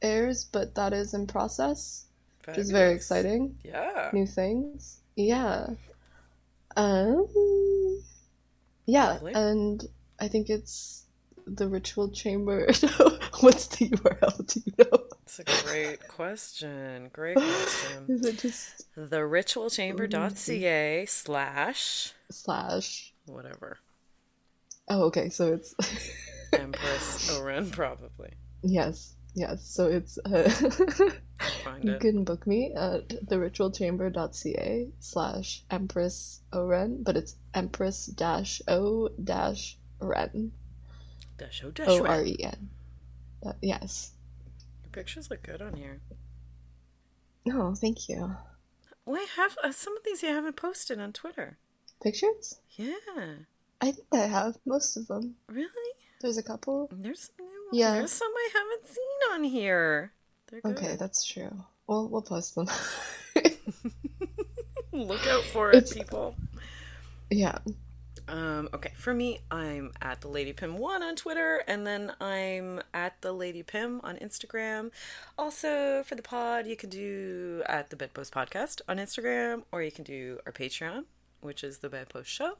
airs, 0.00 0.44
but 0.44 0.74
that 0.74 0.92
is 0.92 1.12
in 1.12 1.26
process, 1.26 2.06
which 2.46 2.58
is 2.58 2.70
very 2.70 2.94
exciting. 2.94 3.56
Yeah. 3.64 4.10
New 4.12 4.26
things. 4.26 5.00
Yeah. 5.16 5.68
Um, 6.76 7.26
yeah, 8.86 9.08
Lovely. 9.12 9.32
and 9.34 9.84
I 10.20 10.28
think 10.28 10.48
it's 10.50 11.04
the 11.46 11.66
ritual 11.68 12.08
chamber. 12.10 12.66
What's 13.40 13.66
the 13.68 13.88
URL? 13.90 14.46
Do 14.46 14.60
you 14.64 14.72
know? 14.78 15.04
It's 15.22 15.38
a 15.40 15.44
great 15.66 16.06
question. 16.08 17.10
Great 17.12 17.36
question. 17.40 18.04
Is 18.08 18.24
it 18.26 18.38
just 18.38 18.86
theritualchamber.ca 18.96 21.06
slash 21.06 22.12
slash? 22.30 23.12
whatever. 23.26 23.78
Oh, 24.88 25.02
okay. 25.04 25.28
So 25.28 25.52
it's 25.52 25.74
Empress 26.52 27.30
O-Ren, 27.30 27.70
probably. 27.70 28.30
yes, 28.62 29.14
yes. 29.34 29.64
So 29.66 29.86
it's 29.86 30.18
uh, 30.18 30.50
you 31.82 31.92
it. 31.92 32.00
can 32.00 32.24
book 32.24 32.46
me 32.46 32.72
at 32.74 33.08
theritualchamber.ca 33.26 34.88
slash 35.00 35.62
empress 35.70 36.40
oren, 36.52 37.02
but 37.02 37.16
it's 37.16 37.36
empress 37.54 38.06
dash 38.06 38.60
o 38.68 39.08
dash 39.22 39.76
ren 40.00 40.52
Dash 41.38 41.62
O 41.64 41.70
dash 41.70 41.88
o 41.88 42.04
r 42.04 42.22
e 42.24 42.36
n. 42.42 42.70
Uh, 43.44 43.52
Yes. 43.60 44.12
Your 44.84 44.90
pictures 44.92 45.30
look 45.30 45.42
good 45.42 45.60
on 45.62 45.74
here. 45.74 46.00
Oh, 47.50 47.74
thank 47.74 48.08
you. 48.08 48.36
Wait, 49.04 49.28
have 49.36 49.56
uh, 49.64 49.72
some 49.72 49.96
of 49.96 50.04
these 50.04 50.22
you 50.22 50.28
haven't 50.28 50.54
posted 50.56 51.00
on 51.00 51.12
Twitter? 51.12 51.58
Pictures? 52.02 52.60
Yeah, 52.76 52.94
I 53.80 53.90
think 53.92 54.06
I 54.12 54.18
have 54.18 54.56
most 54.64 54.96
of 54.96 55.08
them. 55.08 55.34
really? 55.48 55.90
There's 56.20 56.38
a 56.38 56.42
couple. 56.42 56.88
There's 56.92 57.30
Yeah. 57.72 57.94
There's 57.94 58.12
some 58.12 58.28
I 58.34 58.48
haven't 58.54 58.86
seen 58.86 59.32
on 59.32 59.44
here. 59.44 60.12
They're 60.48 60.60
good. 60.60 60.76
Okay, 60.76 60.96
that's 60.96 61.24
true. 61.24 61.50
Well, 61.86 62.08
we'll 62.08 62.22
post 62.22 62.54
them. 62.54 62.68
Look 64.92 65.26
out 65.26 65.42
for 65.44 65.70
it, 65.70 65.76
It's- 65.76 65.92
people. 65.94 66.36
yeah. 67.30 67.58
Um, 68.28 68.68
okay, 68.72 68.92
for 68.96 69.12
me, 69.12 69.40
I'm 69.50 69.90
at 70.00 70.20
the 70.20 70.28
Lady 70.28 70.52
Pim 70.52 70.78
one 70.78 71.02
on 71.02 71.16
Twitter, 71.16 71.64
and 71.66 71.84
then 71.86 72.12
I'm 72.20 72.80
at 72.94 73.20
the 73.20 73.32
Lady 73.32 73.62
Pim 73.64 74.00
on 74.04 74.16
Instagram. 74.16 74.90
Also, 75.36 76.02
for 76.04 76.14
the 76.14 76.22
pod, 76.22 76.66
you 76.66 76.76
can 76.76 76.88
do 76.88 77.62
at 77.66 77.90
the 77.90 77.96
Bedpost 77.96 78.32
Podcast 78.32 78.80
on 78.88 78.98
Instagram, 78.98 79.64
or 79.72 79.82
you 79.82 79.90
can 79.90 80.04
do 80.04 80.38
our 80.46 80.52
Patreon, 80.52 81.04
which 81.42 81.62
is 81.62 81.78
the 81.78 81.88
Bedpost 81.88 82.30
Show, 82.30 82.56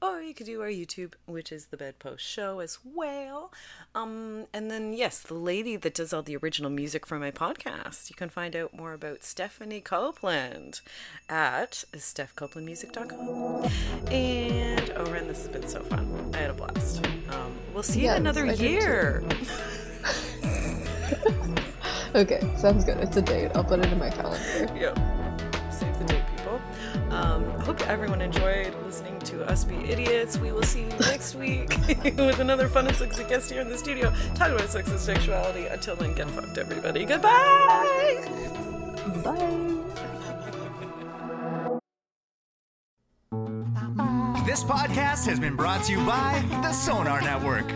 or 0.00 0.22
you 0.22 0.32
could 0.32 0.46
do 0.46 0.60
our 0.62 0.68
YouTube, 0.68 1.12
which 1.26 1.52
is 1.52 1.66
the 1.66 1.76
Bedpost 1.76 2.24
Show 2.24 2.60
as 2.60 2.78
well. 2.84 3.52
Um, 3.94 4.46
and 4.54 4.70
then 4.70 4.92
yes, 4.92 5.20
the 5.20 5.34
lady 5.34 5.76
that 5.76 5.94
does 5.94 6.12
all 6.12 6.22
the 6.22 6.36
original 6.36 6.70
music 6.70 7.06
for 7.06 7.18
my 7.18 7.30
podcast. 7.30 8.08
You 8.08 8.16
can 8.16 8.28
find 8.30 8.54
out 8.56 8.72
more 8.74 8.92
about 8.92 9.24
Stephanie 9.24 9.80
Copeland 9.80 10.80
at 11.28 11.84
stephcopelandmusic.com. 11.92 13.68
And 14.10 14.92
oh, 14.96 15.04
Ren, 15.12 15.28
this 15.28 15.38
has 15.38 15.48
been 15.48 15.66
so 15.66 15.82
fun. 15.82 16.30
I 16.34 16.38
had 16.38 16.50
a 16.50 16.54
blast. 16.54 17.04
Um, 17.30 17.54
we'll 17.74 17.82
see 17.82 18.00
you 18.00 18.06
Yes, 18.06 18.16
in 18.16 18.22
another 18.22 18.46
I 18.46 18.52
year. 18.52 19.22
Okay, 22.12 22.40
sounds 22.58 22.84
good. 22.84 22.98
It's 22.98 23.16
a 23.16 23.22
date. 23.22 23.52
I'll 23.54 23.62
put 23.62 23.78
it 23.78 23.92
in 23.92 23.98
my 23.98 24.10
calendar. 24.10 24.68
Yep. 24.76 24.98
Um, 27.10 27.44
hope 27.60 27.80
everyone 27.88 28.22
enjoyed 28.22 28.74
listening 28.84 29.18
to 29.20 29.44
us 29.46 29.64
be 29.64 29.74
idiots. 29.76 30.38
We 30.38 30.52
will 30.52 30.62
see 30.62 30.82
you 30.82 30.88
next 31.00 31.34
week 31.34 31.68
with 32.04 32.38
another 32.38 32.68
fun 32.68 32.86
and 32.86 32.96
sexy 32.96 33.24
guest 33.24 33.50
here 33.50 33.60
in 33.60 33.68
the 33.68 33.76
studio 33.76 34.12
talking 34.34 34.54
about 34.54 34.70
sex 34.70 34.90
and 34.90 35.00
sexuality. 35.00 35.66
Until 35.66 35.96
then, 35.96 36.14
get 36.14 36.28
fucked, 36.30 36.56
everybody. 36.58 37.04
Goodbye. 37.04 38.24
Bye. 39.24 39.70
This 44.46 44.64
podcast 44.64 45.26
has 45.26 45.38
been 45.38 45.56
brought 45.56 45.84
to 45.84 45.92
you 45.92 46.04
by 46.04 46.44
the 46.62 46.72
Sonar 46.72 47.20
Network. 47.20 47.66